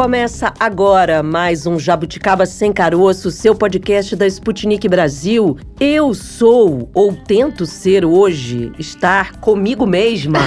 Começa 0.00 0.54
agora 0.58 1.22
mais 1.22 1.66
um 1.66 1.78
Jabuticaba 1.78 2.46
Sem 2.46 2.72
Caroço, 2.72 3.30
seu 3.30 3.54
podcast 3.54 4.16
da 4.16 4.26
Sputnik 4.26 4.88
Brasil. 4.88 5.58
Eu 5.78 6.14
sou, 6.14 6.90
ou 6.94 7.12
tento 7.12 7.66
ser 7.66 8.02
hoje, 8.02 8.72
estar 8.78 9.32
comigo 9.40 9.86
mesma. 9.86 10.38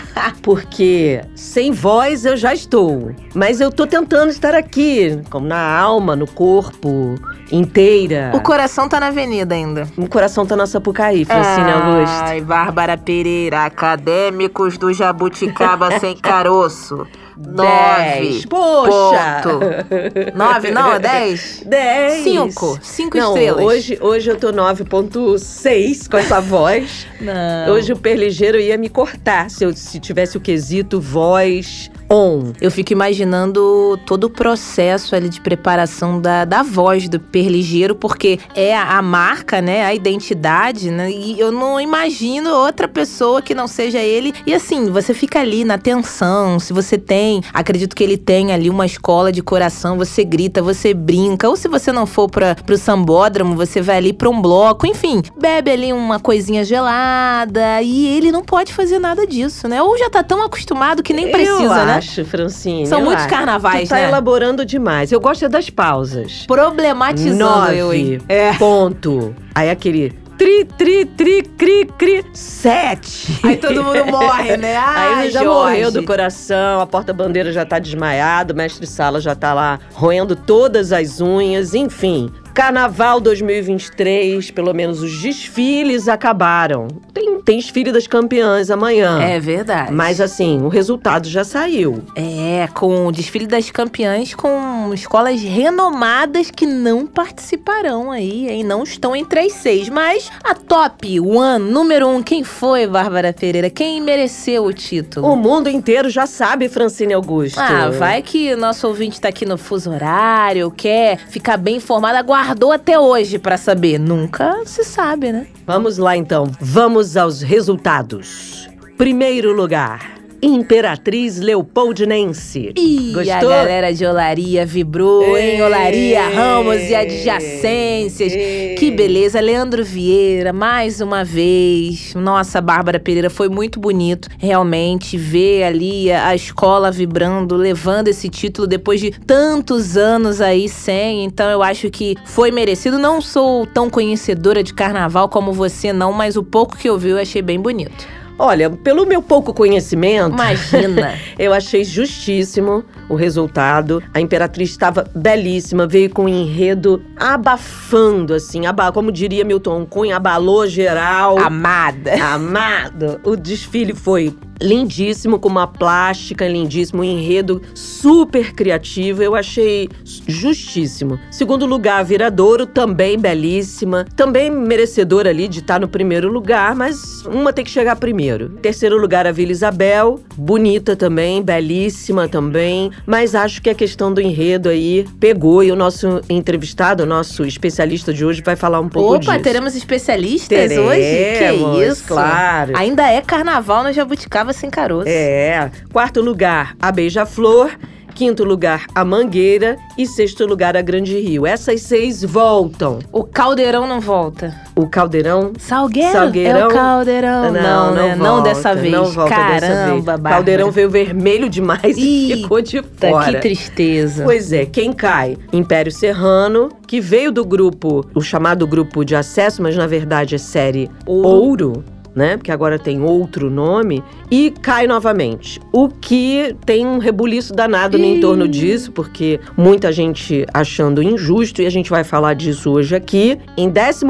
porque 0.44 1.22
sem 1.34 1.72
voz 1.72 2.26
eu 2.26 2.36
já 2.36 2.52
estou. 2.52 3.14
Mas 3.34 3.62
eu 3.62 3.72
tô 3.72 3.86
tentando 3.86 4.28
estar 4.28 4.54
aqui, 4.54 5.18
como 5.30 5.46
na 5.46 5.78
alma, 5.78 6.14
no 6.14 6.26
corpo, 6.26 7.14
inteira. 7.50 8.30
O 8.34 8.42
coração 8.42 8.90
tá 8.90 9.00
na 9.00 9.06
avenida 9.06 9.54
ainda. 9.54 9.88
O 9.96 10.06
coração 10.06 10.44
tá 10.44 10.54
na 10.54 10.66
Sapucaí, 10.66 11.24
Francine 11.24 11.70
Augusto. 11.70 12.24
Ai, 12.24 12.42
Bárbara 12.42 12.98
Pereira, 12.98 13.64
acadêmicos 13.64 14.76
do 14.76 14.92
Jabuticaba 14.92 15.98
Sem 15.98 16.14
Caroço. 16.14 17.06
Nove. 17.38 18.46
Poxa! 18.48 19.42
Ponto. 19.44 19.60
Nove, 20.36 20.70
não, 20.72 20.94
é 20.94 20.98
dez? 20.98 21.62
Dez. 21.64 22.24
Cinco. 22.24 22.78
Cinco 22.82 23.16
Não, 23.16 23.28
estrelas. 23.28 23.64
Hoje, 23.64 23.98
hoje 24.00 24.30
eu 24.30 24.36
tô 24.36 24.52
9.6 24.52 26.10
com 26.10 26.16
essa 26.16 26.40
voz. 26.40 27.06
Não. 27.20 27.74
Hoje 27.74 27.92
o 27.92 27.96
perligeiro 27.96 28.58
ia 28.58 28.76
me 28.76 28.88
cortar 28.88 29.50
se 29.50 29.64
eu 29.64 29.72
se 29.72 30.00
tivesse 30.00 30.36
o 30.36 30.40
quesito 30.40 31.00
voz 31.00 31.90
on. 32.10 32.52
Eu 32.60 32.70
fico 32.70 32.92
imaginando 32.92 33.98
todo 34.06 34.24
o 34.24 34.30
processo 34.30 35.14
ali 35.14 35.28
de 35.28 35.40
preparação 35.40 36.20
da, 36.20 36.44
da 36.44 36.62
voz 36.62 37.08
do 37.08 37.20
perligeiro, 37.20 37.94
porque 37.94 38.38
é 38.54 38.76
a, 38.76 38.98
a 38.98 39.02
marca, 39.02 39.60
né? 39.60 39.84
A 39.84 39.94
identidade, 39.94 40.90
né? 40.90 41.10
E 41.10 41.38
eu 41.38 41.52
não 41.52 41.80
imagino 41.80 42.50
outra 42.50 42.88
pessoa 42.88 43.42
que 43.42 43.54
não 43.54 43.68
seja 43.68 43.98
ele. 43.98 44.32
E 44.46 44.54
assim, 44.54 44.90
você 44.90 45.12
fica 45.12 45.40
ali 45.40 45.64
na 45.64 45.76
tensão. 45.76 46.58
Se 46.58 46.72
você 46.72 46.96
tem, 46.96 47.27
acredito 47.52 47.94
que 47.94 48.02
ele 48.02 48.16
tem 48.16 48.52
ali 48.52 48.70
uma 48.70 48.86
escola 48.86 49.30
de 49.32 49.42
coração, 49.42 49.96
você 49.96 50.24
grita, 50.24 50.62
você 50.62 50.92
brinca. 50.94 51.48
Ou 51.48 51.56
se 51.56 51.68
você 51.68 51.92
não 51.92 52.06
for 52.06 52.28
pra, 52.28 52.54
pro 52.54 52.76
sambódromo, 52.76 53.54
você 53.54 53.80
vai 53.80 53.98
ali 53.98 54.12
pra 54.12 54.28
um 54.28 54.40
bloco. 54.40 54.86
Enfim, 54.86 55.22
bebe 55.38 55.70
ali 55.70 55.92
uma 55.92 56.18
coisinha 56.18 56.64
gelada. 56.64 57.82
E 57.82 58.06
ele 58.16 58.30
não 58.32 58.42
pode 58.42 58.72
fazer 58.72 58.98
nada 58.98 59.26
disso, 59.26 59.68
né? 59.68 59.82
Ou 59.82 59.96
já 59.98 60.10
tá 60.10 60.22
tão 60.22 60.42
acostumado 60.42 61.02
que 61.02 61.12
nem 61.12 61.30
precisa, 61.30 61.62
eu 61.62 61.86
né? 61.86 61.94
acho, 61.94 62.24
Francine. 62.24 62.86
São 62.86 63.00
muitos 63.00 63.24
acho. 63.24 63.34
carnavais, 63.34 63.88
tu 63.88 63.90
tá 63.90 63.96
né? 63.96 64.08
elaborando 64.08 64.64
demais. 64.64 65.12
Eu 65.12 65.20
gosto 65.20 65.44
é 65.44 65.48
das 65.48 65.70
pausas. 65.70 66.44
Problematizando 66.46 67.38
Nove. 67.38 67.76
eu, 67.76 67.92
hein? 67.92 68.20
É. 68.28 68.52
Ponto. 68.54 69.34
Aí 69.54 69.70
aquele 69.70 70.12
tri, 70.38 70.64
tri, 70.64 71.04
tri, 71.04 71.42
cri, 71.42 71.84
cri, 71.98 72.24
sete. 72.32 73.40
Aí 73.42 73.56
todo 73.56 73.82
mundo 73.82 74.06
morre, 74.06 74.56
né? 74.56 74.76
Aí 74.78 75.12
Ai, 75.14 75.24
ele 75.24 75.32
já 75.32 75.42
Jorge. 75.42 75.72
morreu 75.72 75.90
do 75.90 76.04
coração, 76.04 76.80
a 76.80 76.86
porta-bandeira 76.86 77.52
já 77.52 77.66
tá 77.66 77.78
desmaiado, 77.78 78.54
o 78.54 78.56
mestre 78.56 78.86
Sala 78.86 79.20
já 79.20 79.34
tá 79.34 79.52
lá 79.52 79.80
roendo 79.92 80.36
todas 80.36 80.92
as 80.92 81.20
unhas, 81.20 81.74
enfim. 81.74 82.30
Carnaval 82.54 83.20
2023, 83.20 84.50
pelo 84.50 84.74
menos 84.74 85.00
os 85.00 85.22
desfiles 85.22 86.08
acabaram. 86.08 86.88
Tem, 87.14 87.40
tem 87.40 87.58
desfile 87.58 87.92
das 87.92 88.08
campeãs 88.08 88.68
amanhã. 88.68 89.20
É 89.22 89.38
verdade. 89.38 89.92
Mas 89.92 90.20
assim, 90.20 90.60
o 90.62 90.68
resultado 90.68 91.28
já 91.28 91.44
saiu. 91.44 92.02
É, 92.16 92.68
com 92.74 93.06
o 93.06 93.12
desfile 93.12 93.46
das 93.46 93.70
campeãs 93.70 94.34
com 94.34 94.48
escolas 94.94 95.42
renomadas 95.42 96.50
que 96.50 96.66
não 96.66 97.06
participarão 97.06 98.10
aí, 98.10 98.48
hein? 98.48 98.64
Não 98.64 98.82
estão 98.82 99.14
entre 99.14 99.40
as 99.40 99.52
seis. 99.52 99.88
Mas 99.88 100.30
a 100.44 100.54
top 100.54 101.20
one, 101.20 101.64
número 101.70 102.08
um, 102.08 102.22
quem 102.22 102.44
foi, 102.44 102.86
Bárbara 102.86 103.32
Pereira? 103.32 103.70
Quem 103.70 104.00
mereceu 104.00 104.64
o 104.64 104.72
título? 104.72 105.26
O 105.26 105.36
mundo 105.36 105.68
inteiro 105.68 106.08
já 106.10 106.26
sabe, 106.26 106.68
Francine 106.68 107.14
Augusto. 107.14 107.58
Ah, 107.58 107.90
vai 107.90 108.22
que 108.22 108.54
nosso 108.56 108.86
ouvinte 108.86 109.20
tá 109.20 109.28
aqui 109.28 109.46
no 109.46 109.58
fuso 109.58 109.90
horário, 109.90 110.70
quer 110.70 111.18
ficar 111.28 111.56
bem 111.56 111.76
informado, 111.76 112.18
aguardou 112.18 112.72
até 112.72 112.98
hoje 112.98 113.38
pra 113.38 113.56
saber. 113.56 113.98
Nunca 113.98 114.62
se 114.64 114.84
sabe, 114.84 115.32
né? 115.32 115.46
Vamos 115.66 115.98
lá 115.98 116.16
então, 116.16 116.50
vamos 116.60 117.16
aos 117.16 117.42
resultados. 117.42 118.68
Primeiro 118.96 119.52
lugar, 119.52 120.17
Imperatriz 120.40 121.38
Leopoldinense. 121.40 122.72
E 122.76 123.10
a 123.10 123.14
Gostou? 123.14 123.50
galera 123.50 123.92
de 123.92 124.06
Olaria 124.06 124.64
vibrou, 124.64 125.36
hein? 125.36 125.56
Ei. 125.56 125.62
Olaria, 125.62 126.28
Ramos 126.28 126.80
e 126.82 126.94
adjacências. 126.94 128.32
Ei. 128.32 128.74
Que 128.76 128.90
beleza. 128.90 129.40
Leandro 129.40 129.84
Vieira, 129.84 130.52
mais 130.52 131.00
uma 131.00 131.24
vez. 131.24 132.14
Nossa, 132.14 132.60
Bárbara 132.60 133.00
Pereira, 133.00 133.28
foi 133.28 133.48
muito 133.48 133.80
bonito 133.80 134.28
realmente 134.38 135.16
ver 135.16 135.64
ali 135.64 136.12
a 136.12 136.28
a 136.28 136.34
escola 136.34 136.90
vibrando, 136.90 137.56
levando 137.56 138.08
esse 138.08 138.28
título 138.28 138.66
depois 138.66 139.00
de 139.00 139.10
tantos 139.10 139.96
anos 139.96 140.42
aí 140.42 140.68
sem. 140.68 141.24
Então 141.24 141.48
eu 141.50 141.62
acho 141.62 141.90
que 141.90 142.14
foi 142.26 142.50
merecido. 142.50 142.98
Não 142.98 143.20
sou 143.22 143.64
tão 143.66 143.88
conhecedora 143.88 144.62
de 144.62 144.74
carnaval 144.74 145.28
como 145.30 145.52
você, 145.52 145.90
não, 145.92 146.12
mas 146.12 146.36
o 146.36 146.42
pouco 146.42 146.76
que 146.76 146.88
eu 146.88 146.98
vi 146.98 147.08
eu 147.08 147.18
achei 147.18 147.40
bem 147.40 147.58
bonito. 147.58 148.06
Olha, 148.38 148.70
pelo 148.70 149.04
meu 149.04 149.20
pouco 149.20 149.52
conhecimento, 149.52 150.34
Imagina. 150.34 151.18
eu 151.36 151.52
achei 151.52 151.82
justíssimo 151.82 152.84
o 153.08 153.16
resultado. 153.16 154.00
A 154.14 154.20
Imperatriz 154.20 154.70
estava 154.70 155.04
belíssima, 155.12 155.86
veio 155.88 156.08
com 156.10 156.24
um 156.24 156.28
enredo 156.28 157.02
abafando, 157.16 158.34
assim, 158.34 158.64
aba 158.64 158.92
como 158.92 159.10
diria 159.10 159.44
Milton 159.44 159.84
Cunha, 159.84 160.16
abalou 160.16 160.68
geral. 160.68 161.38
Amada. 161.38 162.14
Amado! 162.22 163.20
O 163.24 163.34
desfile 163.34 163.92
foi 163.92 164.32
lindíssimo, 164.60 165.38
com 165.38 165.48
uma 165.48 165.66
plástica 165.66 166.46
lindíssima, 166.46 167.00
um 167.00 167.04
enredo 167.04 167.62
super 167.74 168.52
criativo. 168.52 169.22
Eu 169.22 169.34
achei 169.34 169.88
justíssimo. 170.26 171.18
Segundo 171.30 171.66
lugar, 171.66 172.04
Viradouro, 172.04 172.66
também 172.66 173.18
belíssima. 173.18 174.04
Também 174.16 174.50
merecedora 174.50 175.30
ali 175.30 175.48
de 175.48 175.60
estar 175.60 175.80
no 175.80 175.88
primeiro 175.88 176.30
lugar, 176.30 176.74
mas 176.74 177.24
uma 177.26 177.52
tem 177.52 177.64
que 177.64 177.70
chegar 177.70 177.96
primeiro. 177.96 178.50
Terceiro 178.62 178.98
lugar, 178.98 179.26
a 179.26 179.32
Vila 179.32 179.52
Isabel, 179.52 180.20
bonita 180.36 180.96
também, 180.96 181.42
belíssima 181.42 182.28
também. 182.28 182.90
Mas 183.06 183.34
acho 183.34 183.62
que 183.62 183.70
a 183.70 183.74
questão 183.74 184.12
do 184.12 184.20
enredo 184.20 184.68
aí 184.68 185.06
pegou 185.20 185.62
e 185.62 185.70
o 185.70 185.76
nosso 185.76 186.20
entrevistado, 186.28 187.02
o 187.02 187.06
nosso 187.06 187.44
especialista 187.44 188.12
de 188.12 188.24
hoje, 188.24 188.42
vai 188.42 188.56
falar 188.56 188.80
um 188.80 188.88
pouco 188.88 189.14
Opa, 189.16 189.32
disso. 189.32 189.42
teremos 189.44 189.76
especialistas 189.76 190.48
Teremos, 190.48 190.90
hoje? 190.90 191.00
Que 191.00 191.88
isso? 191.88 192.04
claro. 192.06 192.72
Ainda 192.76 193.08
é 193.08 193.20
carnaval 193.20 193.84
no 193.84 193.92
Jabuticaba 193.92 194.47
sem 194.52 194.70
caroço. 194.70 195.08
É. 195.08 195.70
Quarto 195.92 196.20
lugar, 196.20 196.74
a 196.80 196.90
Beija-Flor. 196.92 197.70
Quinto 198.14 198.42
lugar, 198.42 198.86
a 198.96 199.04
Mangueira. 199.04 199.76
E 199.96 200.04
sexto 200.04 200.44
lugar, 200.44 200.76
a 200.76 200.82
Grande 200.82 201.16
Rio. 201.20 201.46
Essas 201.46 201.82
seis 201.82 202.24
voltam. 202.24 202.98
O 203.12 203.22
caldeirão 203.22 203.86
não 203.86 204.00
volta. 204.00 204.52
O 204.74 204.88
Caldeirão. 204.88 205.52
Salgueiro? 205.56 206.10
Salgueirão? 206.12 206.58
É 206.62 206.66
o 206.66 206.70
caldeirão. 206.70 207.52
Não, 207.52 207.94
né? 207.94 208.16
Não 208.16 208.34
volta, 208.36 208.48
dessa 208.48 208.74
vez. 208.74 208.92
Não 208.92 209.04
volta 209.04 209.32
Caramba, 209.34 209.60
dessa 209.60 209.90
vez. 209.92 210.04
Bárbara. 210.04 210.34
Caldeirão 210.34 210.70
veio 210.72 210.90
vermelho 210.90 211.48
demais 211.48 211.96
e 211.96 212.30
Eita, 212.30 212.42
ficou 212.42 212.60
de 212.60 212.82
Que 212.82 213.08
fora. 213.08 213.38
tristeza. 213.40 214.24
Pois 214.24 214.52
é, 214.52 214.66
quem 214.66 214.92
cai? 214.92 215.36
Império 215.52 215.92
Serrano, 215.92 216.70
que 216.88 217.00
veio 217.00 217.30
do 217.30 217.44
grupo, 217.44 218.04
o 218.16 218.20
chamado 218.20 218.66
grupo 218.66 219.04
de 219.04 219.14
acesso, 219.14 219.62
mas 219.62 219.76
na 219.76 219.86
verdade 219.86 220.34
é 220.34 220.38
série 220.38 220.90
Ouro. 221.06 221.84
Né? 222.18 222.36
Porque 222.36 222.50
agora 222.50 222.78
tem 222.78 223.00
outro 223.00 223.48
nome. 223.48 224.02
E 224.30 224.50
cai 224.60 224.86
novamente. 224.86 225.60
O 225.72 225.88
que 225.88 226.54
tem 226.66 226.84
um 226.84 226.98
rebuliço 226.98 227.54
danado 227.54 227.96
no 227.96 228.04
entorno 228.04 228.48
disso, 228.48 228.90
porque 228.92 229.40
muita 229.56 229.92
gente 229.92 230.44
achando 230.52 231.02
injusto, 231.02 231.62
e 231.62 231.66
a 231.66 231.70
gente 231.70 231.88
vai 231.88 232.02
falar 232.02 232.34
disso 232.34 232.70
hoje 232.72 232.94
aqui. 232.94 233.38
Em 233.56 233.68
11 233.68 234.04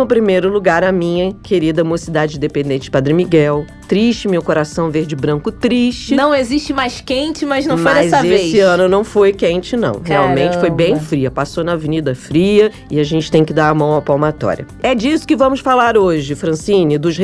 lugar, 0.49 0.82
a 0.82 0.91
minha 0.91 1.32
querida 1.43 1.85
Mocidade 1.85 2.37
Independente 2.37 2.91
Padre 2.91 3.12
Miguel. 3.12 3.67
Triste, 3.87 4.29
meu 4.29 4.43
coração 4.43 4.91
verde 4.91 5.17
branco 5.17 5.50
triste. 5.50 6.15
Não 6.15 6.35
existe 6.35 6.75
mais 6.75 7.00
quente, 7.00 7.47
mas 7.47 7.65
não 7.65 7.77
foi 7.79 7.85
Mas 7.91 8.11
dessa 8.11 8.27
esse 8.27 8.53
vez. 8.53 8.65
ano 8.65 8.87
não 8.87 9.03
foi 9.03 9.32
quente, 9.32 9.77
não. 9.77 10.03
Realmente 10.05 10.59
foi 10.59 10.69
bem 10.69 10.88
Caramba. 10.88 11.06
fria. 11.06 11.31
Passou 11.31 11.65
na 11.65 11.73
Avenida 11.73 12.15
Fria 12.15 12.71
e 12.91 13.00
a 13.00 13.05
gente 13.05 13.31
tem 13.31 13.44
que 13.47 13.53
dar 13.53 13.71
a 13.71 13.75
mão 13.75 13.97
à 13.97 14.03
palmatória. 14.03 14.67
É 14.82 14.94
disso 14.94 15.27
que 15.27 15.35
vamos 15.35 15.61
falar 15.61 15.97
hoje, 15.97 16.35
Francine, 16.35 16.99
dos 16.99 17.17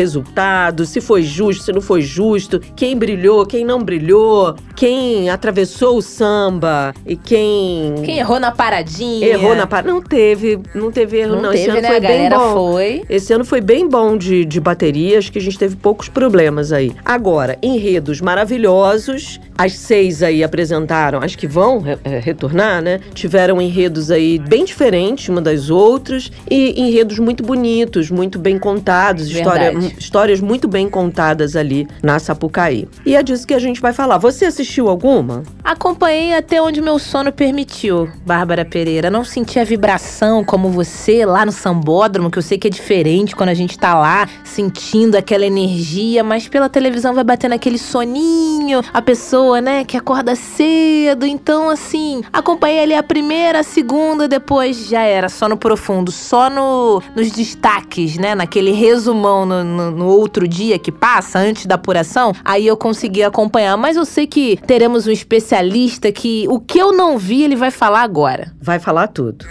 jurado, 0.75 0.85
se 0.85 1.00
foi 1.00 1.23
justo, 1.23 1.62
se 1.65 1.73
não 1.73 1.81
foi 1.81 2.03
justo, 2.03 2.61
quem 2.75 2.97
brilhou, 2.97 3.47
quem 3.47 3.65
não 3.65 3.81
brilhou, 3.82 4.55
quem 4.76 5.31
atravessou 5.31 5.97
o 5.99 6.03
samba 6.03 6.93
e 7.06 7.17
quem. 7.17 7.94
Quem 8.05 8.19
errou 8.19 8.41
na 8.41 8.50
paradinha. 8.50 9.26
Errou 9.26 9.55
na 9.55 9.67
paradinha. 9.67 9.94
Não 9.94 10.03
teve, 10.03 10.59
não 10.75 10.91
teve 10.91 11.19
erro, 11.19 11.37
não. 11.37 11.43
não. 11.44 11.50
Teve, 11.53 11.62
Esse 11.62 11.71
ano 11.71 11.81
né? 11.82 11.88
foi 11.88 12.00
bem 12.00 12.29
bom. 12.29 12.53
foi. 12.73 13.03
Esse 13.09 13.32
ano 13.32 13.44
foi 13.44 13.61
bem 13.61 13.88
bom 13.88 14.17
de, 14.17 14.44
de 14.44 14.61
bateria, 14.61 15.19
acho 15.19 15.31
que 15.31 15.38
a 15.38 15.43
gente 15.43 15.59
teve 15.59 15.76
poucos 15.76 16.09
problemas 16.09 16.73
aí. 16.73 16.93
Agora, 17.05 17.56
enredos 17.62 18.20
maravilhosos. 18.20 19.41
As 19.56 19.75
seis 19.75 20.20
aí 20.20 20.43
apresentaram, 20.43 21.20
acho 21.20 21.38
que 21.38 21.47
vão 21.47 21.79
re- 21.79 21.97
é, 22.03 22.19
retornar, 22.19 22.82
né? 22.82 22.99
Tiveram 23.15 23.62
enredos 23.62 24.11
aí 24.11 24.37
bem 24.37 24.65
diferentes 24.65 25.29
uma 25.29 25.41
das 25.41 25.70
outras 25.70 26.29
e 26.50 26.75
enredos 26.81 27.20
muito 27.20 27.41
bonitos, 27.44 28.11
muito 28.11 28.37
bem 28.37 28.59
contados, 28.59 29.31
história- 29.31 29.73
histórias 29.97 30.41
muito 30.41 30.63
bem 30.69 30.88
contadas 30.88 31.56
ali 31.56 31.87
na 32.02 32.19
Sapucaí. 32.19 32.88
E 33.05 33.14
é 33.16 33.22
disso 33.22 33.46
que 33.46 33.55
a 33.55 33.58
gente 33.58 33.81
vai 33.81 33.93
falar. 33.93 34.19
Você 34.19 34.44
assistiu 34.46 34.88
alguma? 34.88 35.43
Acompanhei 35.62 36.34
até 36.34 36.61
onde 36.61 36.81
meu 36.81 36.99
sono 36.99 37.32
permitiu, 37.32 38.08
Bárbara 38.26 38.64
Pereira. 38.64 39.11
Não 39.11 39.25
senti 39.25 39.58
a 39.58 39.64
vibração 39.64 40.44
como 40.44 40.69
você 40.70 41.25
lá 41.26 41.44
no 41.46 41.52
sambódromo, 41.52 42.31
que 42.31 42.38
eu 42.38 42.43
sei 42.43 42.58
que 42.58 42.69
é 42.69 42.70
diferente 42.70 43.34
quando 43.34 43.49
a 43.50 43.55
gente 43.55 43.78
tá 43.78 43.94
lá 43.94 44.28
sentindo 44.44 45.16
aquela 45.16 45.44
energia, 45.46 46.22
mas 46.22 46.49
pela 46.49 46.69
televisão 46.69 47.14
vai 47.14 47.25
batendo 47.25 47.52
aquele 47.52 47.78
soninho, 47.78 48.81
a 48.93 49.02
pessoa, 49.02 49.60
né, 49.60 49.84
que 49.84 49.96
acorda 49.96 50.34
cedo. 50.34 51.26
Então, 51.26 51.69
assim, 51.69 52.22
acompanhei 52.32 52.81
ali 52.81 52.94
a 52.94 53.02
primeira, 53.02 53.60
a 53.60 53.62
segunda, 53.62 54.28
depois 54.28 54.87
já 54.88 55.02
era, 55.02 55.28
só 55.28 55.49
no 55.49 55.56
profundo, 55.56 56.10
só 56.12 56.49
no, 56.50 57.02
nos 57.17 57.31
destaques, 57.31 58.17
né, 58.19 58.34
naquele 58.34 58.72
resumão 58.72 59.44
no, 59.46 59.64
no- 59.64 59.90
no 59.90 60.06
outro 60.06 60.46
dia 60.55 60.79
que 60.79 60.93
passa, 60.93 61.39
antes 61.39 61.67
da 61.67 61.75
apuração, 61.75 62.33
aí 62.45 62.67
eu 62.67 62.77
consegui 62.77 63.23
acompanhar. 63.23 63.77
Mas 63.77 63.97
eu 63.97 64.05
sei 64.05 64.27
que 64.27 64.56
teremos 64.67 65.06
um 65.06 65.11
especialista 65.11 66.12
que 66.12 66.47
o 66.49 66.61
que 66.61 66.79
eu 66.79 66.93
não 66.93 67.19
vi, 67.19 67.43
ele 67.43 67.56
vai 67.56 67.71
falar 67.71 68.03
agora. 68.03 68.53
Vai 68.61 68.79
falar 68.79 69.09
tudo. 69.09 69.45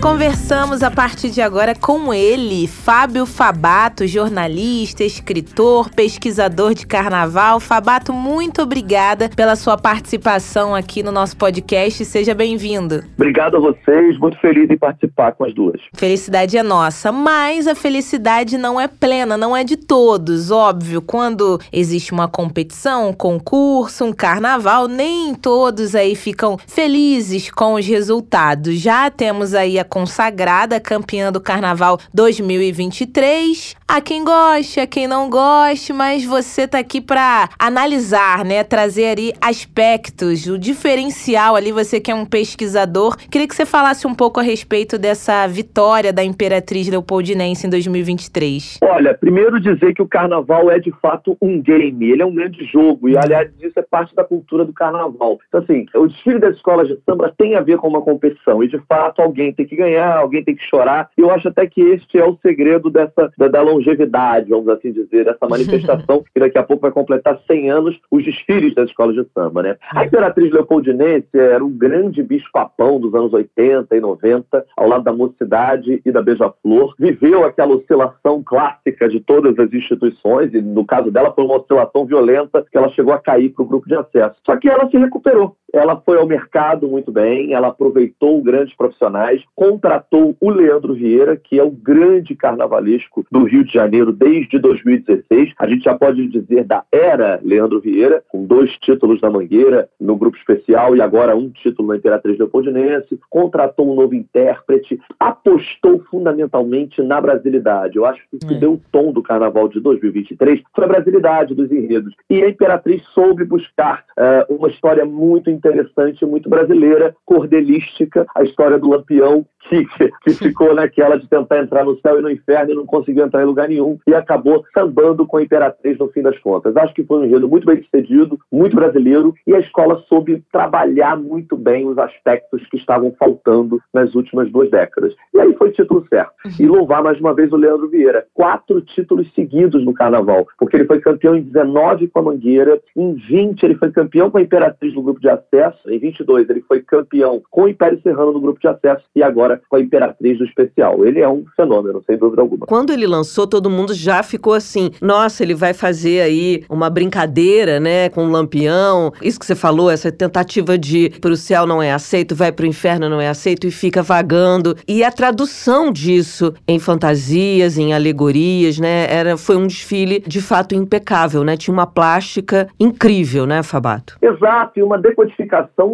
Conversamos 0.00 0.82
a 0.82 0.90
partir 0.90 1.28
de 1.28 1.42
agora 1.42 1.74
com 1.74 2.12
ele, 2.12 2.66
Fábio 2.66 3.26
Fabato, 3.26 4.06
jornalista, 4.06 5.04
escritor, 5.04 5.90
pesquisador 5.90 6.72
de 6.72 6.86
carnaval. 6.86 7.60
Fabato, 7.60 8.10
muito 8.10 8.62
obrigada 8.62 9.28
pela 9.28 9.54
sua 9.56 9.76
participação 9.76 10.74
aqui 10.74 11.02
no 11.02 11.12
nosso 11.12 11.36
podcast. 11.36 12.02
Seja 12.06 12.34
bem-vindo. 12.34 13.04
Obrigado 13.14 13.58
a 13.58 13.60
vocês, 13.60 14.18
muito 14.18 14.40
feliz 14.40 14.70
em 14.70 14.78
participar 14.78 15.32
com 15.32 15.44
as 15.44 15.54
duas. 15.54 15.78
Felicidade 15.94 16.56
é 16.56 16.62
nossa, 16.62 17.12
mas 17.12 17.66
a 17.66 17.74
felicidade 17.74 18.56
não 18.56 18.80
é 18.80 18.88
plena, 18.88 19.36
não 19.36 19.54
é 19.54 19.62
de 19.62 19.76
todos. 19.76 20.50
Óbvio, 20.50 21.02
quando 21.02 21.60
existe 21.70 22.10
uma 22.10 22.26
competição, 22.26 23.10
um 23.10 23.12
concurso, 23.12 24.06
um 24.06 24.14
carnaval, 24.14 24.88
nem 24.88 25.34
todos 25.34 25.94
aí 25.94 26.16
ficam 26.16 26.56
felizes 26.66 27.50
com 27.50 27.74
os 27.74 27.86
resultados. 27.86 28.76
Já 28.76 29.10
temos 29.10 29.52
aí 29.52 29.78
a 29.78 29.89
consagrada 29.90 30.80
campeã 30.80 31.32
do 31.32 31.40
carnaval 31.40 31.98
2023. 32.14 33.74
Há 33.86 34.00
quem 34.00 34.24
goste, 34.24 34.78
há 34.78 34.86
quem 34.86 35.08
não 35.08 35.28
goste, 35.28 35.92
mas 35.92 36.24
você 36.24 36.68
tá 36.68 36.78
aqui 36.78 37.00
para 37.00 37.50
analisar, 37.58 38.44
né, 38.44 38.62
trazer 38.62 39.06
ali 39.06 39.32
aspectos, 39.40 40.46
o 40.46 40.56
diferencial 40.56 41.56
ali, 41.56 41.72
você 41.72 42.00
que 42.00 42.10
é 42.10 42.14
um 42.14 42.24
pesquisador. 42.24 43.16
Queria 43.28 43.48
que 43.48 43.54
você 43.54 43.66
falasse 43.66 44.06
um 44.06 44.14
pouco 44.14 44.38
a 44.38 44.42
respeito 44.42 44.96
dessa 44.96 45.46
vitória 45.48 46.12
da 46.12 46.22
Imperatriz 46.22 46.88
Leopoldinense 46.88 47.66
em 47.66 47.70
2023. 47.70 48.78
Olha, 48.82 49.12
primeiro 49.14 49.60
dizer 49.60 49.92
que 49.92 50.02
o 50.02 50.08
carnaval 50.08 50.70
é 50.70 50.78
de 50.78 50.92
fato 51.02 51.36
um 51.42 51.60
game, 51.60 52.10
ele 52.10 52.22
é 52.22 52.26
um 52.26 52.34
grande 52.34 52.64
jogo, 52.66 53.08
e 53.08 53.16
aliás, 53.18 53.50
isso 53.60 53.78
é 53.78 53.82
parte 53.82 54.14
da 54.14 54.22
cultura 54.22 54.64
do 54.64 54.72
carnaval. 54.72 55.40
Então, 55.48 55.60
assim, 55.60 55.86
o 55.94 56.06
desfile 56.06 56.38
das 56.38 56.54
escolas 56.54 56.86
de 56.86 56.96
samba 57.04 57.34
tem 57.36 57.56
a 57.56 57.60
ver 57.60 57.78
com 57.78 57.88
uma 57.88 58.02
competição, 58.02 58.62
e 58.62 58.68
de 58.68 58.78
fato 58.86 59.20
alguém 59.20 59.52
tem 59.52 59.66
que 59.66 59.79
ganhar, 59.80 60.16
alguém 60.16 60.44
tem 60.44 60.54
que 60.54 60.68
chorar. 60.68 61.10
E 61.16 61.20
eu 61.20 61.30
acho 61.30 61.48
até 61.48 61.66
que 61.66 61.80
este 61.80 62.18
é 62.18 62.24
o 62.24 62.36
segredo 62.42 62.90
dessa 62.90 63.30
da, 63.36 63.48
da 63.48 63.62
longevidade, 63.62 64.50
vamos 64.50 64.68
assim 64.68 64.92
dizer, 64.92 65.24
dessa 65.24 65.46
manifestação 65.48 66.22
que 66.32 66.40
daqui 66.40 66.58
a 66.58 66.62
pouco 66.62 66.82
vai 66.82 66.90
completar 66.90 67.38
100 67.46 67.70
anos 67.70 68.00
os 68.10 68.24
desfiles 68.24 68.74
das 68.74 68.88
escolas 68.88 69.14
de 69.14 69.26
samba, 69.34 69.62
né? 69.62 69.76
A 69.92 70.04
Imperatriz 70.04 70.52
Leopoldinense 70.52 71.28
era 71.34 71.64
um 71.64 71.70
grande 71.70 72.22
bicho-papão 72.22 73.00
dos 73.00 73.14
anos 73.14 73.32
80 73.32 73.96
e 73.96 74.00
90, 74.00 74.64
ao 74.76 74.88
lado 74.88 75.04
da 75.04 75.12
Mocidade 75.12 76.00
e 76.04 76.12
da 76.12 76.22
Beija-Flor. 76.22 76.94
Viveu 76.98 77.44
aquela 77.44 77.74
oscilação 77.74 78.42
clássica 78.42 79.08
de 79.08 79.20
todas 79.20 79.58
as 79.58 79.72
instituições, 79.72 80.52
e 80.54 80.60
no 80.60 80.84
caso 80.84 81.10
dela 81.10 81.32
foi 81.32 81.44
uma 81.44 81.56
oscilação 81.56 82.04
violenta 82.04 82.64
que 82.70 82.76
ela 82.76 82.88
chegou 82.90 83.12
a 83.12 83.18
cair 83.18 83.50
para 83.50 83.62
o 83.62 83.66
grupo 83.66 83.88
de 83.88 83.94
acesso. 83.94 84.36
Só 84.44 84.56
que 84.56 84.68
ela 84.68 84.88
se 84.90 84.96
recuperou. 84.96 85.56
Ela 85.72 85.96
foi 86.04 86.18
ao 86.18 86.26
mercado 86.26 86.88
muito 86.88 87.12
bem, 87.12 87.52
ela 87.52 87.68
aproveitou 87.68 88.42
grandes 88.42 88.74
profissionais, 88.76 89.42
contratou 89.54 90.36
o 90.40 90.50
Leandro 90.50 90.94
Vieira, 90.94 91.36
que 91.36 91.58
é 91.58 91.62
o 91.62 91.70
grande 91.70 92.34
carnavalesco 92.34 93.24
do 93.30 93.44
Rio 93.44 93.64
de 93.64 93.72
Janeiro 93.72 94.12
desde 94.12 94.58
2016. 94.58 95.52
A 95.58 95.66
gente 95.66 95.84
já 95.84 95.94
pode 95.94 96.26
dizer 96.28 96.64
da 96.64 96.84
era 96.90 97.40
Leandro 97.42 97.80
Vieira, 97.80 98.22
com 98.28 98.44
dois 98.44 98.70
títulos 98.78 99.20
na 99.20 99.30
Mangueira, 99.30 99.88
no 100.00 100.16
grupo 100.16 100.36
especial, 100.36 100.96
e 100.96 101.00
agora 101.00 101.36
um 101.36 101.48
título 101.50 101.88
na 101.88 101.96
Imperatriz 101.96 102.38
Leopoldinense. 102.38 103.18
Contratou 103.28 103.90
um 103.90 103.94
novo 103.94 104.14
intérprete, 104.14 105.00
apostou 105.18 106.00
fundamentalmente 106.10 107.02
na 107.02 107.20
brasilidade. 107.20 107.96
Eu 107.96 108.06
acho 108.06 108.20
que 108.30 108.36
o 108.36 108.38
que 108.48 108.54
É. 108.54 108.58
deu 108.58 108.72
o 108.74 108.80
tom 108.90 109.12
do 109.12 109.22
carnaval 109.22 109.68
de 109.68 109.80
2023 109.80 110.62
foi 110.74 110.84
a 110.84 110.88
brasilidade 110.88 111.54
dos 111.54 111.70
enredos. 111.70 112.14
E 112.28 112.42
a 112.42 112.48
Imperatriz 112.48 113.02
soube 113.14 113.44
buscar 113.44 114.04
eh, 114.16 114.46
uma 114.50 114.68
história 114.68 115.04
muito 115.04 115.50
interessante, 115.68 116.24
muito 116.26 116.48
brasileira, 116.48 117.14
cordelística, 117.24 118.26
a 118.34 118.42
história 118.42 118.78
do 118.78 118.88
Lampião, 118.88 119.46
que, 119.68 119.86
que, 120.22 120.30
ficou 120.30 120.74
naquela 120.74 121.18
de 121.18 121.28
tentar 121.28 121.58
entrar 121.58 121.84
no 121.84 121.98
céu 122.00 122.18
e 122.18 122.22
no 122.22 122.30
inferno 122.30 122.72
e 122.72 122.74
não 122.74 122.86
conseguiu 122.86 123.24
entrar 123.24 123.42
em 123.42 123.46
lugar 123.46 123.68
nenhum, 123.68 123.98
e 124.06 124.14
acabou 124.14 124.64
sambando 124.74 125.26
com 125.26 125.36
a 125.36 125.42
Imperatriz 125.42 125.98
no 125.98 126.08
fim 126.08 126.22
das 126.22 126.38
contas. 126.38 126.76
Acho 126.76 126.94
que 126.94 127.04
foi 127.04 127.18
um 127.18 127.24
enredo 127.24 127.48
muito 127.48 127.66
bem 127.66 127.82
sucedido, 127.82 128.38
muito 128.50 128.74
brasileiro, 128.74 129.34
e 129.46 129.54
a 129.54 129.60
escola 129.60 130.02
soube 130.08 130.42
trabalhar 130.50 131.16
muito 131.16 131.56
bem 131.56 131.86
os 131.86 131.98
aspectos 131.98 132.66
que 132.68 132.76
estavam 132.76 133.14
faltando 133.18 133.80
nas 133.92 134.14
últimas 134.14 134.50
duas 134.50 134.70
décadas. 134.70 135.14
E 135.34 135.40
aí 135.40 135.54
foi 135.56 135.70
título 135.72 136.04
certo. 136.08 136.32
E 136.58 136.66
louvar 136.66 137.02
mais 137.02 137.20
uma 137.20 137.34
vez 137.34 137.52
o 137.52 137.56
Leandro 137.56 137.88
Vieira. 137.88 138.26
Quatro 138.34 138.80
títulos 138.80 139.32
seguidos 139.34 139.84
no 139.84 139.92
carnaval, 139.92 140.46
porque 140.58 140.76
ele 140.76 140.86
foi 140.86 141.00
campeão 141.00 141.36
em 141.36 141.42
19 141.42 142.08
com 142.08 142.18
a 142.20 142.22
Mangueira, 142.22 142.80
em 142.96 143.14
20 143.14 143.62
ele 143.62 143.74
foi 143.74 143.90
campeão 143.90 144.30
com 144.30 144.38
a 144.38 144.42
Imperatriz 144.42 144.94
no 144.94 145.02
grupo 145.02 145.20
de 145.20 145.28
acesso, 145.50 145.90
em 145.90 145.98
22 145.98 146.48
ele 146.48 146.62
foi 146.66 146.80
campeão 146.80 147.42
com 147.50 147.64
o 147.64 147.68
Império 147.68 148.00
Serrano 148.02 148.32
no 148.32 148.40
grupo 148.40 148.60
de 148.60 148.68
acesso 148.68 149.04
e 149.14 149.22
agora 149.22 149.60
com 149.68 149.76
a 149.76 149.80
Imperatriz 149.80 150.38
do 150.38 150.44
especial. 150.44 151.04
Ele 151.04 151.20
é 151.20 151.28
um 151.28 151.44
fenômeno, 151.56 152.02
sem 152.06 152.16
dúvida 152.16 152.40
alguma. 152.40 152.66
Quando 152.66 152.92
ele 152.92 153.06
lançou, 153.06 153.46
todo 153.46 153.68
mundo 153.68 153.92
já 153.92 154.22
ficou 154.22 154.54
assim: 154.54 154.90
nossa, 155.00 155.42
ele 155.42 155.54
vai 155.54 155.74
fazer 155.74 156.20
aí 156.20 156.64
uma 156.68 156.88
brincadeira, 156.88 157.80
né, 157.80 158.08
com 158.08 158.24
o 158.24 158.30
lampião. 158.30 159.12
Isso 159.20 159.38
que 159.38 159.46
você 159.46 159.54
falou, 159.54 159.90
essa 159.90 160.12
tentativa 160.12 160.78
de 160.78 161.10
pro 161.20 161.36
céu 161.36 161.66
não 161.66 161.82
é 161.82 161.92
aceito, 161.92 162.34
vai 162.34 162.52
pro 162.52 162.66
inferno 162.66 163.08
não 163.08 163.20
é 163.20 163.28
aceito 163.28 163.66
e 163.66 163.70
fica 163.70 164.02
vagando. 164.02 164.76
E 164.86 165.02
a 165.02 165.10
tradução 165.10 165.90
disso 165.90 166.54
em 166.66 166.78
fantasias, 166.78 167.76
em 167.76 167.92
alegorias, 167.92 168.78
né, 168.78 169.06
era, 169.10 169.36
foi 169.36 169.56
um 169.56 169.66
desfile 169.66 170.20
de 170.20 170.40
fato 170.40 170.74
impecável, 170.74 171.42
né? 171.42 171.56
Tinha 171.56 171.74
uma 171.74 171.86
plástica 171.86 172.68
incrível, 172.78 173.46
né, 173.46 173.62
Fabato? 173.62 174.16
Exato, 174.22 174.78
e 174.78 174.82
uma 174.82 174.98
decodificação 174.98 175.39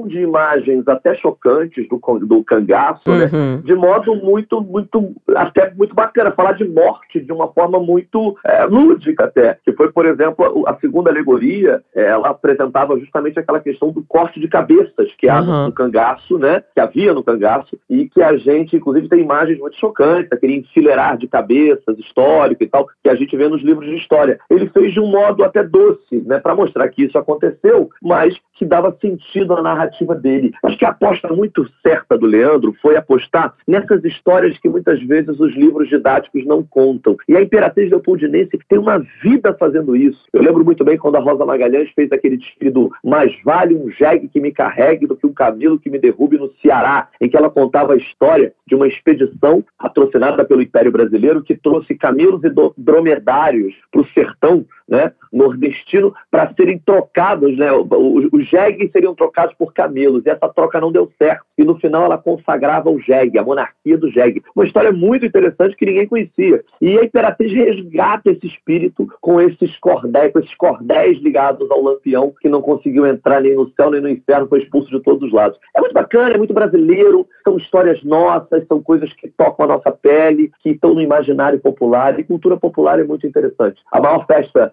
de 0.09 0.21
imagens 0.21 0.87
até 0.89 1.15
chocantes 1.15 1.89
do, 1.89 1.99
do 2.21 2.45
cangaço, 2.45 3.09
né? 3.09 3.31
Uhum. 3.33 3.61
de 3.61 3.75
modo 3.75 4.15
muito, 4.17 4.61
muito, 4.61 5.15
até 5.35 5.73
muito 5.75 5.95
bacana, 5.95 6.31
falar 6.33 6.53
de 6.53 6.65
morte 6.65 7.21
de 7.21 7.33
uma 7.33 7.49
forma 7.49 7.79
muito 7.79 8.37
é, 8.45 8.65
lúdica 8.65 9.25
até, 9.25 9.59
que 9.65 9.73
foi, 9.73 9.91
por 9.91 10.07
exemplo, 10.07 10.65
a 10.67 10.75
segunda 10.77 11.11
alegoria, 11.11 11.83
é, 11.95 12.07
ela 12.07 12.31
apresentava 12.31 12.99
justamente 12.99 13.39
aquela 13.39 13.61
questão 13.61 13.91
do 13.91 14.05
corte 14.05 14.41
de 14.41 14.49
cabeças 14.49 15.15
que 15.17 15.29
há 15.29 15.47
Uhum. 15.47 15.67
no 15.67 15.73
cangaço, 15.73 16.39
né, 16.39 16.63
que 16.75 16.81
havia 16.81 17.15
no 17.15 17.23
cangaço, 17.23 17.79
e 17.89 18.09
que 18.09 18.23
a 18.23 18.37
gente, 18.37 18.77
inclusive, 18.77 19.09
tem 19.09 19.21
imagens 19.21 19.59
muito 19.59 19.77
chocantes, 19.77 20.33
aquele 20.33 20.57
enfileirar 20.57 21.17
de 21.17 21.29
cabeças 21.29 21.99
histórico 21.99 22.63
e 22.63 22.67
tal, 22.67 22.87
que 23.03 23.09
a 23.09 23.15
gente 23.15 23.37
vê 23.37 23.49
nos 23.49 23.63
livros 23.63 23.89
de 23.89 23.97
história. 23.97 24.39
Ele 24.51 24.69
fez 24.69 24.93
de 24.93 25.01
um 25.01 25.07
modo 25.07 25.45
até 25.45 25.63
doce, 25.63 26.23
né, 26.25 26.39
para 26.39 26.55
mostrar 26.55 26.89
que 26.89 27.05
isso 27.05 27.19
aconteceu, 27.19 27.91
mas 28.03 28.37
que 28.55 28.65
dava 28.65 28.97
sentido 29.01 29.36
sentido 29.37 29.55
à 29.55 29.63
narrativa 29.63 30.15
dele. 30.15 30.53
Acho 30.63 30.79
que 30.79 30.85
a 30.85 30.91
aposta 30.91 31.29
muito 31.29 31.69
certa 31.83 32.17
do 32.17 32.27
Leandro 32.27 32.75
foi 32.81 32.97
apostar 32.97 33.55
nessas 33.67 34.03
histórias 34.05 34.59
que 34.59 34.69
muitas 34.69 35.03
vezes 35.03 35.39
os 35.39 35.55
livros 35.55 35.89
didáticos 35.89 36.45
não 36.47 36.63
contam. 36.63 37.17
E 37.29 37.37
a 37.37 37.43
Imperatriz 37.43 37.91
Leopoldinense 37.91 38.59
tem 38.69 38.79
uma 38.79 38.99
vida 39.23 39.55
fazendo 39.59 39.95
isso. 39.95 40.25
Eu 40.33 40.43
lembro 40.43 40.65
muito 40.65 40.85
bem 40.85 40.97
quando 40.97 41.17
a 41.17 41.21
Rosa 41.21 41.45
Magalhães 41.45 41.91
fez 41.95 42.11
aquele 42.13 42.39
desfile 42.39 42.71
do 42.71 42.91
Mais 43.05 43.33
vale 43.45 43.75
um 43.75 43.91
jegue 43.91 44.29
que 44.29 44.41
me 44.41 44.53
carregue 44.53 45.07
do 45.07 45.17
que 45.17 45.27
um 45.27 45.33
camelo 45.33 45.79
que 45.79 45.91
me 45.91 45.99
derrube 45.99 46.39
no 46.39 46.51
Ceará, 46.63 47.09
em 47.21 47.29
que 47.29 47.37
ela 47.37 47.51
contava 47.51 47.93
a 47.93 47.97
história 47.97 48.53
de 48.67 48.75
uma 48.75 48.89
expedição 48.89 49.65
patrocinada 49.79 50.45
pelo 50.45 50.63
Império 50.63 50.93
Brasileiro 50.93 51.43
que 51.43 51.57
trouxe 51.57 51.95
camelos 51.95 52.43
e 52.45 52.51
dromedários 52.77 53.75
para 53.91 54.01
o 54.01 54.09
sertão 54.09 54.65
né, 54.89 55.13
nordestino 55.33 56.15
para 56.31 56.53
serem 56.55 56.79
trocados, 56.79 57.57
né, 57.57 57.71
os, 57.73 58.47
jegues 58.47 58.91
seriam 58.93 59.15
trocados 59.15 59.55
por 59.57 59.73
camelos, 59.73 60.25
e 60.25 60.31
essa 60.31 60.49
troca 60.49 60.81
não 60.81 60.93
deu 60.93 61.11
certo, 61.19 61.45
e 61.59 61.65
no 61.65 61.77
final 61.79 62.05
ela 62.05 62.19
consagrava 62.19 62.91
o 62.91 63.01
jegue, 63.01 63.39
a 63.39 63.43
monarquia 63.43 63.99
do 63.99 64.11
jegue. 64.11 64.43
Uma 64.55 64.65
história 64.65 64.93
muito 64.93 65.27
interessante 65.27 65.77
que 65.77 65.87
ninguém 65.87 66.07
conhecia. 66.07 66.63
E 66.81 66.99
a 66.99 67.05
Imperatriz 67.05 67.53
resgata 67.53 68.31
esse 68.31 68.47
espírito 68.47 69.09
com 69.21 69.41
esses 69.41 69.77
cordéis, 69.79 70.33
com 70.33 70.39
esses 70.39 70.55
cordéis 70.55 71.19
ligados 71.19 71.69
ao 71.71 71.83
lampião, 71.83 72.33
que 72.41 72.49
não 72.49 72.63
conseguiu 72.63 73.07
entrar 73.07 73.41
nem 73.41 73.57
no 73.57 73.71
céu 73.71 73.91
nem 73.91 74.01
no 74.01 74.09
inferno, 74.09 74.49
foi 74.49 74.63
expulso 74.63 74.91
de 74.91 75.01
todos 75.01 75.23
os 75.23 75.33
lados. 75.33 75.59
É 75.75 75.81
muito 75.81 75.93
bacana, 75.93 76.35
é 76.35 76.39
muito 76.39 76.55
brasileiro, 76.55 77.27
são 77.43 77.57
histórias 77.57 78.03
nossas, 78.05 78.67
são 78.67 78.81
coisas 78.83 79.13
que 79.15 79.29
tocam 79.29 79.65
a 79.65 79.69
nossa 79.69 79.91
pele, 79.91 80.51
que 80.63 80.71
estão 80.71 80.95
no 80.95 81.01
imaginário 81.01 81.59
popular, 81.59 82.19
e 82.19 82.25
cultura 82.25 82.57
popular 82.57 83.01
é 83.01 83.05
muito 83.05 83.27
interessante. 83.27 83.81
A 83.91 84.01
maior 84.01 84.27
festa 84.27 84.73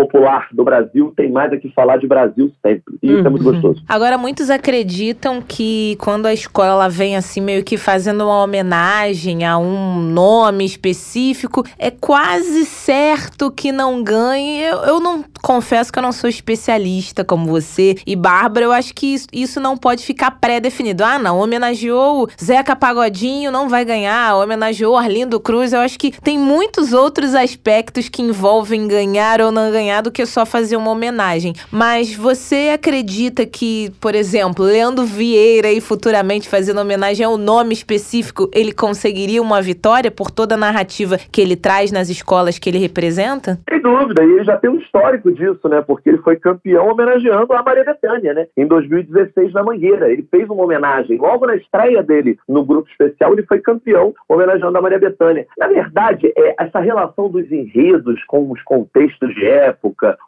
popular 0.00 0.48
do 0.52 0.64
Brasil 0.64 1.12
tem 1.14 1.30
mais 1.30 1.52
a 1.52 1.58
que 1.58 1.70
falar 1.72 1.98
de 1.98 2.06
Brasil 2.06 2.50
sempre. 2.64 2.96
E 3.02 3.12
isso 3.12 3.26
é 3.26 3.30
muito 3.30 3.44
uhum. 3.46 3.52
gostoso. 3.52 3.82
Agora, 3.86 4.16
muitos 4.16 4.48
acreditam 4.48 5.42
que 5.42 5.96
quando 5.98 6.26
a 6.26 6.32
escola 6.32 6.88
vem 6.88 7.16
assim, 7.16 7.40
meio 7.40 7.62
que 7.62 7.76
fazendo 7.76 8.24
uma 8.24 8.42
homenagem 8.42 9.44
a 9.44 9.58
um 9.58 10.00
nome 10.00 10.64
específico, 10.64 11.64
é 11.78 11.90
quase 11.90 12.64
certo 12.64 13.50
que 13.50 13.70
não 13.70 14.02
ganhe. 14.02 14.62
Eu, 14.62 14.78
eu 14.78 15.00
não 15.00 15.22
confesso 15.42 15.92
que 15.92 15.98
eu 15.98 16.02
não 16.02 16.12
sou 16.12 16.30
especialista 16.30 17.24
como 17.24 17.46
você. 17.46 17.96
E 18.06 18.16
Bárbara, 18.16 18.64
eu 18.64 18.72
acho 18.72 18.94
que 18.94 19.14
isso, 19.14 19.26
isso 19.32 19.60
não 19.60 19.76
pode 19.76 20.04
ficar 20.04 20.30
pré-definido. 20.32 21.04
Ah, 21.04 21.18
não, 21.18 21.38
homenageou 21.38 22.28
Zeca 22.42 22.74
Pagodinho, 22.74 23.50
não 23.50 23.68
vai 23.68 23.84
ganhar. 23.84 24.36
Homenageou 24.36 24.96
Arlindo 24.96 25.38
Cruz. 25.38 25.72
Eu 25.72 25.80
acho 25.80 25.98
que 25.98 26.10
tem 26.22 26.38
muitos 26.38 26.92
outros 26.92 27.34
aspectos 27.34 28.08
que 28.08 28.22
envolvem 28.22 28.88
ganhar 28.88 29.42
ou 29.42 29.52
não 29.52 29.70
ganhar 29.70 29.89
do 30.00 30.12
que 30.12 30.26
só 30.26 30.46
fazer 30.46 30.76
uma 30.76 30.90
homenagem. 30.90 31.54
Mas 31.72 32.14
você 32.14 32.70
acredita 32.74 33.46
que, 33.46 33.90
por 34.00 34.14
exemplo, 34.14 34.64
Leandro 34.64 35.04
Vieira 35.04 35.72
e 35.72 35.80
futuramente 35.80 36.48
fazendo 36.48 36.80
homenagem 36.80 37.24
ao 37.24 37.36
nome 37.36 37.72
específico, 37.72 38.50
ele 38.54 38.72
conseguiria 38.72 39.40
uma 39.40 39.62
vitória 39.62 40.10
por 40.10 40.30
toda 40.30 40.54
a 40.54 40.58
narrativa 40.58 41.16
que 41.32 41.40
ele 41.40 41.56
traz 41.56 41.90
nas 41.90 42.08
escolas 42.10 42.58
que 42.58 42.68
ele 42.68 42.78
representa? 42.78 43.58
Sem 43.68 43.80
dúvida, 43.80 44.22
e 44.22 44.30
ele 44.30 44.44
já 44.44 44.56
tem 44.56 44.70
um 44.70 44.78
histórico 44.78 45.32
disso, 45.32 45.68
né? 45.68 45.80
Porque 45.80 46.10
ele 46.10 46.18
foi 46.18 46.36
campeão 46.36 46.88
homenageando 46.88 47.52
a 47.52 47.62
Maria 47.62 47.84
Bethânia, 47.84 48.34
né? 48.34 48.46
Em 48.56 48.66
2016 48.66 49.52
na 49.52 49.62
Mangueira. 49.62 50.10
Ele 50.10 50.26
fez 50.30 50.48
uma 50.48 50.64
homenagem. 50.64 51.16
Logo 51.16 51.46
na 51.46 51.56
estreia 51.56 52.02
dele 52.02 52.38
no 52.48 52.64
grupo 52.64 52.88
especial, 52.90 53.32
ele 53.32 53.44
foi 53.44 53.60
campeão 53.60 54.14
homenageando 54.28 54.76
a 54.76 54.82
Maria 54.82 54.98
Bethânia. 54.98 55.46
Na 55.58 55.68
verdade, 55.68 56.32
é, 56.36 56.54
essa 56.58 56.80
relação 56.80 57.28
dos 57.28 57.50
enredos 57.50 58.22
com 58.24 58.50
os 58.50 58.62
contextos 58.62 59.34
de 59.34 59.46
época 59.46 59.69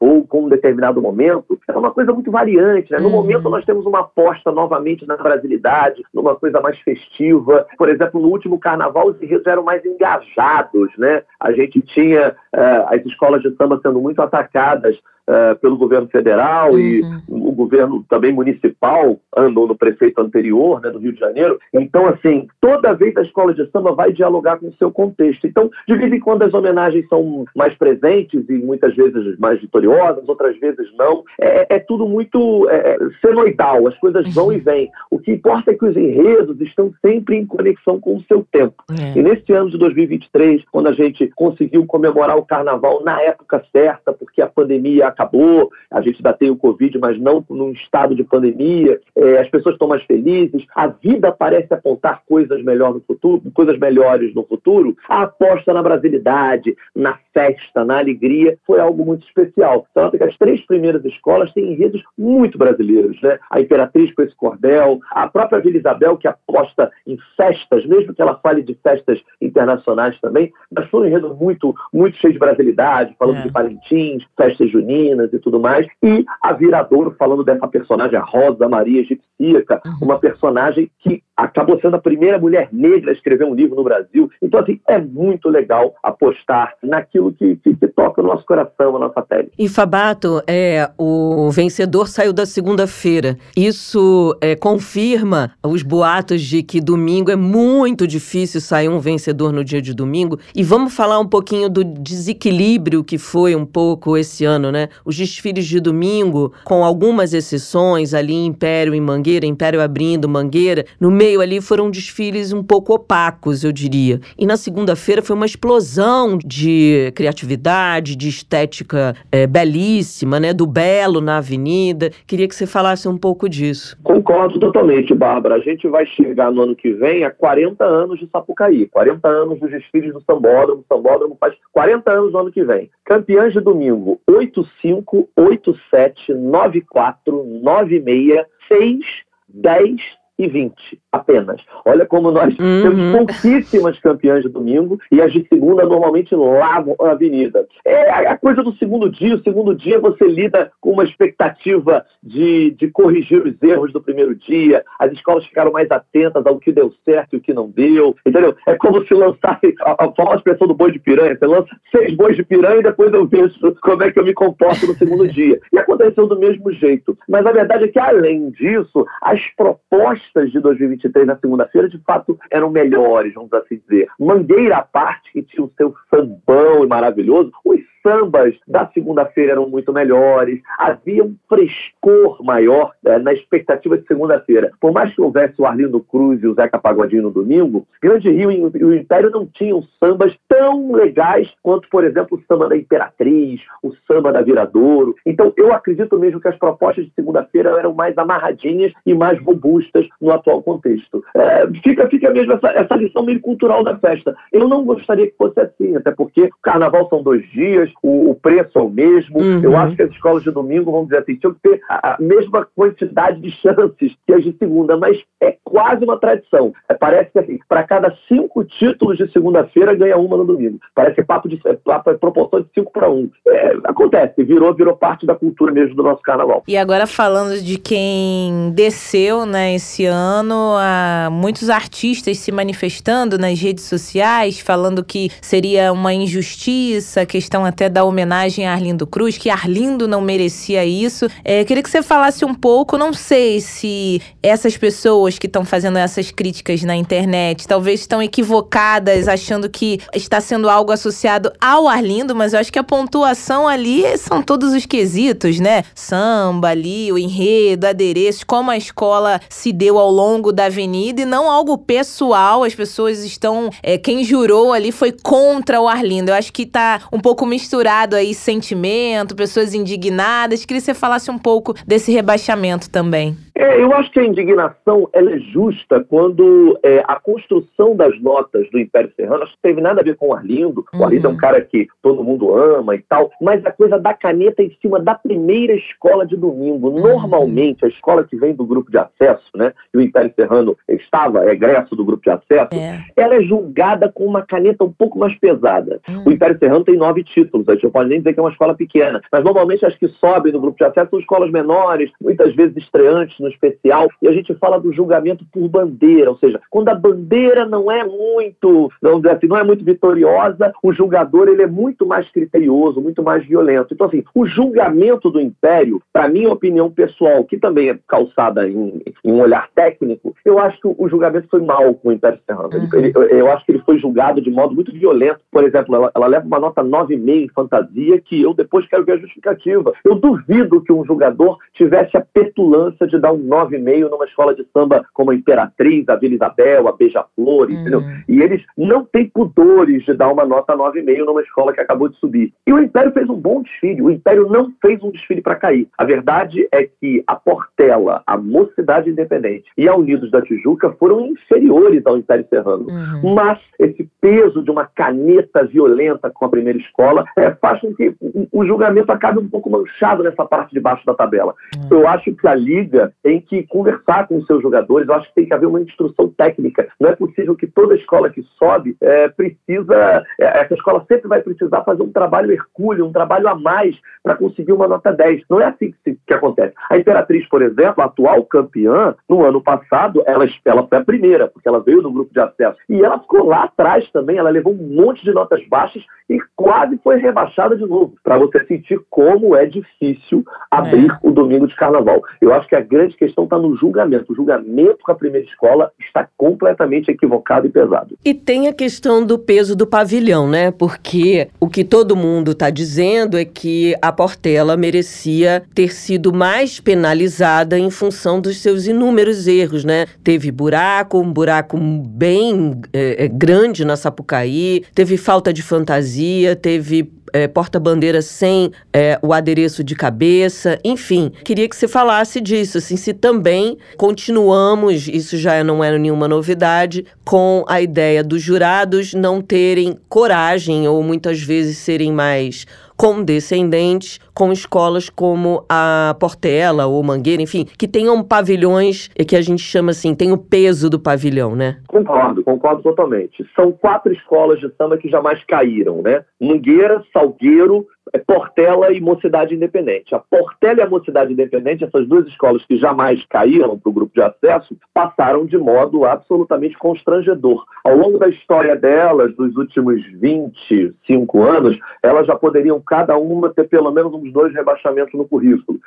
ou 0.00 0.26
com 0.26 0.44
um 0.44 0.48
determinado 0.48 1.00
momento 1.00 1.58
é 1.68 1.76
uma 1.76 1.90
coisa 1.90 2.12
muito 2.12 2.30
variante, 2.30 2.90
né? 2.92 2.98
No 2.98 3.06
uhum. 3.06 3.12
momento 3.12 3.48
nós 3.48 3.64
temos 3.64 3.86
uma 3.86 4.00
aposta 4.00 4.50
novamente 4.50 5.06
na 5.06 5.16
brasilidade, 5.16 6.02
numa 6.12 6.34
coisa 6.34 6.60
mais 6.60 6.78
festiva. 6.80 7.66
Por 7.76 7.88
exemplo, 7.88 8.20
no 8.20 8.28
último 8.28 8.58
carnaval 8.58 9.08
os 9.08 9.22
enredos 9.22 9.46
eram 9.46 9.62
mais 9.62 9.84
engajados, 9.84 10.90
né? 10.98 11.22
A 11.40 11.52
gente 11.52 11.80
tinha 11.80 12.34
uh, 12.54 12.94
as 12.94 13.04
escolas 13.06 13.42
de 13.42 13.54
samba 13.56 13.80
sendo 13.82 14.00
muito 14.00 14.20
atacadas 14.20 14.98
uh, 15.28 15.58
pelo 15.60 15.76
governo 15.76 16.08
federal 16.08 16.72
uhum. 16.72 16.78
e 16.78 17.02
o 17.28 17.52
governo 17.52 18.04
também 18.08 18.32
municipal 18.32 19.18
andou 19.36 19.66
no 19.66 19.76
prefeito 19.76 20.20
anterior, 20.20 20.80
né, 20.80 20.90
do 20.90 20.98
Rio 20.98 21.12
de 21.12 21.20
Janeiro. 21.20 21.58
Então, 21.72 22.06
assim, 22.06 22.48
toda 22.60 22.94
vez 22.94 23.16
a 23.16 23.22
escola 23.22 23.54
de 23.54 23.68
samba 23.70 23.92
vai 23.92 24.12
dialogar 24.12 24.58
com 24.58 24.68
o 24.68 24.74
seu 24.74 24.90
contexto. 24.90 25.46
Então, 25.46 25.70
de 25.86 25.96
vez 25.96 26.12
em 26.12 26.20
quando 26.20 26.42
as 26.42 26.54
homenagens 26.54 27.06
são 27.08 27.44
mais 27.56 27.74
presentes 27.74 28.48
e 28.48 28.54
muitas 28.54 28.94
vezes 28.94 29.38
mais 29.38 29.60
vitoriosas, 29.60 30.28
outras 30.28 30.58
vezes 30.58 30.88
não. 30.98 31.24
É, 31.40 31.76
é 31.76 31.78
tudo 31.78 32.06
muito 32.06 32.68
é, 32.68 32.98
senoidal, 33.20 33.86
as 33.86 33.96
coisas 33.98 34.32
vão 34.34 34.46
uhum. 34.46 34.52
e 34.52 34.58
vêm. 34.58 34.90
O 35.10 35.18
que 35.18 35.32
importa 35.32 35.70
é 35.70 35.74
que 35.74 35.84
os 35.84 35.96
enredos 35.96 36.60
estão 36.60 36.92
sempre 37.04 37.36
em 37.36 37.46
conexão 37.46 38.00
com 38.00 38.16
o 38.16 38.22
seu 38.24 38.46
tempo. 38.50 38.82
É. 38.90 39.18
E 39.18 39.22
nesse 39.22 39.52
ano 39.52 39.70
de 39.70 39.78
2023, 39.78 40.62
quando 40.70 40.88
a 40.88 40.92
gente 40.92 41.30
conseguiu 41.34 41.86
comemorar 41.86 42.36
o 42.36 42.44
carnaval 42.44 43.02
na 43.02 43.20
época 43.22 43.62
certa, 43.72 44.12
porque 44.12 44.42
a 44.42 44.46
pandemia 44.46 45.11
acabou, 45.12 45.70
a 45.90 46.00
gente 46.00 46.16
ainda 46.16 46.32
tem 46.32 46.50
o 46.50 46.56
Covid, 46.56 46.98
mas 46.98 47.18
não 47.18 47.44
num 47.48 47.70
estado 47.70 48.14
de 48.14 48.24
pandemia, 48.24 49.00
é, 49.16 49.38
as 49.38 49.48
pessoas 49.48 49.74
estão 49.74 49.88
mais 49.88 50.02
felizes, 50.04 50.64
a 50.74 50.86
vida 50.86 51.30
parece 51.32 51.72
apontar 51.72 52.22
coisas 52.26 52.62
melhores 52.62 52.96
no 52.96 53.00
futuro, 53.00 53.42
coisas 53.54 53.78
melhores 53.78 54.34
no 54.34 54.44
futuro, 54.44 54.96
a 55.08 55.22
aposta 55.22 55.72
na 55.72 55.82
brasilidade, 55.82 56.76
na 56.94 57.18
festa, 57.32 57.84
na 57.84 57.98
alegria, 57.98 58.58
foi 58.66 58.80
algo 58.80 59.04
muito 59.04 59.26
especial. 59.26 59.86
Tanto 59.94 60.16
que 60.16 60.24
as 60.24 60.36
três 60.36 60.64
primeiras 60.66 61.04
escolas 61.04 61.52
têm 61.52 61.72
enredos 61.72 62.02
muito 62.16 62.58
brasileiros, 62.58 63.20
né? 63.22 63.38
A 63.50 63.60
Imperatriz 63.60 64.12
com 64.14 64.22
esse 64.22 64.34
cordel, 64.34 65.00
a 65.10 65.28
própria 65.28 65.60
Vila 65.60 65.76
Isabel, 65.76 66.16
que 66.16 66.28
aposta 66.28 66.90
em 67.06 67.18
festas, 67.36 67.84
mesmo 67.86 68.14
que 68.14 68.22
ela 68.22 68.36
fale 68.36 68.62
de 68.62 68.74
festas 68.74 69.20
internacionais 69.40 70.18
também, 70.20 70.52
mas 70.74 70.88
foi 70.88 71.02
um 71.02 71.06
enredo 71.06 71.34
muito, 71.34 71.74
muito 71.92 72.16
cheio 72.18 72.32
de 72.32 72.38
brasilidade, 72.38 73.14
falando 73.18 73.38
é. 73.38 73.42
de 73.42 73.50
Valentins, 73.50 74.24
festas 74.36 74.70
juninas, 74.70 75.01
e 75.32 75.38
tudo 75.38 75.60
mais. 75.60 75.86
E 76.02 76.24
a 76.42 76.52
Viradouro 76.52 77.14
falando 77.18 77.44
dessa 77.44 77.66
personagem, 77.66 78.18
a 78.18 78.22
Rosa 78.22 78.68
Maria 78.68 79.00
Egipcíaca, 79.00 79.80
uhum. 79.84 79.98
uma 80.02 80.18
personagem 80.18 80.90
que 80.98 81.22
acabou 81.36 81.80
sendo 81.80 81.96
a 81.96 82.00
primeira 82.00 82.38
mulher 82.38 82.68
negra 82.72 83.10
a 83.10 83.14
escrever 83.14 83.44
um 83.44 83.54
livro 83.54 83.76
no 83.76 83.84
Brasil. 83.84 84.30
Então, 84.40 84.60
assim, 84.60 84.80
é 84.88 84.98
muito 84.98 85.48
legal 85.48 85.94
apostar 86.02 86.74
naquilo 86.82 87.32
que, 87.32 87.56
que, 87.56 87.74
que 87.74 87.88
toca 87.88 88.20
o 88.20 88.24
nosso 88.24 88.44
coração, 88.44 88.96
a 88.96 88.98
nossa 88.98 89.22
pele. 89.22 89.50
E 89.58 89.68
Fabato, 89.68 90.42
é, 90.46 90.90
o 90.98 91.50
vencedor 91.50 92.08
saiu 92.08 92.32
da 92.32 92.46
segunda-feira. 92.46 93.36
Isso 93.56 94.36
é, 94.40 94.54
confirma 94.54 95.52
os 95.62 95.82
boatos 95.82 96.42
de 96.42 96.62
que 96.62 96.80
domingo 96.80 97.30
é 97.30 97.36
muito 97.36 98.06
difícil 98.06 98.60
sair 98.60 98.88
um 98.88 98.98
vencedor 98.98 99.52
no 99.52 99.64
dia 99.64 99.80
de 99.80 99.94
domingo. 99.94 100.38
E 100.54 100.62
vamos 100.62 100.94
falar 100.94 101.18
um 101.18 101.26
pouquinho 101.26 101.68
do 101.68 101.82
desequilíbrio 101.84 103.02
que 103.02 103.18
foi 103.18 103.54
um 103.54 103.64
pouco 103.64 104.16
esse 104.16 104.44
ano, 104.44 104.70
né? 104.70 104.88
Os 105.04 105.16
desfiles 105.16 105.66
de 105.66 105.80
domingo, 105.80 106.52
com 106.64 106.84
algumas 106.84 107.32
exceções 107.32 108.14
ali 108.14 108.34
Império 108.34 108.94
e 108.94 109.00
Mangueira, 109.00 109.46
Império 109.46 109.80
abrindo, 109.80 110.28
Mangueira, 110.28 110.84
no 111.00 111.10
meio 111.10 111.31
ali 111.40 111.60
foram 111.60 111.90
desfiles 111.90 112.52
um 112.52 112.62
pouco 112.62 112.94
opacos, 112.94 113.64
eu 113.64 113.72
diria. 113.72 114.20
E 114.38 114.46
na 114.46 114.56
segunda-feira 114.56 115.22
foi 115.22 115.34
uma 115.36 115.46
explosão 115.46 116.38
de 116.38 117.12
criatividade, 117.14 118.16
de 118.16 118.28
estética 118.28 119.14
é, 119.30 119.46
belíssima, 119.46 120.38
né? 120.38 120.52
Do 120.52 120.66
belo 120.66 121.20
na 121.20 121.38
avenida. 121.38 122.10
Queria 122.26 122.48
que 122.48 122.54
você 122.54 122.66
falasse 122.66 123.08
um 123.08 123.16
pouco 123.16 123.48
disso. 123.48 123.96
Concordo 124.02 124.58
totalmente, 124.58 125.14
Bárbara. 125.14 125.56
A 125.56 125.60
gente 125.60 125.88
vai 125.88 126.06
chegar 126.06 126.50
no 126.50 126.62
ano 126.62 126.76
que 126.76 126.92
vem 126.92 127.24
a 127.24 127.30
40 127.30 127.84
anos 127.84 128.18
de 128.18 128.28
Sapucaí, 128.30 128.86
40 128.86 129.28
anos 129.28 129.60
dos 129.60 129.70
desfiles 129.70 130.12
do 130.12 130.22
Sambódromo. 130.22 130.84
Sambódromo 130.88 131.36
faz 131.40 131.54
40 131.72 132.10
anos 132.10 132.32
no 132.32 132.38
ano 132.38 132.52
que 132.52 132.64
vem. 132.64 132.90
Campeãs 133.04 133.52
de 133.52 133.60
domingo, 133.60 134.20
85, 134.28 135.28
87, 135.36 136.34
94, 136.34 137.44
96, 137.62 138.52
6, 138.68 139.04
10 139.48 140.21
e 140.42 140.48
20 140.48 141.00
apenas. 141.12 141.60
Olha 141.84 142.06
como 142.06 142.30
nós 142.30 142.56
uhum. 142.58 142.82
temos 142.82 143.16
pouquíssimas 143.16 143.98
campeãs 143.98 144.42
de 144.42 144.48
domingo 144.48 144.98
e 145.10 145.20
as 145.20 145.32
de 145.32 145.46
segunda 145.48 145.84
normalmente 145.84 146.34
lavam 146.34 146.96
a 147.00 147.10
avenida. 147.10 147.66
É 147.84 148.10
a 148.28 148.36
coisa 148.36 148.62
do 148.62 148.74
segundo 148.76 149.10
dia. 149.10 149.34
O 149.34 149.42
segundo 149.42 149.74
dia 149.74 150.00
você 150.00 150.26
lida 150.26 150.72
com 150.80 150.92
uma 150.92 151.04
expectativa 151.04 152.04
de, 152.22 152.70
de 152.72 152.88
corrigir 152.88 153.46
os 153.46 153.62
erros 153.62 153.92
do 153.92 154.02
primeiro 154.02 154.34
dia. 154.34 154.84
As 154.98 155.12
escolas 155.12 155.44
ficaram 155.46 155.72
mais 155.72 155.90
atentas 155.90 156.44
ao 156.46 156.58
que 156.58 156.72
deu 156.72 156.92
certo 157.04 157.34
e 157.34 157.36
o 157.36 157.40
que 157.40 157.52
não 157.52 157.70
deu. 157.70 158.16
Entendeu? 158.26 158.56
É 158.66 158.74
como 158.74 159.04
se 159.06 159.14
lançasse 159.14 159.74
a, 159.82 160.04
a 160.04 160.12
famosa 160.12 160.36
expressão 160.36 160.66
do 160.66 160.74
boi 160.74 160.92
de 160.92 160.98
piranha. 160.98 161.36
Você 161.36 161.46
lança 161.46 161.68
seis 161.90 162.14
bois 162.14 162.36
de 162.36 162.42
piranha 162.42 162.80
e 162.80 162.82
depois 162.82 163.12
eu 163.12 163.26
vejo 163.26 163.54
como 163.82 164.02
é 164.02 164.10
que 164.10 164.18
eu 164.18 164.24
me 164.24 164.34
comporto 164.34 164.86
no 164.86 164.94
segundo 164.94 165.28
dia. 165.32 165.60
E 165.72 165.78
aconteceu 165.78 166.26
do 166.26 166.38
mesmo 166.38 166.72
jeito. 166.72 167.16
Mas 167.28 167.46
a 167.46 167.52
verdade 167.52 167.84
é 167.84 167.88
que, 167.88 167.98
além 167.98 168.50
disso, 168.50 169.06
as 169.20 169.40
propostas 169.56 170.31
de 170.34 170.60
2020 170.60 171.02
23 171.02 171.26
na 171.26 171.36
segunda-feira, 171.36 171.88
de 171.88 171.98
fato, 171.98 172.38
eram 172.50 172.70
melhores, 172.70 173.34
vamos 173.34 173.52
assim 173.52 173.80
dizer. 173.88 174.08
Mangueira 174.18 174.78
à 174.78 174.82
parte, 174.82 175.32
que 175.32 175.42
tinha 175.42 175.64
o 175.64 175.72
seu 175.76 175.94
sambão 176.10 176.86
maravilhoso, 176.86 177.52
os 177.64 177.80
sambas 178.02 178.54
da 178.66 178.86
segunda-feira 178.88 179.52
eram 179.52 179.68
muito 179.68 179.92
melhores, 179.92 180.60
havia 180.78 181.24
um 181.24 181.34
frescor 181.48 182.42
maior 182.44 182.92
é, 183.04 183.18
na 183.18 183.32
expectativa 183.32 183.96
de 183.96 184.06
segunda-feira. 184.06 184.72
Por 184.80 184.92
mais 184.92 185.14
que 185.14 185.20
houvesse 185.20 185.54
o 185.58 185.66
Arlindo 185.66 186.00
Cruz 186.00 186.42
e 186.42 186.46
o 186.46 186.54
Zeca 186.54 186.78
Pagodinho 186.78 187.22
no 187.22 187.30
domingo, 187.30 187.86
Grande 188.02 188.30
Rio 188.30 188.50
e 188.50 188.84
o 188.84 188.94
Império 188.94 189.30
não 189.30 189.46
tinham 189.46 189.82
sambas 190.00 190.36
tão 190.48 190.92
legais 190.92 191.52
quanto, 191.62 191.88
por 191.88 192.04
exemplo, 192.04 192.38
o 192.38 192.42
samba 192.46 192.68
da 192.68 192.76
Imperatriz, 192.76 193.60
o 193.82 193.92
samba 194.06 194.32
da 194.32 194.42
Viradouro. 194.42 195.14
Então, 195.24 195.52
eu 195.56 195.72
acredito 195.72 196.18
mesmo 196.18 196.40
que 196.40 196.48
as 196.48 196.56
propostas 196.56 197.04
de 197.04 197.12
segunda-feira 197.14 197.70
eram 197.78 197.94
mais 197.94 198.16
amarradinhas 198.18 198.92
e 199.06 199.14
mais 199.14 199.40
robustas 199.42 200.06
no 200.20 200.32
atual 200.32 200.62
contexto. 200.62 201.24
É, 201.34 201.66
fica, 201.82 202.08
fica 202.08 202.30
mesmo 202.30 202.52
essa, 202.54 202.68
essa 202.70 202.96
lição 202.96 203.24
meio 203.24 203.40
cultural 203.40 203.84
da 203.84 203.96
festa. 203.96 204.34
Eu 204.52 204.68
não 204.68 204.84
gostaria 204.84 205.26
que 205.26 205.36
fosse 205.36 205.60
assim, 205.60 205.96
até 205.96 206.10
porque 206.10 206.44
o 206.44 206.62
carnaval 206.62 207.08
são 207.08 207.22
dois 207.22 207.48
dias, 207.50 207.91
o, 208.02 208.30
o 208.30 208.34
preço 208.34 208.78
é 208.78 208.82
o 208.82 208.88
mesmo. 208.88 209.38
Uhum. 209.38 209.62
Eu 209.62 209.76
acho 209.76 209.96
que 209.96 210.02
as 210.02 210.10
escolas 210.10 210.42
de 210.42 210.50
domingo, 210.50 210.90
vamos 210.90 211.08
dizer 211.08 211.22
assim, 211.22 211.36
tinham 211.36 211.54
que 211.54 211.60
ter 211.60 211.80
a, 211.88 212.16
mesma 212.20 212.66
quantidade 212.74 213.40
de 213.40 213.50
chances 213.50 214.12
que 214.26 214.32
as 214.32 214.42
de 214.42 214.56
segunda, 214.58 214.96
mas 214.96 215.18
é 215.40 215.56
quase 215.64 216.04
uma 216.04 216.18
tradição. 216.18 216.72
É, 216.88 216.94
parece 216.94 217.30
que 217.32 217.38
assim, 217.38 217.58
para 217.68 217.82
cada 217.82 218.14
cinco 218.28 218.64
títulos 218.64 219.18
de 219.18 219.30
segunda-feira, 219.32 219.94
ganha 219.94 220.16
uma 220.16 220.36
no 220.36 220.44
domingo. 220.44 220.78
Parece 220.94 221.16
que 221.16 221.20
é 221.20 221.24
papo 221.24 221.48
de 221.48 221.60
é, 221.66 221.74
papo, 221.74 222.10
é 222.10 222.14
proporção 222.14 222.60
de 222.60 222.68
cinco 222.74 222.92
para 222.92 223.10
um. 223.10 223.30
É, 223.46 223.76
acontece, 223.84 224.42
virou, 224.42 224.74
virou 224.74 224.96
parte 224.96 225.26
da 225.26 225.34
cultura 225.34 225.72
mesmo 225.72 225.94
do 225.94 226.02
nosso 226.02 226.22
carnaval. 226.22 226.62
E 226.66 226.76
agora 226.76 227.06
falando 227.06 227.60
de 227.60 227.78
quem 227.78 228.72
desceu, 228.74 229.46
né, 229.46 229.74
esse 229.74 230.04
ano, 230.06 230.74
há 230.78 231.28
muitos 231.30 231.70
artistas 231.70 232.38
se 232.38 232.52
manifestando 232.52 233.38
nas 233.38 233.60
redes 233.60 233.84
sociais, 233.84 234.60
falando 234.60 235.04
que 235.04 235.30
seria 235.40 235.92
uma 235.92 236.12
injustiça, 236.12 237.26
questão 237.26 237.64
até 237.64 237.81
da 237.88 238.04
homenagem 238.04 238.66
a 238.66 238.72
Arlindo 238.72 239.06
Cruz, 239.06 239.36
que 239.36 239.50
Arlindo 239.50 240.06
não 240.06 240.20
merecia 240.20 240.84
isso. 240.84 241.28
É, 241.44 241.64
queria 241.64 241.82
que 241.82 241.90
você 241.90 242.02
falasse 242.02 242.44
um 242.44 242.54
pouco, 242.54 242.96
não 242.96 243.12
sei 243.12 243.60
se 243.60 244.20
essas 244.42 244.76
pessoas 244.76 245.38
que 245.38 245.46
estão 245.46 245.64
fazendo 245.64 245.98
essas 245.98 246.30
críticas 246.30 246.82
na 246.82 246.96
internet 246.96 247.66
talvez 247.66 248.00
estão 248.00 248.22
equivocadas, 248.22 249.28
achando 249.28 249.68
que 249.68 250.00
está 250.14 250.40
sendo 250.40 250.68
algo 250.68 250.92
associado 250.92 251.52
ao 251.60 251.88
Arlindo, 251.88 252.34
mas 252.34 252.52
eu 252.52 252.60
acho 252.60 252.72
que 252.72 252.78
a 252.78 252.84
pontuação 252.84 253.66
ali 253.66 254.04
são 254.16 254.42
todos 254.42 254.72
os 254.72 254.86
quesitos, 254.86 255.58
né? 255.60 255.84
Samba 255.94 256.68
ali, 256.68 257.12
o 257.12 257.18
enredo, 257.18 257.86
adereços, 257.86 258.44
como 258.44 258.70
a 258.70 258.76
escola 258.76 259.40
se 259.48 259.72
deu 259.72 259.98
ao 259.98 260.10
longo 260.10 260.52
da 260.52 260.66
avenida 260.66 261.22
e 261.22 261.24
não 261.24 261.50
algo 261.50 261.76
pessoal. 261.76 262.64
As 262.64 262.74
pessoas 262.74 263.24
estão. 263.24 263.70
É, 263.82 263.98
quem 263.98 264.24
jurou 264.24 264.72
ali 264.72 264.92
foi 264.92 265.12
contra 265.12 265.80
o 265.80 265.88
Arlindo. 265.88 266.30
Eu 266.30 266.34
acho 266.34 266.52
que 266.52 266.64
tá 266.64 267.02
um 267.12 267.20
pouco 267.20 267.44
misturado 267.44 267.71
aí 268.16 268.34
sentimento, 268.34 269.34
pessoas 269.34 269.74
indignadas. 269.74 270.64
Queria 270.64 270.80
que 270.80 270.84
você 270.84 270.94
falasse 270.94 271.30
um 271.30 271.38
pouco 271.38 271.74
desse 271.86 272.12
rebaixamento 272.12 272.90
também. 272.90 273.36
É, 273.54 273.80
eu 273.80 273.92
acho 273.92 274.10
que 274.10 274.18
a 274.18 274.24
indignação 274.24 275.08
ela 275.12 275.30
é 275.30 275.38
justa 275.38 276.04
quando 276.08 276.78
é, 276.82 277.02
a 277.06 277.20
construção 277.20 277.94
das 277.94 278.20
notas 278.20 278.68
do 278.70 278.78
Império 278.78 279.12
Serrano 279.14 279.44
acho 279.44 279.52
que 279.52 279.62
teve 279.62 279.80
nada 279.80 280.00
a 280.00 280.04
ver 280.04 280.16
com 280.16 280.28
o 280.28 280.34
Arlindo. 280.34 280.84
Uhum. 280.92 281.00
O 281.00 281.04
Arlindo 281.04 281.28
é 281.28 281.30
um 281.30 281.36
cara 281.36 281.60
que 281.60 281.86
todo 282.02 282.24
mundo 282.24 282.54
ama 282.54 282.94
e 282.94 283.02
tal, 283.02 283.30
mas 283.40 283.64
a 283.64 283.70
coisa 283.70 283.98
da 283.98 284.14
caneta 284.14 284.62
em 284.62 284.76
cima 284.80 284.98
da 284.98 285.14
primeira 285.14 285.74
escola 285.74 286.26
de 286.26 286.36
domingo. 286.36 286.88
Uhum. 286.88 287.00
Normalmente, 287.00 287.84
a 287.84 287.88
escola 287.88 288.24
que 288.24 288.36
vem 288.36 288.54
do 288.54 288.64
grupo 288.64 288.90
de 288.90 288.98
acesso, 288.98 289.50
né, 289.54 289.72
e 289.94 289.98
o 289.98 290.00
Império 290.00 290.32
Serrano 290.34 290.76
estava 290.88 291.50
egresso 291.50 291.94
do 291.94 292.04
grupo 292.04 292.22
de 292.22 292.30
acesso, 292.30 292.74
é. 292.74 293.04
ela 293.16 293.36
é 293.36 293.42
julgada 293.42 294.10
com 294.10 294.24
uma 294.24 294.42
caneta 294.42 294.84
um 294.84 294.92
pouco 294.92 295.18
mais 295.18 295.38
pesada. 295.38 296.00
Uhum. 296.08 296.24
O 296.26 296.32
Império 296.32 296.58
Serrano 296.58 296.84
tem 296.84 296.96
nove 296.96 297.22
títulos, 297.22 297.61
a 297.70 297.74
gente 297.74 297.84
não 297.84 297.90
pode 297.90 298.08
nem 298.08 298.18
dizer 298.18 298.32
que 298.32 298.40
é 298.40 298.42
uma 298.42 298.50
escola 298.50 298.74
pequena, 298.74 299.20
mas 299.30 299.44
normalmente 299.44 299.84
as 299.86 299.96
que 299.96 300.08
sobem 300.08 300.52
no 300.52 300.60
grupo 300.60 300.78
de 300.78 300.84
acesso 300.84 301.10
são 301.10 301.18
escolas 301.18 301.50
menores, 301.50 302.10
muitas 302.20 302.54
vezes 302.54 302.76
estreantes 302.76 303.38
no 303.38 303.48
especial, 303.48 304.08
e 304.20 304.28
a 304.28 304.32
gente 304.32 304.54
fala 304.54 304.80
do 304.80 304.92
julgamento 304.92 305.44
por 305.52 305.68
bandeira, 305.68 306.30
ou 306.30 306.38
seja, 306.38 306.60
quando 306.70 306.88
a 306.88 306.94
bandeira 306.94 307.64
não 307.66 307.90
é 307.90 308.04
muito, 308.04 308.90
não 309.00 309.20
assim, 309.30 309.46
não 309.46 309.56
é 309.56 309.64
muito 309.64 309.84
vitoriosa, 309.84 310.72
o 310.82 310.92
julgador 310.92 311.48
ele 311.48 311.62
é 311.62 311.66
muito 311.66 312.06
mais 312.06 312.28
criterioso, 312.30 313.00
muito 313.00 313.22
mais 313.22 313.44
violento. 313.46 313.92
Então, 313.92 314.06
assim, 314.06 314.24
o 314.34 314.46
julgamento 314.46 315.30
do 315.30 315.40
Império, 315.40 316.02
para 316.12 316.28
minha 316.28 316.50
opinião 316.50 316.90
pessoal, 316.90 317.44
que 317.44 317.58
também 317.58 317.90
é 317.90 317.98
calçada 318.06 318.68
em, 318.68 319.02
em, 319.24 319.32
um 319.32 319.40
olhar 319.40 319.68
técnico, 319.74 320.34
eu 320.44 320.58
acho 320.58 320.80
que 320.80 320.88
o 320.88 321.08
julgamento 321.08 321.48
foi 321.48 321.60
mal 321.60 321.94
com 321.94 322.08
o 322.08 322.12
Império 322.12 322.38
Serrano. 322.46 322.70
Uhum. 322.72 322.88
Ele, 322.98 323.12
eu 323.30 323.50
acho 323.50 323.64
que 323.64 323.72
ele 323.72 323.82
foi 323.84 323.98
julgado 323.98 324.40
de 324.40 324.50
modo 324.50 324.74
muito 324.74 324.92
violento. 324.92 325.40
Por 325.50 325.64
exemplo, 325.64 325.94
ela, 325.94 326.10
ela 326.14 326.26
leva 326.26 326.46
uma 326.46 326.58
nota 326.58 326.82
9,5 326.82 327.50
em 327.50 327.51
fantasia, 327.54 328.20
que 328.20 328.40
eu 328.40 328.54
depois 328.54 328.86
quero 328.86 329.04
ver 329.04 329.12
a 329.12 329.18
justificativa. 329.18 329.92
Eu 330.04 330.14
duvido 330.14 330.82
que 330.82 330.92
um 330.92 331.04
julgador 331.04 331.58
tivesse 331.72 332.16
a 332.16 332.20
petulância 332.20 333.06
de 333.06 333.18
dar 333.18 333.32
um 333.32 333.46
9,5 333.46 334.10
numa 334.10 334.24
escola 334.24 334.54
de 334.54 334.66
samba 334.72 335.04
como 335.12 335.30
a 335.30 335.34
Imperatriz, 335.34 336.08
a 336.08 336.16
Vila 336.16 336.34
Isabel, 336.34 336.88
a 336.88 336.92
Beija-Flor, 336.92 337.68
uhum. 337.68 337.72
entendeu? 337.72 338.02
E 338.28 338.40
eles 338.40 338.62
não 338.76 339.04
têm 339.04 339.28
pudores 339.28 340.04
de 340.04 340.14
dar 340.14 340.32
uma 340.32 340.44
nota 340.44 340.76
9,5 340.76 341.24
numa 341.24 341.42
escola 341.42 341.72
que 341.72 341.80
acabou 341.80 342.08
de 342.08 342.16
subir. 342.18 342.52
E 342.66 342.72
o 342.72 342.78
Império 342.78 343.12
fez 343.12 343.28
um 343.28 343.40
bom 343.40 343.62
desfile. 343.62 344.02
O 344.02 344.10
Império 344.10 344.48
não 344.48 344.72
fez 344.80 345.02
um 345.02 345.10
desfile 345.10 345.40
para 345.40 345.56
cair. 345.56 345.88
A 345.98 346.04
verdade 346.04 346.66
é 346.72 346.84
que 346.84 347.22
a 347.26 347.34
Portela, 347.34 348.22
a 348.26 348.36
Mocidade 348.36 349.10
Independente 349.10 349.64
e 349.76 349.88
a 349.88 349.94
Unidos 349.94 350.30
da 350.30 350.42
Tijuca 350.42 350.90
foram 350.92 351.26
inferiores 351.26 352.04
ao 352.06 352.16
Império 352.16 352.46
Serrano. 352.48 352.86
Uhum. 352.88 353.34
Mas 353.34 353.58
esse 353.78 354.08
peso 354.20 354.62
de 354.62 354.70
uma 354.70 354.86
caneta 354.86 355.64
violenta 355.64 356.30
com 356.30 356.44
a 356.44 356.48
primeira 356.48 356.78
escola 356.78 357.24
é, 357.42 357.54
faz 357.60 357.80
com 357.80 357.92
que 357.94 358.14
o 358.52 358.64
julgamento 358.64 359.10
acabe 359.10 359.40
um 359.40 359.48
pouco 359.48 359.68
manchado 359.68 360.22
nessa 360.22 360.44
parte 360.44 360.72
de 360.72 360.80
baixo 360.80 361.04
da 361.04 361.14
tabela. 361.14 361.54
Uhum. 361.76 361.98
Eu 361.98 362.08
acho 362.08 362.32
que 362.34 362.46
a 362.46 362.54
Liga 362.54 363.12
tem 363.22 363.40
que 363.40 363.64
conversar 363.64 364.28
com 364.28 364.36
os 364.36 364.46
seus 364.46 364.62
jogadores, 364.62 365.08
eu 365.08 365.14
acho 365.14 365.28
que 365.28 365.34
tem 365.34 365.46
que 365.46 365.54
haver 365.54 365.66
uma 365.66 365.80
instrução 365.80 366.28
técnica. 366.28 366.88
Não 367.00 367.10
é 367.10 367.16
possível 367.16 367.56
que 367.56 367.66
toda 367.66 367.96
escola 367.96 368.30
que 368.30 368.42
sobe 368.58 368.96
é, 369.00 369.28
precisa, 369.28 370.24
é, 370.40 370.62
essa 370.62 370.74
escola 370.74 371.04
sempre 371.08 371.28
vai 371.28 371.42
precisar 371.42 371.82
fazer 371.82 372.02
um 372.02 372.12
trabalho 372.12 372.52
hercúleo, 372.52 373.06
um 373.06 373.12
trabalho 373.12 373.48
a 373.48 373.54
mais 373.54 373.96
para 374.22 374.36
conseguir 374.36 374.72
uma 374.72 374.86
nota 374.86 375.12
10. 375.12 375.42
Não 375.50 375.60
é 375.60 375.66
assim 375.66 375.92
que, 376.04 376.16
que, 376.26 376.34
acontece. 376.34 376.74
A 376.90 376.96
Imperatriz, 376.96 377.48
por 377.48 377.62
exemplo, 377.62 378.02
a 378.02 378.06
atual 378.06 378.44
campeã, 378.44 379.14
no 379.28 379.44
ano 379.44 379.60
passado, 379.60 380.22
ela, 380.26 380.46
ela 380.64 380.86
foi 380.86 380.98
a 380.98 381.04
primeira, 381.04 381.48
porque 381.48 381.68
ela 381.68 381.80
veio 381.80 382.02
no 382.02 382.12
grupo 382.12 382.32
de 382.32 382.40
acesso. 382.40 382.76
E 382.88 383.02
ela 383.02 383.18
ficou 383.18 383.46
lá 383.46 383.64
atrás 383.64 384.08
também, 384.12 384.36
ela 384.36 384.50
levou 384.50 384.72
um 384.72 384.94
monte 384.94 385.24
de 385.24 385.32
notas 385.32 385.66
baixas 385.68 386.04
e 386.28 386.38
quase 386.54 386.98
foi 386.98 387.16
rebaixada 387.32 387.74
de 387.76 387.86
novo, 387.86 388.14
para 388.22 388.38
você 388.38 388.64
sentir 388.66 389.00
como 389.10 389.56
é 389.56 389.64
difícil 389.64 390.44
abrir 390.70 391.10
é. 391.10 391.18
o 391.22 391.30
domingo 391.30 391.66
de 391.66 391.74
carnaval. 391.74 392.22
Eu 392.40 392.52
acho 392.52 392.68
que 392.68 392.76
a 392.76 392.80
grande 392.80 393.16
questão 393.16 393.44
está 393.44 393.58
no 393.58 393.74
julgamento. 393.76 394.32
O 394.32 394.36
julgamento 394.36 394.98
com 395.02 395.12
a 395.12 395.14
primeira 395.14 395.46
escola 395.46 395.90
está 395.98 396.28
completamente 396.36 397.10
equivocado 397.10 397.66
e 397.66 397.70
pesado. 397.70 398.16
E 398.24 398.34
tem 398.34 398.68
a 398.68 398.72
questão 398.72 399.24
do 399.24 399.38
peso 399.38 399.74
do 399.74 399.86
pavilhão, 399.86 400.48
né? 400.48 400.70
Porque 400.70 401.48
o 401.58 401.68
que 401.68 401.82
todo 401.82 402.14
mundo 402.14 402.52
está 402.52 402.68
dizendo 402.68 403.38
é 403.38 403.44
que 403.44 403.94
a 404.02 404.12
Portela 404.12 404.76
merecia 404.76 405.62
ter 405.74 405.92
sido 405.92 406.32
mais 406.32 406.78
penalizada 406.78 407.78
em 407.78 407.90
função 407.90 408.40
dos 408.40 408.58
seus 408.58 408.86
inúmeros 408.86 409.46
erros, 409.46 409.84
né? 409.84 410.06
Teve 410.22 410.52
buraco, 410.52 411.18
um 411.18 411.32
buraco 411.32 411.78
bem 411.78 412.80
é, 412.92 413.28
grande 413.28 413.84
na 413.84 413.96
Sapucaí, 413.96 414.84
teve 414.94 415.16
falta 415.16 415.52
de 415.52 415.62
fantasia, 415.62 416.54
teve 416.54 417.10
é, 417.32 417.48
porta-bandeira 417.48 418.20
sem 418.22 418.70
é, 418.92 419.18
o 419.22 419.32
adereço 419.32 419.82
de 419.82 419.94
cabeça, 419.94 420.78
enfim. 420.84 421.32
Queria 421.44 421.68
que 421.68 421.74
você 421.76 421.88
falasse 421.88 422.40
disso, 422.40 422.78
assim, 422.78 422.96
se 422.96 423.12
também 423.12 423.78
continuamos, 423.96 425.08
isso 425.08 425.36
já 425.36 425.62
não 425.64 425.82
era 425.82 425.98
nenhuma 425.98 426.28
novidade, 426.28 427.04
com 427.24 427.64
a 427.68 427.80
ideia 427.80 428.22
dos 428.22 428.42
jurados 428.42 429.14
não 429.14 429.40
terem 429.40 429.98
coragem 430.08 430.86
ou 430.86 431.02
muitas 431.02 431.40
vezes 431.40 431.78
serem 431.78 432.12
mais 432.12 432.66
condescendentes 433.02 434.20
com 434.32 434.52
escolas 434.52 435.10
como 435.10 435.64
a 435.68 436.14
Portela 436.20 436.86
ou 436.86 437.02
Mangueira, 437.02 437.42
enfim, 437.42 437.64
que 437.64 437.88
tenham 437.88 438.22
pavilhões 438.22 439.08
que 439.26 439.34
a 439.34 439.40
gente 439.40 439.60
chama 439.60 439.90
assim, 439.90 440.14
tem 440.14 440.30
o 440.30 440.38
peso 440.38 440.88
do 440.88 441.00
pavilhão, 441.00 441.56
né? 441.56 441.78
Concordo, 441.88 442.44
concordo 442.44 442.80
totalmente. 442.80 443.44
São 443.56 443.72
quatro 443.72 444.12
escolas 444.12 444.60
de 444.60 444.72
samba 444.78 444.96
que 444.96 445.08
jamais 445.08 445.42
caíram, 445.48 446.00
né? 446.00 446.24
Mangueira, 446.40 447.02
Salgueiro, 447.12 447.88
é 448.12 448.18
Portela 448.18 448.92
e 448.92 449.00
Mocidade 449.00 449.54
Independente. 449.54 450.14
A 450.14 450.18
Portela 450.18 450.80
e 450.80 450.82
a 450.82 450.88
Mocidade 450.88 451.32
Independente, 451.32 451.84
essas 451.84 452.06
duas 452.06 452.26
escolas 452.26 452.64
que 452.66 452.76
jamais 452.76 453.24
caíram 453.26 453.78
para 453.78 453.90
o 453.90 453.92
grupo 453.92 454.12
de 454.14 454.22
acesso, 454.22 454.76
passaram 454.92 455.46
de 455.46 455.56
modo 455.56 456.04
absolutamente 456.04 456.76
constrangedor. 456.76 457.64
Ao 457.84 457.96
longo 457.96 458.18
da 458.18 458.28
história 458.28 458.76
delas, 458.76 459.34
dos 459.34 459.56
últimos 459.56 460.02
25 460.20 461.42
anos, 461.42 461.78
elas 462.02 462.26
já 462.26 462.36
poderiam 462.36 462.80
cada 462.80 463.16
uma 463.16 463.52
ter 463.52 463.64
pelo 463.68 463.90
menos 463.90 464.12
uns 464.12 464.32
dois 464.32 464.52
rebaixamentos 464.52 465.14
no 465.14 465.26
currículo. 465.26 465.80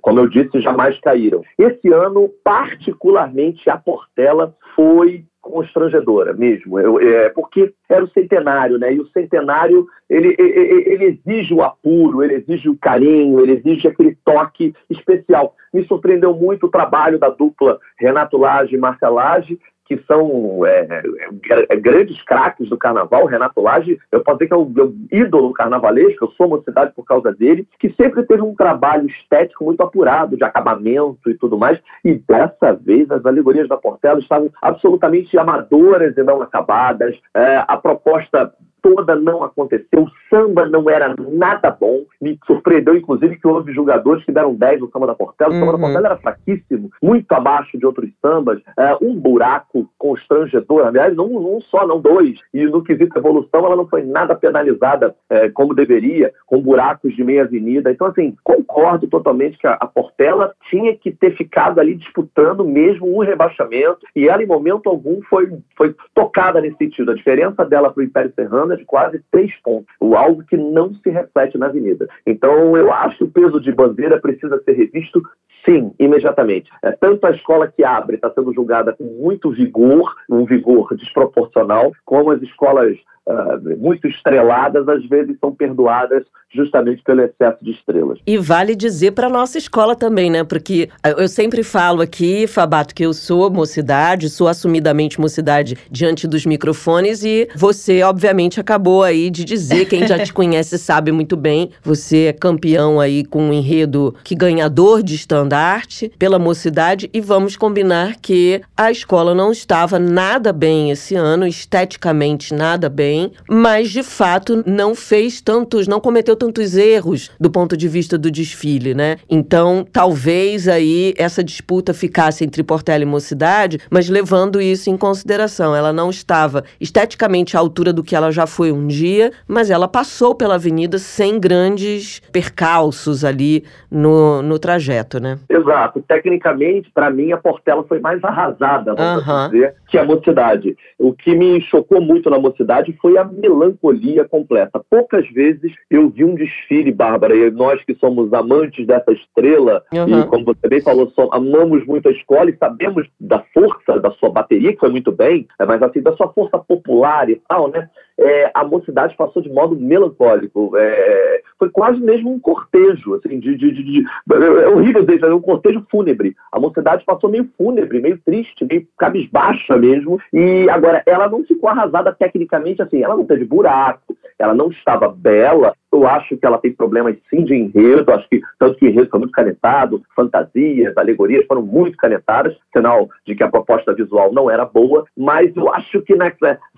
Como 0.00 0.20
eu 0.20 0.28
disse, 0.28 0.60
jamais 0.60 0.98
caíram. 1.00 1.42
Esse 1.58 1.92
ano, 1.92 2.30
particularmente, 2.42 3.68
a 3.68 3.76
Portela 3.76 4.54
foi 4.74 5.24
constrangedora 5.40 6.32
mesmo, 6.32 6.78
eu, 6.78 7.00
é, 7.00 7.30
porque 7.30 7.72
era 7.88 8.04
o 8.04 8.10
centenário, 8.10 8.78
né? 8.78 8.92
E 8.92 9.00
o 9.00 9.08
centenário 9.08 9.86
ele, 10.08 10.34
ele, 10.38 10.84
ele, 10.86 11.04
exige 11.04 11.54
o 11.54 11.62
apuro, 11.62 12.22
ele 12.22 12.34
exige 12.34 12.68
o 12.68 12.76
carinho, 12.76 13.40
ele 13.40 13.52
exige 13.52 13.88
aquele 13.88 14.16
toque 14.24 14.74
especial. 14.88 15.54
Me 15.72 15.84
surpreendeu 15.84 16.34
muito 16.34 16.66
o 16.66 16.70
trabalho 16.70 17.18
da 17.18 17.28
dupla 17.28 17.78
Renato 17.98 18.36
Lage 18.36 18.74
e 18.74 18.78
Marcia 18.78 19.08
Lage, 19.08 19.58
que 19.90 20.00
são 20.06 20.64
é, 20.64 21.02
é, 21.50 21.66
é, 21.68 21.76
grandes 21.76 22.22
craques 22.22 22.68
do 22.68 22.78
carnaval. 22.78 23.26
Renato 23.26 23.60
Lage, 23.60 23.98
eu 24.12 24.20
posso 24.20 24.38
dizer 24.38 24.46
que 24.46 24.54
é 24.54 24.56
o 24.56 24.64
meu 24.64 24.94
ídolo 25.10 25.52
carnavalesco, 25.52 26.26
eu 26.26 26.30
sou 26.36 26.46
uma 26.46 26.62
cidade 26.62 26.92
por 26.94 27.04
causa 27.04 27.32
dele, 27.32 27.66
que 27.76 27.92
sempre 27.94 28.22
teve 28.22 28.40
um 28.40 28.54
trabalho 28.54 29.08
estético 29.08 29.64
muito 29.64 29.82
apurado, 29.82 30.36
de 30.36 30.44
acabamento 30.44 31.28
e 31.28 31.34
tudo 31.34 31.58
mais. 31.58 31.80
E 32.04 32.14
dessa 32.14 32.72
vez 32.72 33.10
as 33.10 33.26
alegorias 33.26 33.68
da 33.68 33.76
Portela 33.76 34.20
estavam 34.20 34.48
absolutamente 34.62 35.36
amadoras 35.36 36.16
e 36.16 36.22
não 36.22 36.40
acabadas. 36.40 37.18
É, 37.34 37.64
a 37.66 37.76
proposta 37.76 38.52
toda 38.82 39.14
não 39.14 39.42
aconteceu, 39.42 40.02
o 40.02 40.10
samba 40.28 40.66
não 40.66 40.88
era 40.88 41.14
nada 41.18 41.70
bom, 41.70 42.04
me 42.20 42.38
surpreendeu 42.46 42.96
inclusive 42.96 43.38
que 43.38 43.46
houve 43.46 43.72
jogadores 43.72 44.24
que 44.24 44.32
deram 44.32 44.54
10 44.54 44.80
no 44.80 44.90
samba 44.90 45.06
da 45.06 45.14
Portela, 45.14 45.50
o 45.50 45.54
samba 45.54 45.72
da 45.72 45.72
uhum. 45.72 45.80
Portela 45.80 46.06
era 46.06 46.16
fraquíssimo, 46.16 46.90
muito 47.02 47.30
abaixo 47.32 47.78
de 47.78 47.86
outros 47.86 48.10
sambas, 48.20 48.60
é, 48.78 48.96
um 49.02 49.14
buraco 49.18 49.88
constrangedor, 49.98 50.86
aliás, 50.86 51.14
não 51.16 51.26
um 51.26 51.60
só, 51.60 51.86
não 51.86 52.00
dois, 52.00 52.38
e 52.52 52.64
no 52.66 52.82
quesito 52.82 53.18
evolução 53.18 53.64
ela 53.64 53.76
não 53.76 53.86
foi 53.86 54.02
nada 54.02 54.34
penalizada 54.34 55.14
é, 55.28 55.48
como 55.50 55.74
deveria, 55.74 56.32
com 56.46 56.60
buracos 56.60 57.14
de 57.14 57.24
meia 57.24 57.42
avenida, 57.42 57.90
então 57.90 58.06
assim, 58.06 58.36
concordo 58.42 59.06
totalmente 59.06 59.58
que 59.58 59.66
a, 59.66 59.72
a 59.74 59.86
Portela 59.86 60.52
tinha 60.68 60.96
que 60.96 61.10
ter 61.10 61.36
ficado 61.36 61.80
ali 61.80 61.94
disputando 61.94 62.64
mesmo 62.64 63.16
um 63.16 63.20
rebaixamento, 63.20 64.00
e 64.14 64.28
ela 64.28 64.42
em 64.42 64.46
momento 64.46 64.88
algum 64.88 65.20
foi, 65.22 65.50
foi 65.76 65.94
tocada 66.14 66.60
nesse 66.60 66.76
sentido, 66.76 67.10
a 67.10 67.14
diferença 67.14 67.64
dela 67.64 67.90
para 67.90 68.00
o 68.00 68.04
Império 68.04 68.32
Serrano 68.34 68.69
de 68.76 68.84
quase 68.84 69.22
três 69.30 69.52
pontos, 69.62 69.94
o 70.00 70.14
algo 70.16 70.44
que 70.44 70.56
não 70.56 70.94
se 70.94 71.10
reflete 71.10 71.58
na 71.58 71.66
avenida. 71.66 72.08
Então, 72.26 72.76
eu 72.76 72.92
acho 72.92 73.18
que 73.18 73.24
o 73.24 73.30
peso 73.30 73.60
de 73.60 73.72
bandeira 73.72 74.20
precisa 74.20 74.60
ser 74.64 74.72
revisto, 74.72 75.22
sim, 75.64 75.92
imediatamente. 75.98 76.70
É, 76.82 76.92
tanto 76.92 77.26
a 77.26 77.30
escola 77.30 77.68
que 77.68 77.84
abre 77.84 78.16
está 78.16 78.30
sendo 78.30 78.52
julgada 78.52 78.92
com 78.92 79.04
muito 79.04 79.50
vigor, 79.50 80.14
um 80.28 80.44
vigor 80.44 80.94
desproporcional, 80.96 81.92
como 82.04 82.30
as 82.30 82.42
escolas 82.42 82.96
uh, 83.26 83.78
muito 83.78 84.06
estreladas, 84.06 84.88
às 84.88 85.04
vezes 85.06 85.36
são 85.40 85.54
perdoadas 85.54 86.24
justamente 86.52 87.02
pelo 87.02 87.22
excesso 87.22 87.64
de 87.64 87.70
estrelas. 87.70 88.18
E 88.26 88.36
vale 88.36 88.74
dizer 88.74 89.12
para 89.12 89.28
nossa 89.28 89.56
escola 89.56 89.94
também, 89.94 90.30
né? 90.30 90.42
Porque 90.42 90.88
eu 91.16 91.28
sempre 91.28 91.62
falo 91.62 92.02
aqui, 92.02 92.46
Fabato, 92.46 92.94
que 92.94 93.04
eu 93.04 93.12
sou 93.12 93.48
mocidade, 93.50 94.28
sou 94.28 94.48
assumidamente 94.48 95.20
mocidade 95.20 95.76
diante 95.90 96.26
dos 96.26 96.44
microfones 96.44 97.22
e 97.22 97.48
você, 97.54 98.02
obviamente, 98.02 98.59
acabou 98.60 99.02
aí 99.02 99.30
de 99.30 99.44
dizer, 99.44 99.86
quem 99.86 100.06
já 100.06 100.18
te 100.18 100.32
conhece 100.32 100.78
sabe 100.78 101.12
muito 101.12 101.36
bem, 101.36 101.70
você 101.82 102.26
é 102.26 102.32
campeão 102.32 103.00
aí 103.00 103.24
com 103.24 103.42
um 103.42 103.52
enredo 103.52 104.14
que 104.24 104.34
ganhador 104.34 105.02
de 105.02 105.14
estandarte 105.14 106.12
pela 106.18 106.38
mocidade 106.38 107.10
e 107.12 107.20
vamos 107.20 107.56
combinar 107.56 108.16
que 108.20 108.60
a 108.76 108.90
escola 108.90 109.34
não 109.34 109.52
estava 109.52 109.98
nada 109.98 110.52
bem 110.52 110.90
esse 110.90 111.14
ano, 111.14 111.46
esteticamente 111.46 112.54
nada 112.54 112.88
bem, 112.88 113.32
mas 113.48 113.90
de 113.90 114.02
fato 114.02 114.62
não 114.66 114.94
fez 114.94 115.40
tantos, 115.40 115.86
não 115.86 116.00
cometeu 116.00 116.36
tantos 116.36 116.76
erros 116.76 117.30
do 117.38 117.50
ponto 117.50 117.76
de 117.76 117.88
vista 117.88 118.16
do 118.16 118.30
desfile, 118.30 118.94
né? 118.94 119.16
Então, 119.28 119.86
talvez 119.90 120.68
aí 120.68 121.14
essa 121.16 121.42
disputa 121.42 121.92
ficasse 121.92 122.44
entre 122.44 122.62
Portela 122.62 123.02
e 123.02 123.06
Mocidade, 123.06 123.78
mas 123.90 124.08
levando 124.08 124.60
isso 124.60 124.90
em 124.90 124.96
consideração. 124.96 125.74
Ela 125.74 125.92
não 125.92 126.10
estava 126.10 126.64
esteticamente 126.80 127.56
à 127.56 127.60
altura 127.60 127.92
do 127.92 128.02
que 128.02 128.14
ela 128.14 128.30
já 128.30 128.46
foi 128.50 128.72
um 128.72 128.86
dia, 128.86 129.32
mas 129.46 129.70
ela 129.70 129.88
passou 129.88 130.34
pela 130.34 130.56
avenida 130.56 130.98
sem 130.98 131.38
grandes 131.38 132.20
percalços 132.32 133.24
ali 133.24 133.64
no, 133.90 134.42
no 134.42 134.58
trajeto, 134.58 135.20
né? 135.20 135.38
Exato. 135.48 136.02
Tecnicamente, 136.06 136.90
para 136.92 137.10
mim, 137.10 137.32
a 137.32 137.36
Portela 137.36 137.84
foi 137.84 138.00
mais 138.00 138.22
arrasada, 138.22 138.94
vamos 138.94 139.22
uh 139.22 139.28
-huh. 139.28 139.50
dizer, 139.50 139.74
que 139.88 139.96
a 139.96 140.04
Mocidade. 140.04 140.76
O 140.98 141.12
que 141.12 141.34
me 141.34 141.60
chocou 141.62 142.00
muito 142.00 142.28
na 142.28 142.38
Mocidade 142.38 142.96
foi 143.00 143.16
a 143.16 143.24
melancolia 143.24 144.24
completa. 144.24 144.80
Poucas 144.90 145.28
vezes 145.30 145.72
eu 145.90 146.10
vi 146.10 146.24
um 146.24 146.34
desfile, 146.34 146.92
Bárbara, 146.92 147.34
e 147.34 147.50
nós 147.50 147.82
que 147.84 147.94
somos 147.94 148.32
amantes 148.32 148.86
dessa 148.86 149.12
estrela, 149.12 149.82
uhum. 149.92 150.20
e 150.20 150.26
como 150.26 150.44
você 150.44 150.68
bem 150.68 150.80
falou, 150.80 151.12
amamos 151.32 151.86
muito 151.86 152.08
a 152.08 152.12
escola 152.12 152.50
e 152.50 152.56
sabemos 152.56 153.06
da 153.20 153.42
força 153.54 153.98
da 154.00 154.10
sua 154.12 154.30
bateria, 154.30 154.72
que 154.72 154.80
foi 154.80 154.90
muito 154.90 155.12
bem, 155.12 155.46
mas 155.58 155.82
assim, 155.82 156.00
da 156.00 156.16
sua 156.16 156.28
força 156.32 156.58
popular 156.58 157.28
e 157.28 157.40
tal, 157.48 157.68
né? 157.68 157.88
É, 158.20 158.50
a 158.52 158.64
mocidade 158.64 159.16
passou 159.16 159.40
de 159.40 159.48
modo 159.48 159.74
melancólico. 159.74 160.72
É, 160.76 161.42
foi 161.58 161.70
quase 161.70 162.00
mesmo 162.00 162.32
um 162.32 162.38
cortejo, 162.38 163.14
assim, 163.14 163.38
de, 163.38 163.56
de, 163.56 163.72
de, 163.72 163.82
de 163.82 164.06
é 164.30 164.68
horrível 164.68 165.04
dizer, 165.04 165.32
um 165.32 165.40
cortejo 165.40 165.84
fúnebre. 165.90 166.36
A 166.52 166.60
mocidade 166.60 167.04
passou 167.04 167.30
meio 167.30 167.48
fúnebre, 167.56 168.00
meio 168.00 168.18
triste, 168.24 168.64
meio 168.64 168.86
cabisbaixa 168.98 169.76
mesmo. 169.76 170.20
E 170.32 170.68
agora, 170.70 171.02
ela 171.06 171.28
não 171.28 171.44
ficou 171.44 171.68
arrasada 171.70 172.12
tecnicamente, 172.12 172.82
assim, 172.82 173.02
ela 173.02 173.16
não 173.16 173.24
teve 173.24 173.44
buraco, 173.44 174.16
ela 174.40 174.54
não 174.54 174.68
estava 174.70 175.08
bela. 175.08 175.74
Eu 175.92 176.06
acho 176.06 176.36
que 176.36 176.46
ela 176.46 176.58
tem 176.58 176.72
problemas 176.72 177.16
sim 177.28 177.44
de 177.44 177.54
enredo, 177.54 178.12
acho 178.12 178.28
que 178.28 178.40
tanto 178.58 178.76
que 178.78 178.86
o 178.86 178.88
enredo 178.88 179.10
foi 179.10 179.18
muito 179.18 179.32
canetado, 179.32 180.02
fantasias, 180.14 180.96
alegorias 180.96 181.44
foram 181.46 181.62
muito 181.62 181.96
canetadas, 181.96 182.56
sinal 182.74 183.08
de 183.26 183.34
que 183.34 183.42
a 183.42 183.50
proposta 183.50 183.92
visual 183.92 184.32
não 184.32 184.48
era 184.48 184.64
boa, 184.64 185.04
mas 185.16 185.54
eu 185.56 185.72
acho 185.74 186.00
que 186.02 186.14
né, 186.14 186.32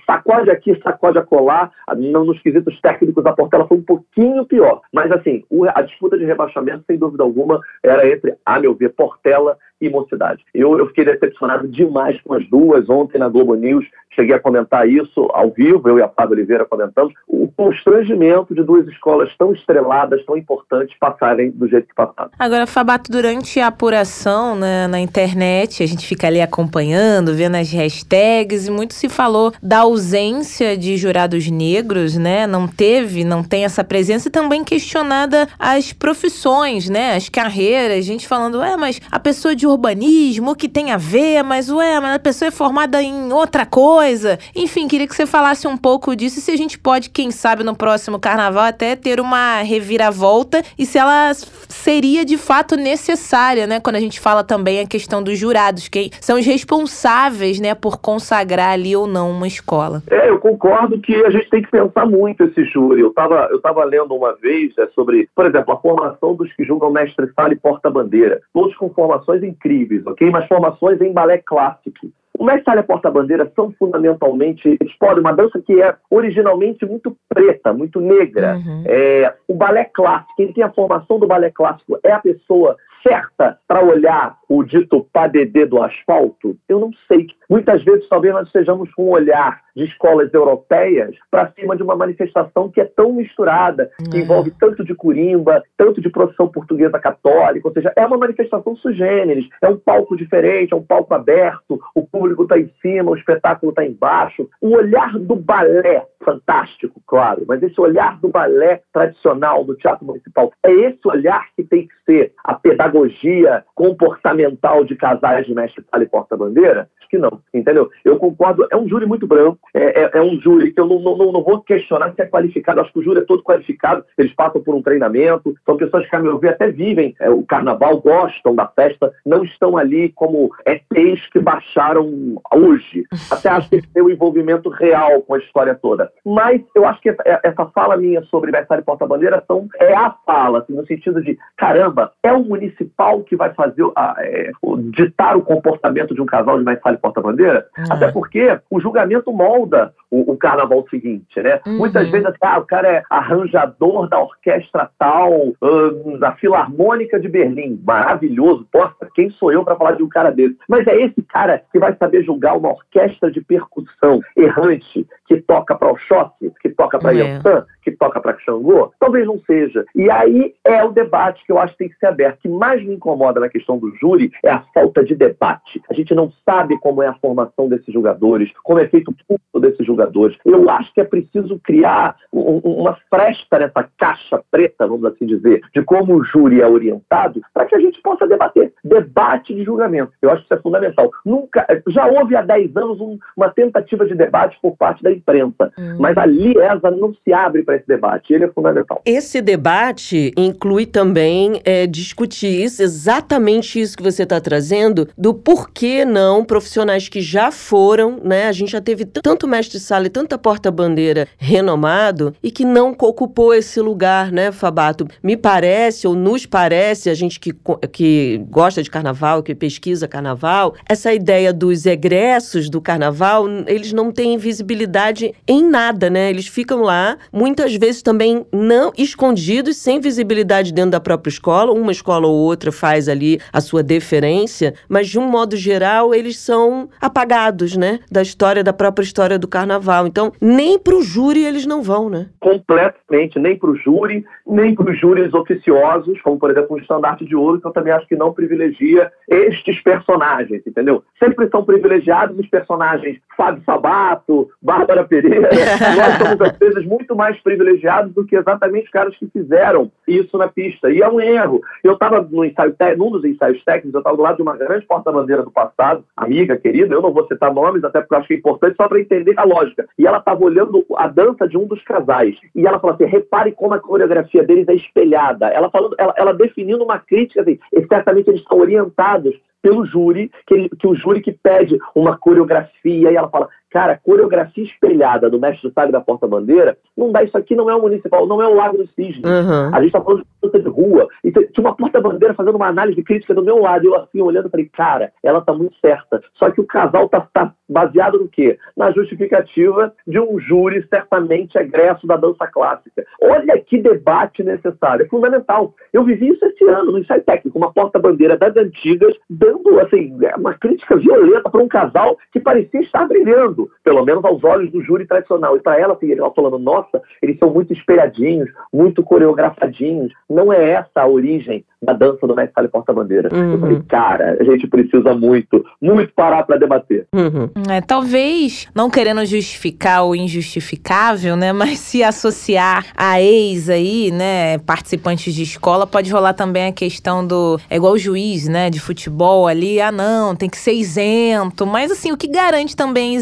sacode 0.07 0.51
aqui, 0.51 0.75
sacode 0.83 1.19
acolá, 1.19 1.71
nos 1.95 2.41
quesitos 2.41 2.81
técnicos 2.81 3.25
a 3.27 3.33
Portela 3.33 3.69
foi 3.69 3.79
um 3.79 3.83
pouquinho 3.83 4.47
pior. 4.47 4.81
Mas 4.93 5.13
assim, 5.13 5.45
a 5.75 5.83
disputa 5.83 6.17
de 6.17 6.25
rebaixamento, 6.25 6.85
sem 6.87 6.97
dúvida 6.97 7.23
alguma, 7.23 7.61
era 7.83 8.09
entre, 8.09 8.35
a 8.45 8.59
meu 8.59 8.75
ver, 8.75 8.91
Portela 8.91 9.59
e 9.83 9.91
Mocidade. 9.91 10.45
Eu, 10.55 10.79
eu 10.79 10.87
fiquei 10.87 11.05
decepcionado 11.05 11.67
demais 11.67 12.19
com 12.23 12.35
as 12.35 12.49
duas. 12.49 12.89
Ontem 12.89 13.19
na 13.19 13.29
Globo 13.29 13.55
News 13.55 13.85
cheguei 14.15 14.35
a 14.35 14.41
comentar 14.41 14.89
isso 14.89 15.29
ao 15.33 15.51
vivo, 15.51 15.89
eu 15.89 15.99
e 15.99 16.03
a 16.03 16.09
Fábio 16.09 16.35
Oliveira 16.35 16.65
comentamos, 16.65 17.13
o 17.27 17.49
constrangimento 17.49 18.55
de 18.55 18.63
duas 18.63 18.87
escolas 18.89 19.35
tão 19.37 19.53
estreladas, 19.53 20.25
tão 20.25 20.37
importantes, 20.37 20.97
passarem 20.99 21.51
do 21.51 21.69
jeito 21.69 21.89
que 21.89 21.95
passaram. 21.95 22.31
Agora, 22.39 22.67
Fabato, 22.67 23.11
durante 23.11 23.59
a 23.61 23.69
apuração 23.69 24.55
né, 24.55 24.87
na 24.87 25.01
internet, 25.01 25.83
a 25.83 25.87
gente 25.87 26.07
fica 26.07 26.27
ali 26.27 26.41
acompanhando, 26.41 27.35
vendo 27.35 27.57
as 27.57 27.73
hashtags, 27.73 28.69
e 28.69 28.71
muito 28.71 28.95
se 28.95 29.09
falou 29.09 29.53
da 29.63 29.81
ausência 29.81 30.77
de 30.77 30.97
jurados 30.97 31.51
negros, 31.51 32.17
né? 32.17 32.47
Não 32.47 32.69
teve, 32.69 33.25
não 33.25 33.43
tem 33.43 33.65
essa 33.65 33.83
presença, 33.83 34.29
e 34.29 34.31
também 34.31 34.63
questionada 34.63 35.49
as 35.59 35.93
profissões, 35.93 36.89
né? 36.89 37.17
As 37.17 37.29
carreiras, 37.29 38.05
gente 38.05 38.29
falando, 38.29 38.63
é, 38.63 38.77
mas 38.77 39.01
a 39.11 39.19
pessoa 39.19 39.55
de 39.57 39.67
urbanismo, 39.73 40.53
o 40.53 40.57
que 40.57 40.69
tem 40.69 40.93
a 40.93 40.97
ver, 40.97 41.43
mas 41.43 41.71
ué, 41.71 42.01
mas 42.01 42.15
a 42.15 42.19
pessoa 42.19 42.49
é 42.49 42.51
formada 42.51 43.03
em 43.03 43.33
outra 43.33 43.67
coisa. 43.67 44.39
Enfim, 44.55 44.87
queria 44.87 45.07
que 45.07 45.15
você 45.15 45.27
falasse 45.27 45.67
um 45.67 45.77
pouco 45.77 46.15
disso 46.15 46.39
e 46.39 46.43
se 46.43 46.51
a 46.51 46.57
gente 46.57 46.79
pode, 46.79 47.11
quem 47.11 47.31
sabe, 47.31 47.65
no 47.65 47.77
próximo 47.77 48.19
carnaval 48.19 48.65
até 48.65 48.95
ter 48.95 49.21
uma 49.21 49.63
reviravolta 49.63 50.63
e 50.79 50.87
se 50.87 50.99
ela 50.99 51.33
seria 51.69 52.25
de 52.25 52.37
fato 52.37 52.77
necessária, 52.77 53.67
né? 53.67 53.81
Quando 53.81 53.97
a 53.97 54.01
gente 54.01 54.21
fala 54.21 54.45
também 54.45 54.81
a 54.81 54.87
questão 54.87 55.23
dos 55.23 55.39
jurados, 55.39 55.89
que 55.89 56.11
são 56.21 56.39
os 56.39 56.47
responsáveis, 56.47 57.61
né, 57.61 57.75
por 57.75 57.99
consagrar 58.01 58.73
ali 58.73 58.95
ou 58.95 59.07
não 59.07 59.31
uma 59.31 59.47
escola. 59.47 60.03
É, 60.11 60.29
eu 60.29 60.39
concordo 60.39 61.01
que 61.01 61.15
a 61.25 61.31
gente 61.31 61.49
tem 61.51 61.63
que 61.63 61.71
pensar 61.71 62.07
muito 62.07 62.45
esse 62.45 62.65
júri. 62.65 63.01
Eu 63.01 63.09
estava 63.09 63.49
eu 63.51 63.61
tava 63.61 63.85
lendo 63.85 64.15
uma 64.15 64.35
vez 64.35 64.77
é, 64.79 64.87
sobre, 64.89 65.29
por 65.35 65.47
exemplo, 65.47 65.75
a 65.75 65.79
formação 65.79 66.35
dos 66.35 66.53
que 66.53 66.65
julgam 66.65 66.91
mestre-sala 66.91 67.53
e 67.53 67.57
porta-bandeira. 67.57 68.41
Todos 68.53 68.77
com 68.77 68.91
formações 68.91 69.43
em 69.43 69.53
incríveis, 69.63 70.07
ok? 70.07 70.31
Mas 70.31 70.47
formações 70.47 71.01
em 71.01 71.13
balé 71.13 71.39
clássico. 71.39 72.11
O 72.39 72.45
mestre 72.45 72.83
porta-bandeira 72.83 73.51
são 73.55 73.73
fundamentalmente, 73.79 74.79
podem, 74.99 75.21
uma 75.21 75.33
dança 75.33 75.61
que 75.61 75.81
é 75.81 75.95
originalmente 76.11 76.85
muito 76.85 77.17
preta, 77.29 77.73
muito 77.73 78.01
negra. 78.01 78.57
Uhum. 78.57 78.83
É, 78.87 79.35
o 79.47 79.55
balé 79.55 79.85
clássico, 79.85 80.35
quem 80.37 80.53
tem 80.53 80.65
a 80.65 80.73
formação 80.73 81.19
do 81.19 81.27
balé 81.27 81.51
clássico 81.51 81.99
é 82.03 82.11
a 82.11 82.19
pessoa 82.19 82.77
certa 83.07 83.59
para 83.69 83.85
olhar 83.85 84.37
o 84.53 84.63
dito 84.63 85.07
padedê 85.13 85.65
do 85.65 85.83
asfalto? 85.83 86.57
Eu 86.69 86.79
não 86.79 86.91
sei. 87.09 87.27
Muitas 87.49 87.83
vezes 87.83 88.07
talvez 88.09 88.35
nós 88.35 88.47
estejamos 88.47 88.93
com 88.93 89.07
um 89.07 89.11
olhar 89.11 89.63
de 89.75 89.85
escolas 89.85 90.33
europeias 90.35 91.15
para 91.31 91.51
cima 91.53 91.75
de 91.75 91.83
uma 91.83 91.97
manifestação 91.97 92.71
que 92.71 92.81
é 92.81 92.85
tão 92.85 93.15
misturada, 93.15 93.91
que 94.11 94.19
uhum. 94.19 94.23
envolve 94.25 94.51
tanto 94.61 94.85
de 94.85 94.95
curimba, 94.95 95.63
tanto 95.77 96.01
de 96.01 96.11
profissão 96.11 96.49
portuguesa 96.49 96.99
católica, 96.99 97.67
ou 97.67 97.73
seja, 97.73 97.91
é 97.97 98.05
uma 98.05 98.19
manifestação 98.19 98.77
sugêneres, 98.77 99.49
é 99.63 99.69
um 99.69 99.79
palco 99.79 100.17
diferente, 100.17 100.75
é 100.75 100.77
um 100.77 100.83
palco 100.83 101.15
aberto, 101.15 101.81
o 101.95 102.07
público 102.07 102.43
está 102.43 102.59
em 102.59 102.71
cima, 102.83 103.11
o 103.11 103.17
espetáculo 103.17 103.71
está 103.71 103.85
embaixo. 103.85 104.49
O 104.61 104.77
olhar 104.77 105.19
do 105.19 105.37
balé, 105.37 106.05
fantástico, 106.23 107.01
claro, 107.07 107.45
mas 107.49 107.63
esse 107.63 107.81
olhar 107.81 108.21
do 108.21 108.29
balé 108.29 108.83
tradicional 108.93 109.65
do 109.65 109.75
teatro 109.75 110.05
municipal, 110.05 110.53
é 110.63 110.71
esse 110.71 111.01
olhar 111.07 111.47
que 111.57 111.65
tem 111.65 111.87
que 111.87 111.95
ser 112.05 112.33
a 112.45 112.55
pedagogia 112.55 113.65
comportamental 113.75 114.42
de 114.85 114.95
casais 114.97 115.47
de 115.47 115.55
mestre-sala 115.55 116.03
e 116.03 116.09
porta-bandeira? 116.09 116.89
Que 117.13 117.19
não, 117.19 117.41
entendeu? 117.53 117.91
Eu 118.03 118.17
concordo, 118.17 118.67
é 118.73 118.77
um 118.77 118.89
júri 118.89 119.05
muito 119.05 119.27
branco, 119.27 119.59
é, 119.75 120.05
é, 120.05 120.11
é 120.15 120.23
um 120.23 120.41
júri 120.41 120.73
que 120.73 120.81
eu 120.81 120.87
não, 120.87 120.99
não, 120.99 121.31
não, 121.31 121.43
vou 121.43 121.61
questionar 121.61 122.15
se 122.15 122.23
é 122.23 122.27
qualificado, 122.27 122.81
acho 122.81 122.91
que 122.91 123.01
o 123.01 123.03
júri 123.03 123.21
é 123.21 123.25
todo 123.25 123.43
qualificado, 123.43 124.03
eles 124.17 124.33
passam 124.33 124.63
por 124.63 124.75
um 124.75 124.81
treinamento, 124.81 125.55
são 125.67 125.77
pessoas 125.77 126.09
que, 126.09 126.17
a 126.17 126.21
meu 126.21 126.39
ver, 126.39 126.55
até 126.55 126.71
vivem 126.71 127.15
é, 127.21 127.29
o 127.29 127.43
carnaval, 127.43 128.01
gostam 128.01 128.55
da 128.55 128.67
festa, 128.67 129.13
não 129.27 129.45
estão 129.45 129.77
ali 129.77 130.09
como 130.15 130.51
ETs 130.65 131.27
que 131.31 131.39
baixaram 131.39 132.41
hoje. 132.55 133.05
Até 133.31 133.51
acho 133.51 133.69
que 133.69 133.87
tem 133.89 134.03
um 134.03 134.09
envolvimento 134.09 134.71
real 134.71 135.21
com 135.21 135.35
a 135.35 135.39
história 135.39 135.75
toda. 135.75 136.11
Mas 136.25 136.63
eu 136.75 136.87
acho 136.87 137.03
que 137.03 137.11
essa, 137.11 137.23
essa 137.45 137.67
fala 137.75 137.99
minha 137.99 138.23
sobre 138.25 138.51
Versalhes 138.51 138.87
Porta-Bandeira 138.87 139.45
são, 139.47 139.69
é 139.79 139.95
a 139.95 140.15
fala, 140.25 140.61
assim, 140.61 140.73
no 140.73 140.87
sentido 140.87 141.21
de, 141.21 141.37
caramba, 141.59 142.11
é 142.23 142.33
o 142.33 142.43
municipal 142.43 143.23
que 143.23 143.37
vai 143.37 143.53
fazer, 143.53 143.85
a, 143.95 144.15
é, 144.21 144.51
ditar 144.93 145.37
o 145.37 145.43
comportamento 145.43 146.15
de 146.15 146.23
um 146.23 146.27
casal 146.27 146.57
de 146.59 146.65
Versalhes 146.65 147.02
Porta-Bandeira? 147.03 147.67
Uhum. 147.77 147.85
Até 147.91 148.11
porque 148.11 148.59
o 148.71 148.81
julgamento 148.81 149.33
molda 149.33 149.93
o, 150.11 150.33
o 150.33 150.37
carnaval 150.37 150.87
seguinte, 150.89 151.41
né? 151.41 151.61
Uhum. 151.67 151.79
Muitas 151.79 152.09
vezes, 152.11 152.27
assim, 152.27 152.39
ah, 152.41 152.59
o 152.59 152.67
cara 152.67 152.89
é 152.89 153.03
arranjador 153.11 154.09
da 154.09 154.21
orquestra 154.21 154.91
tal, 154.99 155.33
uh, 155.33 156.19
da 156.19 156.33
Filarmônica 156.33 157.19
de 157.19 157.29
Berlim. 157.29 157.81
Maravilhoso. 157.85 158.67
Poxa, 158.71 159.09
quem 159.15 159.31
sou 159.31 159.53
eu 159.53 159.65
para 159.65 159.77
falar 159.77 159.93
de 159.93 160.03
um 160.03 160.09
cara 160.09 160.31
desse? 160.31 160.57
Mas 160.69 160.87
é 160.87 160.95
esse 160.97 161.23
cara 161.23 161.63
que 161.73 161.79
vai 161.79 161.97
saber 161.97 162.23
julgar 162.23 162.57
uma 162.57 162.71
orquestra 162.71 163.31
de 163.31 163.41
percussão 163.41 164.21
errante 164.37 165.07
que 165.27 165.41
toca 165.41 165.75
para 165.75 165.93
o 165.93 165.97
choque, 165.97 166.53
que 166.61 166.69
toca 166.69 166.99
para 166.99 167.15
é. 167.15 167.19
Yansan, 167.19 167.65
que 167.83 167.91
toca 167.91 168.21
para 168.21 168.39
Xangô? 168.39 168.93
Talvez 169.01 169.27
não 169.27 169.39
seja. 169.47 169.85
E 169.95 170.11
aí 170.11 170.55
é 170.65 170.85
o 170.85 170.93
debate 170.93 171.45
que 171.47 171.53
eu 171.53 171.59
acho 171.59 171.73
que 171.73 171.79
tem 171.79 171.89
que 171.89 171.97
ser 171.97 172.07
aberto. 172.07 172.39
O 172.39 172.43
que 172.43 172.49
mais 172.49 172.85
me 172.85 172.95
incomoda 172.95 173.41
na 173.41 173.49
questão 173.49 173.79
do 173.79 173.95
júri 173.97 174.31
é 174.45 174.51
a 174.51 174.63
falta 174.75 175.03
de 175.03 175.15
debate. 175.15 175.81
A 175.91 175.95
gente 175.95 176.15
não 176.15 176.31
sabe 176.45 176.79
como 176.81 176.92
é 177.01 177.07
a 177.07 177.15
formação 177.15 177.69
desses 177.69 177.95
jogadores, 177.95 178.51
como 178.65 178.81
é 178.81 178.89
feito 178.89 179.13
o 179.13 179.15
público 179.15 179.61
desses 179.61 179.87
jogadores. 179.87 180.37
Eu 180.45 180.69
acho 180.69 180.93
que 180.93 181.01
é 181.01 181.05
preciso 181.05 181.61
criar 181.63 182.17
um, 182.33 182.59
uma 182.59 182.97
fresta 183.09 183.61
nessa 183.61 183.89
caixa 183.97 184.43
preta, 184.51 184.87
vamos 184.87 185.05
assim 185.05 185.27
dizer, 185.27 185.61
de 185.73 185.83
como 185.83 186.17
o 186.17 186.25
júri 186.25 186.61
é 186.61 186.67
orientado, 186.67 187.41
para 187.55 187.67
que 187.67 187.75
a 187.75 187.81
gente 187.81 188.01
possa 188.03 188.27
debater. 188.27 188.73
Debate 188.83 189.55
de 189.55 189.63
julgamento. 189.63 190.13
Eu 190.21 190.31
acho 190.31 190.41
que 190.41 190.47
isso 190.47 190.55
é 190.55 190.63
fundamental. 190.63 191.11
Nunca, 191.25 191.67
já 191.89 192.07
houve 192.07 192.35
há 192.35 192.43
10 192.43 192.77
anos 192.77 193.01
um, 193.01 193.19
uma 193.37 193.51
tentativa 193.51 194.05
de 194.07 194.15
debate 194.15 194.59
por 194.61 194.77
parte 194.77 195.03
da 195.03 195.13
imprensa, 195.13 195.73
hum. 195.79 195.97
mas 195.99 196.17
a 196.17 196.27
Liesa 196.27 196.91
não 196.91 197.15
se 197.15 197.33
abre 197.33 197.63
para 197.63 197.77
esse 197.77 197.87
debate. 197.87 198.33
Ele 198.33 198.45
é 198.45 198.49
fundamental. 198.49 199.01
Esse 199.05 199.41
debate 199.41 200.33
inclui 200.37 200.87
também 200.87 201.61
é, 201.65 201.87
discutir 201.87 202.65
isso, 202.65 202.83
exatamente 202.83 203.81
isso 203.81 203.97
que 203.97 204.03
você 204.03 204.23
está 204.23 204.41
trazendo, 204.41 205.09
do 205.17 205.35
porquê 205.35 206.05
não 206.05 206.45
profissionais 206.83 207.09
que 207.09 207.21
já 207.21 207.51
foram, 207.51 208.21
né? 208.23 208.49
A 208.49 208.53
gente 208.53 208.73
já 208.73 208.81
teve 208.81 209.05
tanto 209.05 209.47
mestre-sala 209.47 210.07
e 210.07 210.11
tanta 210.11 210.37
porta-bandeira 210.37 211.29
renomado 211.39 212.35
e 212.43 212.51
que 212.51 212.65
não 212.65 212.91
ocupou 212.99 213.55
esse 213.55 213.81
lugar, 213.81 214.33
né, 214.33 214.51
Fabato? 214.51 215.07
Me 215.23 215.37
parece, 215.37 216.07
ou 216.07 216.15
nos 216.15 216.45
parece, 216.45 217.09
a 217.09 217.15
gente 217.15 217.39
que, 217.39 217.55
que 217.93 218.45
gosta 218.49 218.83
de 218.83 218.91
carnaval, 218.91 219.43
que 219.43 219.55
pesquisa 219.55 220.09
carnaval, 220.09 220.75
essa 220.89 221.13
ideia 221.13 221.53
dos 221.53 221.87
egressos 221.87 222.69
do 222.69 222.81
carnaval, 222.81 223.47
eles 223.67 223.93
não 223.93 224.11
têm 224.11 224.37
visibilidade 224.37 225.35
em 225.47 225.63
nada, 225.65 226.11
né? 226.11 226.31
Eles 226.31 226.49
ficam 226.49 226.83
lá, 226.83 227.17
muitas 227.33 227.75
vezes 227.75 228.03
também 228.03 228.45
não 228.53 228.93
escondidos, 228.97 229.77
sem 229.77 230.01
visibilidade 230.01 230.73
dentro 230.73 230.93
da 230.93 231.01
própria 231.01 231.31
escola. 231.31 231.73
Uma 231.73 231.93
escola 231.93 232.27
ou 232.27 232.37
outra 232.37 232.73
faz 232.73 233.09
ali 233.09 233.41
a 233.53 233.61
sua 233.61 233.83
deferência, 233.83 234.75
mas 234.89 235.09
de 235.09 235.19
um 235.19 235.29
modo 235.29 235.57
geral 235.57 236.15
eles 236.15 236.37
são 236.37 236.62
apagados, 237.01 237.77
né? 237.77 238.01
Da 238.11 238.23
história, 238.23 238.65
da 238.65 238.73
própria 238.73 239.05
história 239.05 239.39
do 239.39 239.49
carnaval. 239.49 240.07
Então, 240.07 240.33
nem 240.41 240.79
para 240.79 240.95
o 240.95 241.03
júri 241.03 241.45
eles 241.45 241.67
não 241.67 241.83
vão, 241.83 242.09
né? 242.09 242.29
Completamente, 242.41 243.39
nem 243.39 243.57
para 243.57 243.71
o 243.71 243.77
júri, 243.77 244.25
nem 244.47 244.75
para 244.75 244.91
os 244.91 244.99
júris 244.99 245.33
oficiosos, 245.35 246.21
como 246.23 246.39
por 246.39 246.51
exemplo 246.51 246.77
o 246.77 246.79
Estandarte 246.79 247.25
de 247.25 247.37
Ouro, 247.37 247.61
que 247.61 247.67
eu 247.67 247.73
também 247.73 247.93
acho 247.93 248.07
que 248.07 248.17
não 248.17 248.33
privilegia 248.33 249.11
estes 249.29 249.81
personagens, 249.83 250.63
entendeu? 250.67 251.03
Sempre 251.19 251.49
são 251.49 251.65
privilegiados 251.65 252.39
os 252.39 252.47
personagens 252.49 253.19
Fábio 253.37 253.63
Sabato, 253.65 254.51
Bárbara 254.61 255.05
Pereira. 255.05 255.49
Nós 255.97 256.19
somos, 256.19 256.41
às 256.41 256.59
vezes, 256.59 256.85
muito 256.87 257.17
mais 257.17 257.41
privilegiados 257.41 258.13
do 258.13 258.25
que 258.25 258.37
exatamente 258.37 258.85
os 258.85 258.91
caras 258.91 259.17
que 259.17 259.27
fizeram 259.27 259.91
isso 260.07 260.37
na 260.37 260.49
pista. 260.49 260.91
E 260.91 261.01
é 261.01 261.09
um 261.09 261.21
erro. 261.21 261.61
Eu 261.83 261.95
estava 261.95 262.21
no 262.23 262.45
ensaio, 262.45 262.75
num 262.97 263.11
dos 263.11 263.25
ensaios 263.25 263.63
técnicos, 263.65 263.95
eu 263.95 264.01
estava 264.01 264.17
do 264.17 264.23
lado 264.23 264.37
de 264.37 264.43
uma 264.43 264.57
grande 264.57 264.87
porta-bandeira 264.87 265.43
do 265.43 265.51
passado, 265.51 266.05
amiga, 266.17 266.52
querida, 266.57 266.95
eu 266.95 267.03
não 267.03 267.13
vou 267.13 267.27
citar 267.27 267.53
nomes, 267.53 267.85
até 267.85 268.01
porque 268.01 268.15
eu 268.15 268.19
acho 268.19 268.29
que 268.29 268.35
é 268.35 268.39
importante 268.39 268.77
só 268.77 268.89
para 268.89 269.01
entender 269.01 269.35
a 269.37 269.45
lógica. 269.45 269.87
E 269.99 270.07
ela 270.07 270.19
estava 270.19 270.43
olhando 270.45 270.85
a 270.97 271.09
dança 271.09 271.49
de 271.49 271.57
um 271.57 271.67
dos 271.67 271.83
casais. 271.83 272.37
E 272.55 272.67
ela 272.67 272.79
falou 272.79 272.95
assim: 272.95 273.05
repare 273.05 273.53
como 273.53 273.75
a 273.75 273.81
coreografia 273.81 274.43
deles 274.43 274.69
é 274.69 274.75
espelhada. 274.75 275.47
Ela 275.49 275.71
falando, 275.71 275.95
ela, 275.99 276.15
ela 276.17 276.33
definindo 276.33 276.85
uma 276.85 276.99
crítica 276.99 277.43
assim, 277.43 277.59
certamente 277.89 278.29
eles 278.29 278.41
estão 278.41 278.59
orientados 278.59 279.35
pelo 279.63 279.87
júri, 279.87 280.31
que, 280.47 280.55
ele, 280.55 280.69
que 280.69 280.89
o 280.89 280.95
júri 280.95 281.23
que 281.23 281.33
pede 281.33 281.79
uma 281.95 282.19
coreografia 282.19 283.11
e 283.11 283.17
ela 283.17 283.29
fala, 283.29 283.49
Cara, 283.73 283.99
coreografia 284.03 284.65
espelhada 284.65 285.31
do 285.31 285.41
mestre 285.41 285.73
Sabe 285.73 285.91
da 285.91 286.01
Porta-Bandeira, 286.01 286.77
não 286.97 287.11
dá 287.11 287.23
isso 287.23 287.37
aqui, 287.39 287.57
não 287.57 287.71
é 287.71 287.75
o 287.75 287.81
municipal, 287.81 288.27
não 288.27 288.43
é 288.43 288.47
o 288.47 288.55
Lago 288.55 288.77
do 288.77 288.87
Cisne. 288.89 289.23
Uhum. 289.25 289.75
A 289.75 289.81
gente 289.81 289.93
tá 289.93 290.01
falando 290.01 290.21
de 290.21 290.27
dança 290.43 290.61
de 290.61 290.69
rua. 290.69 291.09
E 291.25 291.33
tinha 291.33 291.67
uma 291.67 291.75
porta-bandeira 291.75 292.35
fazendo 292.35 292.57
uma 292.57 292.67
análise 292.67 293.03
crítica 293.03 293.35
do 293.35 293.43
meu 293.43 293.59
lado. 293.59 293.85
E 293.85 293.87
eu 293.87 293.97
assim, 293.97 294.21
olhando, 294.21 294.51
falei, 294.51 294.69
cara, 294.71 295.11
ela 295.23 295.41
tá 295.41 295.55
muito 295.55 295.75
certa. 295.81 296.23
Só 296.35 296.51
que 296.51 296.61
o 296.61 296.67
casal 296.67 297.09
tá, 297.09 297.27
tá 297.33 297.55
baseado 297.69 298.19
no 298.19 298.29
quê? 298.29 298.59
Na 298.77 298.91
justificativa 298.91 299.93
de 300.07 300.21
um 300.21 300.39
júri 300.39 300.87
certamente 300.89 301.57
egresso 301.57 302.07
da 302.07 302.17
dança 302.17 302.47
clássica. 302.47 303.05
Olha 303.23 303.59
que 303.59 303.79
debate 303.79 304.43
necessário. 304.43 305.07
É 305.07 305.09
fundamental. 305.09 305.75
Eu 305.93 306.05
vivi 306.05 306.29
isso 306.29 306.45
esse 306.45 306.65
ano, 306.65 306.93
no 306.93 306.99
ensaio 306.99 307.23
técnico, 307.23 307.57
uma 307.57 307.73
porta-bandeira 307.73 308.37
das 308.37 308.55
antigas, 308.57 309.15
dando, 309.31 309.81
assim, 309.81 310.15
uma 310.37 310.53
crítica 310.55 310.97
violenta 310.97 311.49
para 311.49 311.63
um 311.63 311.69
casal 311.69 312.19
que 312.33 312.41
parecia 312.41 312.81
estar 312.81 313.07
brilhando 313.07 313.62
pelo 313.85 314.05
menos 314.05 314.25
aos 314.25 314.43
olhos 314.45 314.71
do 314.71 314.83
júri 314.83 315.07
tradicional. 315.07 315.57
E 315.57 315.61
para 315.61 315.79
ela, 315.79 315.95
assim, 315.95 316.13
ela 316.13 316.33
falando, 316.33 316.59
nossa, 316.59 317.01
eles 317.21 317.39
são 317.39 317.51
muito 317.51 317.73
espelhadinhos, 317.73 318.51
muito 318.73 319.03
coreografadinhos. 319.03 320.13
Não 320.29 320.53
é 320.53 320.73
essa 320.73 321.03
a 321.03 321.07
origem 321.07 321.65
da 321.83 321.93
dança 321.93 322.27
do 322.27 322.35
mestre 322.35 322.69
porta-bandeira. 322.69 323.29
Uhum. 323.33 323.53
Eu 323.53 323.59
falei, 323.59 323.83
cara, 323.89 324.37
a 324.39 324.45
gente 324.45 324.69
precisa 324.69 325.15
muito, 325.15 325.65
muito 325.81 326.13
parar 326.15 326.45
para 326.45 326.57
debater. 326.57 327.07
Uhum. 327.15 327.51
É, 327.69 327.81
talvez, 327.81 328.69
não 328.75 328.89
querendo 328.89 329.25
justificar 329.27 330.07
o 330.07 330.15
injustificável, 330.15 331.37
né, 331.37 331.53
mas 331.53 331.81
se 331.81 332.05
associar 332.05 332.87
a 332.97 333.21
ex 333.21 333.69
aí, 333.69 334.11
né, 334.13 334.59
participantes 334.59 335.35
de 335.35 335.43
escola, 335.43 335.87
pode 335.87 336.11
rolar 336.13 336.35
também 336.35 336.67
a 336.67 336.73
questão 336.73 337.27
do, 337.27 337.59
é 337.69 337.77
igual 337.77 337.95
o 337.95 337.99
juiz, 337.99 338.49
né, 338.49 338.71
de 338.71 338.81
futebol 338.81 339.49
ali, 339.49 339.81
ah 339.81 339.91
não, 339.91 340.37
tem 340.37 340.49
que 340.49 340.57
ser 340.57 340.75
isento, 340.75 341.67
mas 341.67 341.91
assim, 341.91 342.13
o 342.13 342.17
que 342.17 342.29
garante 342.29 342.77
também 342.77 343.13
a 343.13 343.19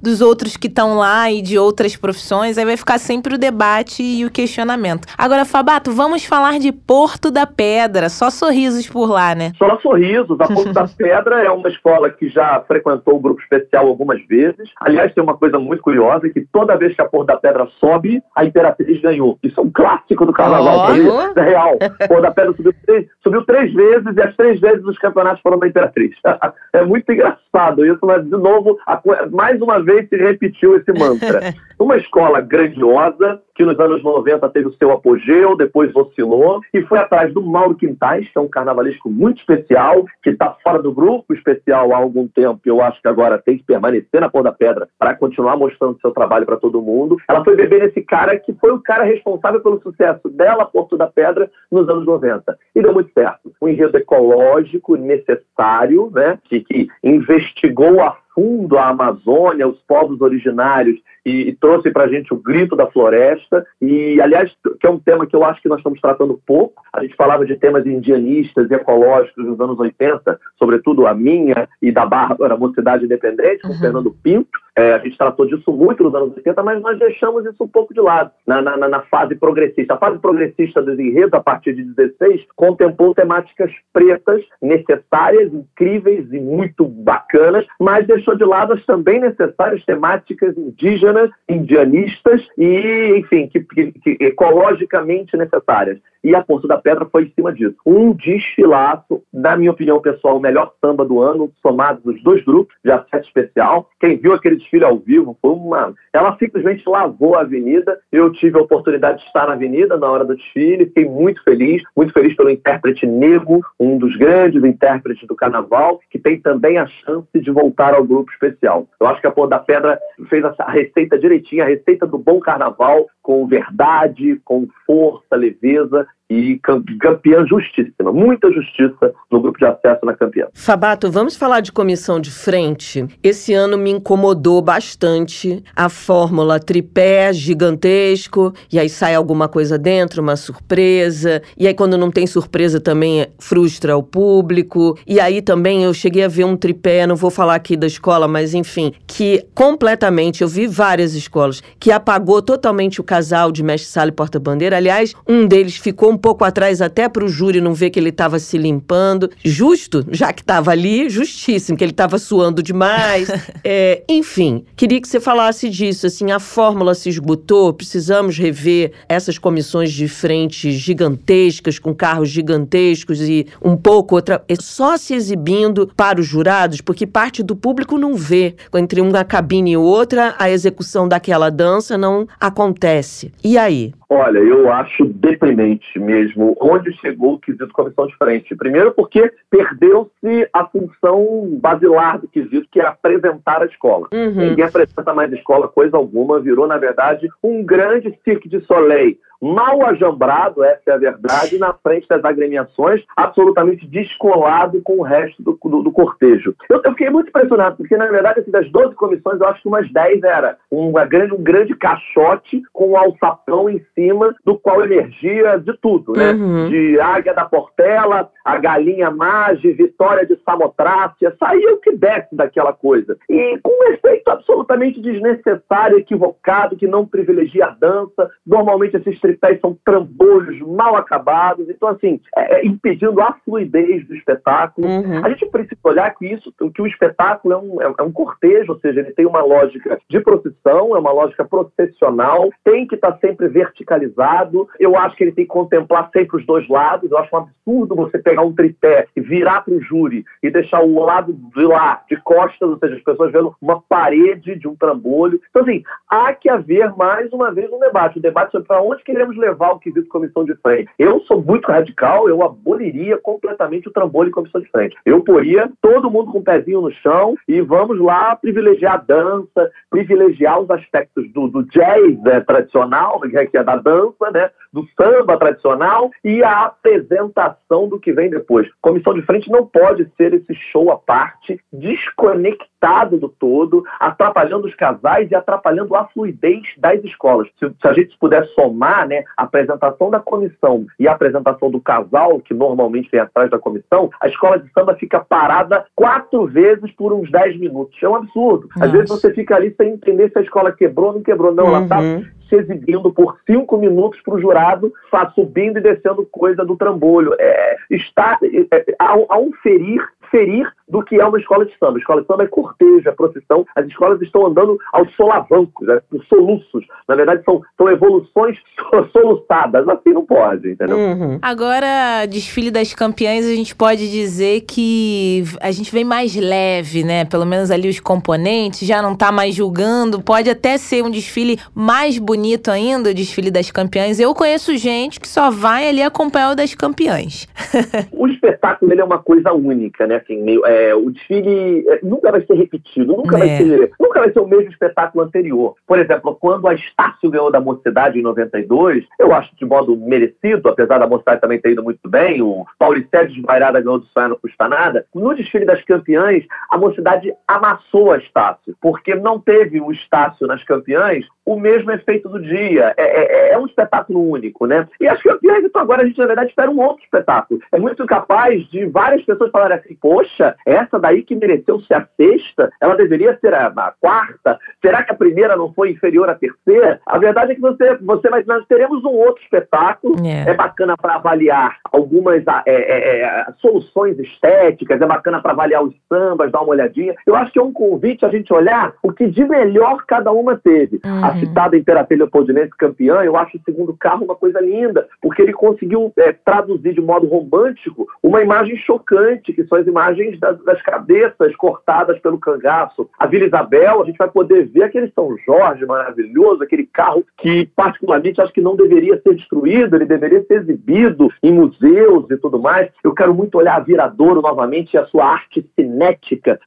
dos 0.00 0.20
outros 0.20 0.56
que 0.56 0.66
estão 0.66 0.96
lá 0.96 1.30
e 1.30 1.42
de 1.42 1.58
outras 1.58 1.96
profissões, 1.96 2.58
aí 2.58 2.64
vai 2.64 2.76
ficar 2.76 2.98
sempre 2.98 3.34
o 3.34 3.38
debate 3.38 4.02
e 4.02 4.24
o 4.24 4.30
questionamento. 4.30 5.06
Agora, 5.16 5.44
Fabato, 5.44 5.90
vamos 5.92 6.24
falar 6.24 6.58
de 6.58 6.72
Porto 6.72 7.30
da 7.30 7.46
Pedra, 7.46 8.08
só 8.08 8.30
sorrisos 8.30 8.88
por 8.88 9.10
lá, 9.10 9.34
né? 9.34 9.52
Só 9.58 9.78
sorrisos. 9.80 10.40
A 10.40 10.46
Ponte 10.46 10.72
da 10.72 10.86
Pedra 10.96 11.42
é 11.42 11.50
uma 11.50 11.68
escola 11.68 12.10
que 12.10 12.28
já 12.28 12.62
frequentou 12.66 13.16
o 13.16 13.20
grupo 13.20 13.40
especial 13.40 13.86
algumas 13.86 14.24
vezes. 14.26 14.70
Aliás, 14.80 15.12
tem 15.14 15.22
uma 15.22 15.36
coisa 15.36 15.58
muito 15.58 15.82
curiosa, 15.82 16.28
que 16.28 16.46
toda 16.52 16.76
vez 16.76 16.94
que 16.94 17.02
a 17.02 17.06
Porta 17.06 17.34
da 17.34 17.38
Pedra 17.38 17.66
sobe, 17.80 18.22
a 18.34 18.44
Imperatriz 18.44 19.00
ganhou. 19.00 19.38
Isso 19.42 19.60
é 19.60 19.62
um 19.62 19.70
clássico 19.70 20.26
do 20.26 20.32
carnaval. 20.32 20.88
Oh. 20.90 21.40
É 21.40 21.42
real. 21.42 21.76
A 22.00 22.08
Porta 22.08 22.22
da 22.22 22.30
Pedra 22.30 22.52
subiu 22.54 22.74
três, 22.84 23.06
subiu 23.26 23.44
três 23.44 23.74
vezes 23.74 24.16
e 24.16 24.22
as 24.22 24.36
três 24.36 24.60
vezes 24.60 24.84
os 24.84 24.96
campeonatos 24.98 25.42
foram 25.42 25.58
da 25.58 25.66
Imperatriz. 25.66 26.14
é 26.72 26.84
muito 26.84 27.10
engraçado 27.10 27.84
isso, 27.84 27.98
mas, 28.02 28.22
de 28.24 28.30
novo, 28.30 28.78
a, 28.86 29.00
mais 29.32 29.60
uma 29.60 29.82
vez 29.82 30.08
se 30.08 30.16
repetiu 30.16 30.76
esse 30.76 30.92
mantra. 30.92 31.54
Uma 31.78 31.98
escola 31.98 32.40
grandiosa, 32.40 33.38
que 33.54 33.62
nos 33.62 33.78
anos 33.78 34.02
90 34.02 34.48
teve 34.48 34.68
o 34.68 34.74
seu 34.78 34.92
apogeu, 34.92 35.54
depois 35.54 35.94
oscilou, 35.94 36.62
e 36.72 36.80
foi 36.82 36.98
atrás 36.98 37.34
do 37.34 37.42
Mauro 37.42 37.74
Quintais, 37.74 38.26
que 38.26 38.38
é 38.38 38.40
um 38.40 38.48
carnavalesco 38.48 39.10
muito 39.10 39.40
especial, 39.40 40.06
que 40.22 40.30
está 40.30 40.56
fora 40.64 40.80
do 40.80 40.90
grupo 40.90 41.34
especial 41.34 41.92
há 41.92 41.98
algum 41.98 42.26
tempo, 42.26 42.60
e 42.64 42.70
eu 42.70 42.80
acho 42.80 43.00
que 43.02 43.08
agora 43.08 43.36
tem 43.36 43.58
que 43.58 43.64
permanecer 43.64 44.22
na 44.22 44.30
Pão 44.30 44.42
da 44.42 44.52
Pedra 44.52 44.88
para 44.98 45.14
continuar 45.14 45.58
mostrando 45.58 46.00
seu 46.00 46.12
trabalho 46.12 46.46
para 46.46 46.56
todo 46.56 46.80
mundo. 46.80 47.18
Ela 47.28 47.44
foi 47.44 47.54
beber 47.54 47.82
nesse 47.82 48.00
cara 48.00 48.38
que 48.38 48.54
foi 48.54 48.72
o 48.72 48.80
cara 48.80 49.04
responsável 49.04 49.60
pelo 49.60 49.78
sucesso 49.82 50.30
dela, 50.30 50.64
Porto 50.64 50.96
da 50.96 51.06
Pedra, 51.06 51.50
nos 51.70 51.86
anos 51.90 52.06
90. 52.06 52.58
E 52.74 52.80
deu 52.80 52.94
muito 52.94 53.12
certo. 53.16 53.52
Um 53.60 53.68
enredo 53.68 53.96
ecológico 53.96 54.96
necessário, 54.96 56.10
né, 56.12 56.38
que, 56.44 56.60
que 56.60 56.88
investigou 57.02 58.02
a 58.02 58.18
fundo 58.34 58.76
a 58.76 58.88
Amazônia, 58.88 59.66
os 59.66 59.80
povos 59.80 60.20
originários 60.20 61.00
e, 61.26 61.48
e 61.48 61.52
trouxe 61.56 61.90
para 61.90 62.04
a 62.04 62.08
gente 62.08 62.32
o 62.32 62.36
grito 62.36 62.76
da 62.76 62.86
floresta. 62.86 63.66
E, 63.82 64.20
aliás, 64.20 64.54
que 64.80 64.86
é 64.86 64.90
um 64.90 65.00
tema 65.00 65.26
que 65.26 65.34
eu 65.34 65.44
acho 65.44 65.60
que 65.60 65.68
nós 65.68 65.78
estamos 65.78 66.00
tratando 66.00 66.40
pouco. 66.46 66.80
A 66.92 67.02
gente 67.02 67.16
falava 67.16 67.44
de 67.44 67.56
temas 67.56 67.84
indianistas 67.84 68.70
e 68.70 68.74
ecológicos 68.74 69.44
nos 69.44 69.60
anos 69.60 69.78
80, 69.78 70.38
sobretudo 70.56 71.04
a 71.06 71.12
minha 71.12 71.68
e 71.82 71.90
da 71.90 72.06
Bárbara, 72.06 72.56
Mocidade 72.56 73.04
Independente, 73.04 73.62
com 73.62 73.68
uhum. 73.68 73.78
Fernando 73.80 74.16
Pinto. 74.22 74.66
É, 74.78 74.92
a 74.92 74.98
gente 74.98 75.16
tratou 75.16 75.46
disso 75.46 75.72
muito 75.72 76.02
nos 76.02 76.14
anos 76.14 76.36
80, 76.36 76.62
mas 76.62 76.82
nós 76.82 76.98
deixamos 76.98 77.46
isso 77.46 77.64
um 77.64 77.68
pouco 77.68 77.94
de 77.94 78.00
lado 78.00 78.30
na, 78.46 78.60
na, 78.60 78.76
na 78.76 79.00
fase 79.02 79.34
progressista. 79.34 79.94
A 79.94 79.98
fase 79.98 80.18
progressista 80.18 80.82
dos 80.82 80.98
enredos, 80.98 81.32
a 81.32 81.40
partir 81.40 81.74
de 81.74 81.82
16, 81.82 82.42
contemplou 82.54 83.14
temáticas 83.14 83.72
pretas 83.90 84.44
necessárias, 84.60 85.50
incríveis 85.52 86.30
e 86.30 86.38
muito 86.38 86.84
bacanas, 86.84 87.66
mas 87.80 88.06
deixou 88.06 88.36
de 88.36 88.44
lado 88.44 88.74
as 88.74 88.84
também 88.84 89.18
necessárias 89.18 89.82
temáticas 89.86 90.54
indígenas, 90.58 91.15
indianistas 91.48 92.42
e, 92.58 93.14
enfim, 93.18 93.48
que, 93.48 93.60
que, 93.60 93.92
que 93.92 94.16
ecologicamente 94.20 95.36
necessárias. 95.36 95.98
E 96.26 96.34
a 96.34 96.42
Força 96.42 96.66
da 96.66 96.76
Pedra 96.76 97.04
foi 97.04 97.22
em 97.22 97.32
cima 97.36 97.52
disso. 97.52 97.76
Um 97.86 98.12
desfilaço, 98.12 99.22
na 99.32 99.56
minha 99.56 99.70
opinião 99.70 100.00
pessoal, 100.00 100.38
o 100.38 100.40
melhor 100.40 100.72
samba 100.84 101.04
do 101.04 101.22
ano, 101.22 101.52
somado 101.62 102.00
dos 102.02 102.20
dois 102.20 102.44
grupos 102.44 102.74
de 102.84 102.90
acesso 102.90 103.28
especial. 103.28 103.88
Quem 104.00 104.16
viu 104.16 104.32
aquele 104.32 104.56
desfile 104.56 104.84
ao 104.84 104.98
vivo 104.98 105.38
foi 105.40 105.52
uma. 105.52 105.94
Ela 106.12 106.36
simplesmente 106.36 106.82
lavou 106.88 107.36
a 107.36 107.42
avenida. 107.42 108.00
Eu 108.10 108.32
tive 108.32 108.58
a 108.58 108.62
oportunidade 108.62 109.20
de 109.20 109.26
estar 109.26 109.46
na 109.46 109.52
avenida 109.52 109.96
na 109.96 110.10
hora 110.10 110.24
do 110.24 110.34
desfile, 110.34 110.86
fiquei 110.86 111.04
muito 111.04 111.40
feliz, 111.44 111.80
muito 111.96 112.12
feliz 112.12 112.34
pelo 112.34 112.50
intérprete 112.50 113.06
Nego, 113.06 113.60
um 113.78 113.96
dos 113.96 114.16
grandes 114.16 114.64
intérpretes 114.64 115.28
do 115.28 115.36
carnaval, 115.36 116.00
que 116.10 116.18
tem 116.18 116.40
também 116.40 116.76
a 116.76 116.88
chance 116.88 117.38
de 117.40 117.52
voltar 117.52 117.94
ao 117.94 118.02
grupo 118.02 118.32
especial. 118.32 118.88
Eu 118.98 119.06
acho 119.06 119.20
que 119.20 119.28
a 119.28 119.32
Força 119.32 119.50
da 119.50 119.58
Pedra 119.60 119.96
fez 120.28 120.44
a 120.44 120.70
receita 120.72 121.16
direitinho, 121.16 121.62
a 121.62 121.68
receita 121.68 122.04
do 122.04 122.18
bom 122.18 122.40
carnaval, 122.40 123.06
com 123.22 123.46
verdade, 123.46 124.40
com 124.44 124.66
força, 124.84 125.36
leveza 125.36 126.04
e 126.28 126.58
campeã 127.00 127.46
justíssima, 127.46 128.12
muita 128.12 128.50
justiça 128.52 129.12
no 129.30 129.40
grupo 129.40 129.58
de 129.58 129.64
acesso 129.64 130.04
na 130.04 130.14
campeã. 130.14 130.46
Fabato, 130.52 131.10
vamos 131.10 131.36
falar 131.36 131.60
de 131.60 131.70
comissão 131.70 132.20
de 132.20 132.30
frente? 132.30 133.06
Esse 133.22 133.54
ano 133.54 133.78
me 133.78 133.90
incomodou 133.90 134.60
bastante 134.60 135.62
a 135.74 135.88
fórmula 135.88 136.58
tripé 136.58 137.32
gigantesco, 137.32 138.52
e 138.72 138.78
aí 138.78 138.88
sai 138.88 139.14
alguma 139.14 139.48
coisa 139.48 139.78
dentro, 139.78 140.20
uma 140.20 140.36
surpresa, 140.36 141.42
e 141.56 141.66
aí 141.66 141.74
quando 141.74 141.96
não 141.96 142.10
tem 142.10 142.26
surpresa 142.26 142.80
também 142.80 143.26
frustra 143.38 143.96
o 143.96 144.02
público, 144.02 144.98
e 145.06 145.20
aí 145.20 145.40
também 145.40 145.84
eu 145.84 145.94
cheguei 145.94 146.24
a 146.24 146.28
ver 146.28 146.44
um 146.44 146.56
tripé, 146.56 147.06
não 147.06 147.16
vou 147.16 147.30
falar 147.30 147.54
aqui 147.54 147.76
da 147.76 147.86
escola, 147.86 148.26
mas 148.26 148.52
enfim, 148.52 148.92
que 149.06 149.46
completamente, 149.54 150.42
eu 150.42 150.48
vi 150.48 150.66
várias 150.66 151.14
escolas, 151.14 151.62
que 151.78 151.92
apagou 151.92 152.42
totalmente 152.42 153.00
o 153.00 153.04
casal 153.04 153.52
de 153.52 153.62
mestre 153.62 153.88
sala 153.88 154.08
e 154.08 154.12
porta-bandeira, 154.12 154.76
aliás, 154.76 155.14
um 155.28 155.46
deles 155.46 155.76
ficou 155.76 156.15
um 156.16 156.18
pouco 156.18 156.44
atrás 156.44 156.80
até 156.80 157.08
para 157.08 157.24
o 157.24 157.28
júri 157.28 157.60
não 157.60 157.74
ver 157.74 157.90
que 157.90 158.00
ele 158.00 158.08
estava 158.08 158.38
se 158.38 158.56
limpando. 158.56 159.30
Justo, 159.44 160.04
já 160.10 160.32
que 160.32 160.40
estava 160.40 160.70
ali, 160.70 161.10
justíssimo, 161.10 161.76
que 161.76 161.84
ele 161.84 161.92
estava 161.92 162.18
suando 162.18 162.62
demais. 162.62 163.28
é, 163.62 164.02
enfim, 164.08 164.64
queria 164.74 165.00
que 165.00 165.06
você 165.06 165.20
falasse 165.20 165.68
disso. 165.68 166.06
Assim, 166.06 166.32
a 166.32 166.40
fórmula 166.40 166.94
se 166.94 167.10
esgotou, 167.10 167.74
precisamos 167.74 168.38
rever 168.38 168.92
essas 169.08 169.38
comissões 169.38 169.92
de 169.92 170.08
frente 170.08 170.70
gigantescas, 170.72 171.78
com 171.78 171.94
carros 171.94 172.30
gigantescos 172.30 173.20
e 173.20 173.46
um 173.62 173.76
pouco 173.76 174.14
outra. 174.14 174.42
É 174.48 174.54
só 174.58 174.96
se 174.96 175.12
exibindo 175.14 175.92
para 175.94 176.18
os 176.18 176.26
jurados, 176.26 176.80
porque 176.80 177.06
parte 177.06 177.42
do 177.42 177.54
público 177.54 177.98
não 177.98 178.14
vê. 178.14 178.54
Entre 178.74 179.02
uma 179.02 179.22
cabine 179.22 179.72
e 179.72 179.76
outra, 179.76 180.34
a 180.38 180.48
execução 180.48 181.06
daquela 181.06 181.50
dança 181.50 181.98
não 181.98 182.26
acontece. 182.40 183.30
E 183.44 183.58
aí? 183.58 183.92
Olha, 184.08 184.38
eu 184.38 184.72
acho 184.72 185.04
deprimente 185.04 185.98
mesmo 186.06 186.56
onde 186.60 186.92
chegou 186.98 187.34
o 187.34 187.38
quesito 187.38 187.68
comissão 187.72 188.06
de 188.06 188.16
frente. 188.16 188.54
Primeiro 188.54 188.92
porque 188.92 189.30
perdeu-se 189.50 190.48
a 190.52 190.64
função 190.64 191.58
basilar 191.60 192.20
do 192.20 192.28
quesito, 192.28 192.68
que 192.70 192.80
é 192.80 192.86
apresentar 192.86 193.62
a 193.62 193.66
escola. 193.66 194.06
Uhum. 194.12 194.50
Ninguém 194.50 194.64
apresenta 194.64 195.12
mais 195.12 195.32
a 195.32 195.36
escola 195.36 195.68
coisa 195.68 195.96
alguma, 195.96 196.40
virou, 196.40 196.66
na 196.66 196.78
verdade, 196.78 197.28
um 197.42 197.64
grande 197.64 198.16
cirque 198.24 198.48
de 198.48 198.60
soleil 198.60 199.18
mal 199.40 199.84
ajambrado, 199.86 200.64
essa 200.64 200.82
é 200.86 200.92
a 200.92 200.98
verdade, 200.98 201.58
na 201.58 201.72
frente 201.72 202.08
das 202.08 202.24
agremiações, 202.24 203.02
absolutamente 203.16 203.86
descolado 203.86 204.80
com 204.82 204.98
o 204.98 205.02
resto 205.02 205.42
do, 205.42 205.58
do, 205.64 205.82
do 205.82 205.92
cortejo. 205.92 206.54
Eu, 206.68 206.80
eu, 206.84 206.90
fiquei 206.92 207.10
muito 207.10 207.28
impressionado, 207.28 207.76
porque 207.76 207.96
na 207.96 208.06
verdade, 208.06 208.40
assim, 208.40 208.50
das 208.50 208.70
12 208.70 208.94
comissões, 208.94 209.40
eu 209.40 209.48
acho 209.48 209.62
que 209.62 209.68
umas 209.68 209.90
10 209.92 210.22
era 210.22 210.56
uma 210.70 211.04
grande, 211.04 211.34
um 211.34 211.42
grande 211.42 211.74
caixote 211.74 212.62
com 212.72 212.90
um 212.90 212.96
alçapão 212.96 213.68
em 213.68 213.84
cima, 213.94 214.34
do 214.44 214.58
qual 214.58 214.82
emergia 214.82 215.58
de 215.58 215.76
tudo, 215.78 216.12
né? 216.12 216.32
Uhum. 216.32 216.68
De 216.68 217.00
Águia 217.00 217.34
da 217.34 217.44
Portela, 217.44 218.30
a 218.44 218.58
Galinha 218.58 219.10
Mage, 219.10 219.72
Vitória 219.72 220.26
de 220.26 220.36
Samotrácia, 220.44 221.34
saía 221.38 221.74
o 221.74 221.78
que 221.78 221.92
desce 221.96 222.34
daquela 222.34 222.72
coisa. 222.72 223.16
E 223.28 223.58
com 223.62 223.70
um 223.70 223.92
efeito 223.92 224.28
absolutamente 224.28 225.00
desnecessário, 225.00 225.98
equivocado, 225.98 226.76
que 226.76 226.86
não 226.86 227.06
privilegia 227.06 227.66
a 227.66 227.70
dança. 227.70 228.30
Normalmente 228.46 228.96
esses 228.96 229.18
tripés 229.36 229.60
são 229.60 229.76
trambolhos 229.84 230.58
mal 230.60 230.96
acabados, 230.96 231.68
então 231.68 231.88
assim, 231.88 232.20
é, 232.36 232.56
é, 232.56 232.66
impedindo 232.66 233.20
a 233.20 233.34
fluidez 233.44 234.06
do 234.06 234.14
espetáculo. 234.14 234.86
Uhum. 234.86 235.24
A 235.24 235.28
gente 235.30 235.46
precisa 235.46 235.76
olhar 235.84 236.14
que 236.14 236.26
isso, 236.26 236.52
que 236.74 236.82
o 236.82 236.86
espetáculo 236.86 237.54
é 237.54 237.58
um, 237.58 237.82
é, 237.82 237.94
é 237.98 238.02
um 238.02 238.12
cortejo, 238.12 238.72
ou 238.72 238.80
seja, 238.80 239.00
ele 239.00 239.12
tem 239.12 239.26
uma 239.26 239.42
lógica 239.42 239.98
de 240.08 240.20
procissão, 240.20 240.96
é 240.96 240.98
uma 240.98 241.12
lógica 241.12 241.44
processional, 241.44 242.50
tem 242.64 242.86
que 242.86 242.94
estar 242.94 243.12
tá 243.12 243.18
sempre 243.18 243.48
verticalizado. 243.48 244.68
Eu 244.80 244.96
acho 244.96 245.16
que 245.16 245.24
ele 245.24 245.32
tem 245.32 245.44
que 245.44 245.52
contemplar 245.52 246.10
sempre 246.12 246.38
os 246.38 246.46
dois 246.46 246.68
lados. 246.68 247.10
Eu 247.10 247.18
acho 247.18 247.34
um 247.34 247.38
absurdo 247.38 247.94
você 247.94 248.18
pegar 248.18 248.42
um 248.42 248.54
tripé 248.54 249.06
e 249.16 249.20
virar 249.20 249.62
para 249.62 249.74
o 249.74 249.80
júri 249.80 250.24
e 250.42 250.50
deixar 250.50 250.80
o 250.82 251.04
lado 251.04 251.32
de 251.32 251.64
lá, 251.64 252.02
de 252.08 252.16
costas, 252.16 252.68
ou 252.68 252.78
seja, 252.78 252.96
as 252.96 253.02
pessoas 253.02 253.32
vendo 253.32 253.54
uma 253.60 253.80
parede 253.88 254.56
de 254.56 254.68
um 254.68 254.76
trambolho. 254.76 255.40
Então, 255.50 255.62
assim, 255.62 255.82
há 256.08 256.32
que 256.32 256.48
haver 256.48 256.94
mais 256.96 257.32
uma 257.32 257.52
vez 257.52 257.70
um 257.72 257.78
debate. 257.78 258.18
Um 258.18 258.22
debate 258.22 258.52
sobre 258.52 258.66
para 258.66 258.82
onde 258.82 259.02
queremos 259.16 259.36
levar 259.38 259.70
o 259.70 259.78
quesito 259.78 260.06
comissão 260.08 260.44
de 260.44 260.54
frente. 260.56 260.90
Eu 260.98 261.20
sou 261.20 261.42
muito 261.42 261.66
radical, 261.66 262.28
eu 262.28 262.42
aboliria 262.42 263.16
completamente 263.16 263.88
o 263.88 263.90
trambolho 263.90 264.28
e 264.28 264.32
comissão 264.32 264.60
de 264.60 264.70
frente. 264.70 264.94
Eu 265.06 265.22
poria 265.22 265.72
todo 265.80 266.10
mundo 266.10 266.30
com 266.30 266.38
o 266.40 266.44
pezinho 266.44 266.82
no 266.82 266.92
chão 266.92 267.34
e 267.48 267.62
vamos 267.62 267.98
lá 267.98 268.36
privilegiar 268.36 268.96
a 268.96 268.98
dança, 268.98 269.72
privilegiar 269.88 270.60
os 270.60 270.70
aspectos 270.70 271.32
do, 271.32 271.48
do 271.48 271.62
jazz 271.62 272.22
né, 272.22 272.40
tradicional, 272.40 273.18
que 273.20 273.56
é 273.56 273.64
da 273.64 273.76
dança, 273.76 274.30
né, 274.30 274.50
do 274.70 274.86
samba 274.94 275.38
tradicional 275.38 276.10
e 276.22 276.42
a 276.44 276.66
apresentação 276.66 277.88
do 277.88 277.98
que 277.98 278.12
vem 278.12 278.28
depois. 278.28 278.68
Comissão 278.82 279.14
de 279.14 279.22
frente 279.22 279.50
não 279.50 279.66
pode 279.66 280.06
ser 280.18 280.34
esse 280.34 280.54
show 280.70 280.90
à 280.90 280.98
parte, 280.98 281.58
desconectado 281.72 282.75
do 283.18 283.28
todo, 283.28 283.82
atrapalhando 283.98 284.66
os 284.66 284.74
casais 284.74 285.30
e 285.30 285.34
atrapalhando 285.34 285.96
a 285.96 286.04
fluidez 286.04 286.62
das 286.78 287.02
escolas. 287.02 287.48
Se, 287.58 287.68
se 287.68 287.88
a 287.88 287.92
gente 287.92 288.16
puder 288.18 288.46
somar 288.48 289.08
né, 289.08 289.24
a 289.36 289.42
apresentação 289.42 290.10
da 290.10 290.20
comissão 290.20 290.86
e 290.98 291.08
a 291.08 291.12
apresentação 291.12 291.70
do 291.70 291.80
casal, 291.80 292.38
que 292.40 292.54
normalmente 292.54 293.08
vem 293.10 293.20
atrás 293.20 293.50
da 293.50 293.58
comissão, 293.58 294.10
a 294.20 294.28
escola 294.28 294.58
de 294.58 294.70
samba 294.72 294.94
fica 294.94 295.18
parada 295.18 295.84
quatro 295.96 296.46
vezes 296.46 296.92
por 296.92 297.12
uns 297.12 297.30
dez 297.30 297.58
minutos. 297.58 298.00
É 298.00 298.08
um 298.08 298.14
absurdo. 298.16 298.68
Às 298.78 298.92
vezes 298.92 299.08
você 299.08 299.32
fica 299.32 299.56
ali 299.56 299.74
sem 299.76 299.90
entender 299.90 300.30
se 300.30 300.38
a 300.38 300.42
escola 300.42 300.70
quebrou 300.70 301.08
ou 301.08 301.14
não 301.14 301.22
quebrou. 301.22 301.52
Não, 301.52 301.64
uhum. 301.64 301.70
ela 301.70 301.82
está 301.82 302.00
se 302.48 302.56
exibindo 302.56 303.12
por 303.12 303.38
cinco 303.46 303.76
minutos 303.76 304.20
para 304.22 304.34
o 304.34 304.40
jurado, 304.40 304.92
subindo 305.34 305.78
e 305.78 305.82
descendo 305.82 306.26
coisa 306.26 306.64
do 306.64 306.76
trambolho. 306.76 307.34
É, 307.38 307.76
está, 307.90 308.38
é, 308.42 308.76
é, 308.76 308.94
há, 308.98 309.16
há 309.28 309.38
um 309.38 309.52
ferir 309.62 310.00
ferir 310.30 310.70
do 310.88 311.02
que 311.02 311.16
é 311.20 311.24
uma 311.24 311.38
escola 311.38 311.64
de 311.64 311.76
samba. 311.78 311.96
A 311.96 311.98
escola 311.98 312.20
de 312.20 312.26
samba 312.26 312.44
é 312.44 312.46
cortejo, 312.46 313.08
é 313.08 313.12
procissão. 313.12 313.66
As 313.74 313.86
escolas 313.86 314.20
estão 314.22 314.46
andando 314.46 314.78
aos 314.92 315.12
solavancos, 315.14 315.86
né, 315.86 316.00
soluços. 316.28 316.86
Na 317.08 317.14
verdade, 317.14 317.42
são, 317.44 317.60
são 317.76 317.88
evoluções 317.90 318.56
soluçadas. 319.12 319.88
Assim 319.88 320.12
não 320.12 320.24
pode, 320.24 320.70
entendeu? 320.70 320.96
Uhum. 320.96 321.38
Agora, 321.42 322.26
desfile 322.26 322.70
das 322.70 322.94
campeãs, 322.94 323.44
a 323.46 323.54
gente 323.54 323.74
pode 323.74 324.10
dizer 324.10 324.62
que 324.62 325.44
a 325.60 325.70
gente 325.70 325.92
vem 325.92 326.04
mais 326.04 326.36
leve, 326.36 327.02
né? 327.02 327.24
Pelo 327.24 327.44
menos 327.44 327.70
ali 327.70 327.88
os 327.88 328.00
componentes, 328.00 328.86
já 328.86 329.02
não 329.02 329.16
tá 329.16 329.32
mais 329.32 329.54
julgando. 329.54 330.22
Pode 330.22 330.48
até 330.48 330.78
ser 330.78 331.02
um 331.02 331.10
desfile 331.10 331.58
mais 331.74 332.18
bonito 332.18 332.70
ainda, 332.70 333.10
o 333.10 333.14
desfile 333.14 333.50
das 333.50 333.70
campeãs. 333.70 334.20
Eu 334.20 334.34
conheço 334.34 334.76
gente 334.76 335.18
que 335.18 335.28
só 335.28 335.50
vai 335.50 335.88
ali 335.88 336.02
acompanhar 336.02 336.52
o 336.52 336.54
das 336.54 336.74
campeãs. 336.74 337.48
o 338.12 338.28
espetáculo 338.28 338.92
ele 338.92 339.00
é 339.00 339.04
uma 339.04 339.18
coisa 339.18 339.52
única, 339.52 340.06
né? 340.06 340.15
Né? 340.16 340.22
Assim, 340.22 340.42
meio, 340.42 340.64
é, 340.66 340.94
o 340.94 341.10
desfile 341.10 341.84
é, 341.88 342.00
nunca 342.02 342.30
vai 342.30 342.40
ser 342.44 342.54
repetido, 342.54 343.16
nunca, 343.16 343.38
vai 343.38 343.48
É. 343.48 343.56
ser, 343.58 343.92
nunca 344.00 344.20
vai 344.20 344.32
ser 344.32 344.40
o 344.40 344.46
mesmo 344.46 344.70
espetáculo 344.70 345.24
anterior. 345.24 345.74
Por 345.86 345.98
exemplo, 345.98 346.36
quando 346.40 346.66
a 346.66 346.74
Estácio 346.74 347.30
ganhou 347.30 347.50
da 347.50 347.60
Mocidade 347.60 348.18
em 348.18 348.22
92, 348.22 349.04
eu 349.18 349.32
acho 349.34 349.54
de 349.56 349.64
modo 349.64 349.96
merecido, 349.96 350.68
apesar 350.68 350.98
da 350.98 351.06
Mocidade 351.06 351.40
também 351.40 351.60
ter 351.60 351.72
ido 351.72 351.82
muito 351.82 352.08
bem, 352.08 352.42
o 352.42 352.64
Paulicéio 352.78 353.28
Desvairada 353.28 353.80
ganhou 353.80 353.98
do 353.98 354.06
Sonhar 354.06 354.28
Não 354.28 354.36
Custa 354.36 354.68
Nada, 354.68 355.06
no 355.14 355.34
desfile 355.34 355.64
das 355.64 355.82
campeãs, 355.84 356.44
a 356.70 356.78
Mocidade 356.78 357.32
amassou 357.46 358.12
a 358.12 358.18
Estácio, 358.18 358.74
porque 358.80 359.14
não 359.14 359.38
teve 359.38 359.80
o 359.80 359.92
Estácio 359.92 360.46
nas 360.46 360.62
campeãs 360.64 361.24
o 361.46 361.58
mesmo 361.58 361.90
efeito 361.92 362.28
do 362.28 362.40
dia. 362.40 362.92
É, 362.96 363.02
é- 363.02 363.52
é 363.52 363.58
um 363.58 363.66
espetáculo 363.66 364.28
único, 364.28 364.66
né? 364.66 364.86
E 365.00 365.08
as 365.08 365.22
campeãs, 365.22 365.64
então 365.64 365.80
agora 365.80 366.02
a 366.02 366.06
gente, 366.06 366.18
na 366.18 366.26
verdade, 366.26 366.50
espera 366.50 366.70
um 366.70 366.80
outro 366.80 367.02
espetáculo. 367.04 367.60
É 367.72 367.78
muito 367.78 368.04
capaz 368.04 368.66
de 368.68 368.84
várias 368.86 369.24
pessoas 369.24 369.50
falarem 369.50 369.78
assim, 369.78 369.96
poxa, 370.00 370.54
essa 370.66 370.98
daí 370.98 371.22
que 371.22 371.36
mereceu 371.36 371.80
ser 371.80 371.94
a 371.94 372.08
sexta, 372.16 372.70
ela 372.80 372.96
deveria 372.96 373.38
ser 373.38 373.54
a, 373.54 373.68
a 373.68 373.92
quarta? 374.00 374.58
Será 374.82 375.02
que 375.02 375.12
a 375.12 375.16
primeira 375.16 375.56
não 375.56 375.72
foi 375.72 375.90
inferior 375.90 376.28
à 376.28 376.34
terceira? 376.34 377.00
A 377.06 377.18
verdade 377.18 377.52
é 377.52 377.54
que 377.54 377.60
você, 377.60 377.96
você 377.96 378.28
vai, 378.28 378.42
nós 378.46 378.66
teremos 378.66 379.04
um 379.04 379.14
outro 379.14 379.42
espetáculo. 379.42 380.16
É. 380.24 380.50
É 380.50 380.54
bacana 380.54 380.96
para 380.96 381.14
avaliar 381.14 381.76
algumas 381.92 382.42
é, 382.46 382.62
é, 382.66 383.20
é, 383.20 383.46
soluções 383.58 384.18
estéticas, 384.18 385.00
é 385.00 385.06
bacana 385.06 385.40
para 385.40 385.52
avaliar 385.52 385.82
os 385.82 385.94
sambas, 386.08 386.50
dar 386.50 386.60
uma 386.60 386.70
olhadinha. 386.70 387.14
Eu 387.26 387.36
acho 387.36 387.52
que 387.52 387.58
é 387.58 387.62
um 387.62 387.72
convite 387.72 388.24
a 388.24 388.28
gente 388.28 388.52
olhar 388.52 388.94
o 389.02 389.12
que 389.12 389.26
de 389.26 389.44
melhor 389.44 390.04
cada 390.06 390.32
uma 390.32 390.56
teve. 390.56 391.00
A 391.36 391.38
Uhum. 391.38 391.40
citada 391.40 391.76
Imperatriz 391.76 392.18
Leopoldinense 392.18 392.70
campeã, 392.76 393.22
eu 393.22 393.36
acho 393.36 393.56
o 393.58 393.60
segundo 393.64 393.94
carro 393.94 394.24
uma 394.24 394.34
coisa 394.34 394.60
linda, 394.60 395.06
porque 395.20 395.42
ele 395.42 395.52
conseguiu 395.52 396.12
é, 396.16 396.32
traduzir 396.32 396.94
de 396.94 397.00
modo 397.00 397.26
romântico 397.26 398.06
uma 398.22 398.42
imagem 398.42 398.76
chocante, 398.76 399.52
que 399.52 399.64
são 399.64 399.78
as 399.78 399.86
imagens 399.86 400.38
das, 400.40 400.58
das 400.64 400.80
cabeças 400.82 401.54
cortadas 401.56 402.18
pelo 402.20 402.38
cangaço. 402.38 403.08
A 403.18 403.26
Vila 403.26 403.46
Isabel, 403.46 404.02
a 404.02 404.04
gente 404.04 404.16
vai 404.16 404.28
poder 404.28 404.66
ver 404.66 404.84
aquele 404.84 405.10
São 405.12 405.36
Jorge 405.44 405.84
maravilhoso, 405.84 406.62
aquele 406.62 406.86
carro 406.86 407.24
que, 407.36 407.68
particularmente, 407.76 408.40
acho 408.40 408.52
que 408.52 408.60
não 408.60 408.76
deveria 408.76 409.20
ser 409.20 409.34
destruído, 409.34 409.96
ele 409.96 410.06
deveria 410.06 410.42
ser 410.44 410.62
exibido 410.62 411.30
em 411.42 411.52
museus 411.52 412.30
e 412.30 412.36
tudo 412.36 412.58
mais. 412.58 412.88
Eu 413.04 413.14
quero 413.14 413.34
muito 413.34 413.58
olhar 413.58 413.76
a 413.76 413.80
Viradouro 413.80 414.40
novamente 414.40 414.94
e 414.94 414.98
a 414.98 415.06
sua 415.06 415.26
arte 415.26 415.68
cinética, 415.74 416.58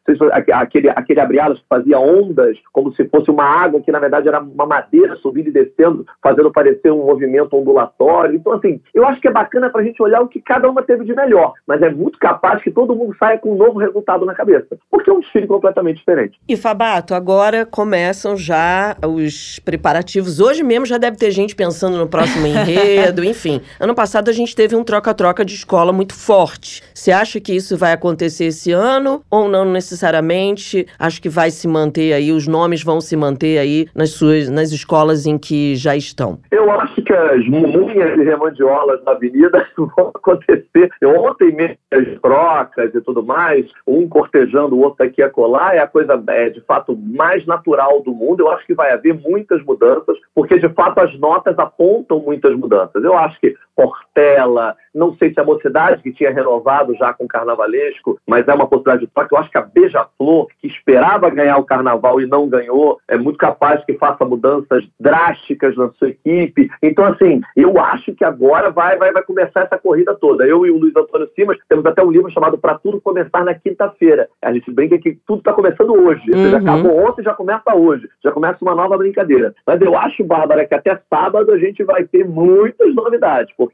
aquele, 0.53 0.89
aquele 0.89 1.19
abre-alas 1.19 1.59
que 1.59 1.67
fazia 1.67 1.99
ondas, 1.99 2.57
como 2.71 2.93
se 2.93 3.05
fosse 3.05 3.29
uma 3.31 3.43
água 3.43 3.81
que, 3.81 3.91
na 3.91 3.99
verdade, 3.99 4.27
era 4.27 4.39
uma 4.59 4.65
madeira 4.65 5.15
subindo 5.17 5.47
e 5.47 5.51
descendo, 5.51 6.05
fazendo 6.21 6.51
parecer 6.51 6.91
um 6.91 7.05
movimento 7.05 7.55
ondulatório. 7.55 8.35
Então, 8.35 8.53
assim, 8.53 8.81
eu 8.93 9.05
acho 9.05 9.21
que 9.21 9.27
é 9.27 9.31
bacana 9.31 9.69
para 9.69 9.81
a 9.81 9.83
gente 9.83 10.01
olhar 10.01 10.21
o 10.21 10.27
que 10.27 10.41
cada 10.41 10.69
uma 10.69 10.83
teve 10.83 11.05
de 11.05 11.15
melhor, 11.15 11.53
mas 11.65 11.81
é 11.81 11.89
muito 11.89 12.19
capaz 12.19 12.61
que 12.61 12.71
todo 12.71 12.95
mundo 12.95 13.15
saia 13.17 13.37
com 13.37 13.53
um 13.53 13.57
novo 13.57 13.79
resultado 13.79 14.25
na 14.25 14.35
cabeça, 14.35 14.77
porque 14.91 15.09
é 15.09 15.13
um 15.13 15.19
desfile 15.19 15.47
completamente 15.47 15.97
diferente. 15.97 16.39
E 16.47 16.57
Fabato, 16.57 17.13
agora 17.13 17.65
começam 17.65 18.35
já 18.35 18.97
os 19.05 19.59
preparativos. 19.59 20.39
Hoje 20.39 20.63
mesmo 20.63 20.85
já 20.85 20.97
deve 20.97 21.17
ter 21.17 21.31
gente 21.31 21.55
pensando 21.55 21.97
no 21.97 22.07
próximo 22.07 22.45
enredo, 22.47 23.23
enfim. 23.23 23.61
Ano 23.79 23.95
passado 23.95 24.29
a 24.29 24.33
gente 24.33 24.55
teve 24.55 24.75
um 24.75 24.83
troca-troca 24.83 25.45
de 25.45 25.53
escola 25.53 25.93
muito 25.93 26.13
forte. 26.13 26.83
Você 26.93 27.11
acha 27.11 27.39
que 27.39 27.53
isso 27.53 27.77
vai 27.77 27.93
acontecer 27.93 28.45
esse 28.45 28.71
ano 28.71 29.23
ou 29.29 29.47
não 29.47 29.65
necessariamente? 29.65 30.85
Acho 30.97 31.21
que 31.21 31.29
vai 31.29 31.51
se 31.51 31.67
manter 31.67 32.13
aí, 32.13 32.31
os 32.31 32.47
nomes 32.47 32.83
vão 32.83 32.99
se 32.99 33.15
manter 33.15 33.57
aí 33.57 33.87
nas 33.93 34.11
suas 34.11 34.48
nas 34.51 34.71
escolas 34.71 35.25
em 35.25 35.37
que 35.37 35.75
já 35.75 35.95
estão. 35.95 36.39
Eu 36.51 36.69
acho 36.71 37.01
que 37.01 37.13
as 37.13 37.47
mumunhas 37.47 38.17
e 38.19 38.23
remandiolas 38.23 39.03
na 39.03 39.11
avenida 39.11 39.65
vão 39.77 40.11
acontecer. 40.15 40.89
Ontem 41.03 41.53
mesmo, 41.53 41.77
as 41.91 42.21
trocas 42.21 42.93
e 42.93 43.01
tudo 43.01 43.23
mais, 43.23 43.65
um 43.87 44.07
cortejando 44.07 44.75
o 44.75 44.81
outro 44.81 45.05
aqui 45.05 45.21
a 45.21 45.29
colar, 45.29 45.75
é 45.75 45.79
a 45.79 45.87
coisa, 45.87 46.21
é, 46.27 46.49
de 46.49 46.61
fato, 46.61 46.95
mais 46.95 47.45
natural 47.45 48.01
do 48.01 48.13
mundo. 48.13 48.41
Eu 48.41 48.51
acho 48.51 48.65
que 48.65 48.73
vai 48.73 48.91
haver 48.91 49.13
muitas 49.13 49.63
mudanças, 49.63 50.17
porque, 50.33 50.59
de 50.59 50.69
fato, 50.69 50.99
as 50.99 51.17
notas 51.19 51.57
apontam 51.57 52.19
muitas 52.19 52.55
mudanças. 52.55 53.03
Eu 53.03 53.17
acho 53.17 53.39
que 53.39 53.55
Portela, 53.79 54.75
não 54.93 55.15
sei 55.15 55.33
se 55.33 55.39
a 55.39 55.43
Mocidade, 55.43 56.01
que 56.01 56.11
tinha 56.11 56.31
renovado 56.31 56.93
já 56.95 57.13
com 57.13 57.23
o 57.23 57.27
Carnavalesco, 57.27 58.19
mas 58.27 58.45
é 58.47 58.53
uma 58.53 58.67
possibilidade 58.67 59.05
de 59.05 59.11
troca. 59.13 59.33
Eu 59.33 59.39
acho 59.39 59.49
que 59.51 59.57
a 59.57 59.61
Beija-Flor, 59.61 60.47
que 60.59 60.67
esperava 60.67 61.29
ganhar 61.29 61.57
o 61.57 61.63
Carnaval 61.63 62.19
e 62.19 62.25
não 62.25 62.49
ganhou, 62.49 62.99
é 63.07 63.17
muito 63.17 63.37
capaz 63.37 63.83
que 63.85 63.93
faça 63.93 64.25
mudanças 64.25 64.83
drásticas 64.99 65.77
na 65.77 65.89
sua 65.91 66.09
equipe. 66.09 66.69
Então, 66.83 67.05
assim, 67.05 67.39
eu 67.55 67.79
acho 67.79 68.13
que 68.15 68.25
agora 68.25 68.69
vai, 68.69 68.97
vai, 68.97 69.13
vai 69.13 69.23
começar 69.23 69.61
essa 69.61 69.77
corrida 69.77 70.13
toda. 70.15 70.45
Eu 70.45 70.65
e 70.65 70.71
o 70.71 70.77
Luiz 70.77 70.95
Antônio 70.95 71.29
Simas 71.35 71.57
temos 71.69 71.85
até 71.85 72.03
um 72.03 72.11
livro 72.11 72.29
chamado 72.31 72.57
Pra 72.57 72.77
Tudo 72.77 72.99
Começar 72.99 73.45
na 73.45 73.53
Quinta-feira. 73.53 74.27
A 74.41 74.51
gente 74.51 74.69
brinca 74.71 74.97
que 74.97 75.17
tudo 75.25 75.39
está 75.39 75.53
começando 75.53 75.93
hoje. 75.93 76.23
Seja, 76.25 76.57
Uhum. 76.57 76.61
acabou 76.67 77.07
ontem 77.07 77.23
já 77.23 77.33
começa 77.33 77.73
hoje. 77.75 78.09
Já 78.23 78.31
começa 78.31 78.57
uma 78.61 78.75
nova 78.75 78.97
brincadeira. 78.97 79.53
Mas 79.65 79.79
eu 79.81 79.97
acho, 79.97 80.23
Bárbara, 80.23 80.65
que 80.65 80.75
até 80.75 80.99
sábado 81.09 81.51
a 81.51 81.57
gente 81.57 81.83
vai 81.83 82.03
ter 82.03 82.25
muitas 82.27 82.93
novidades, 82.93 83.53
porque 83.55 83.68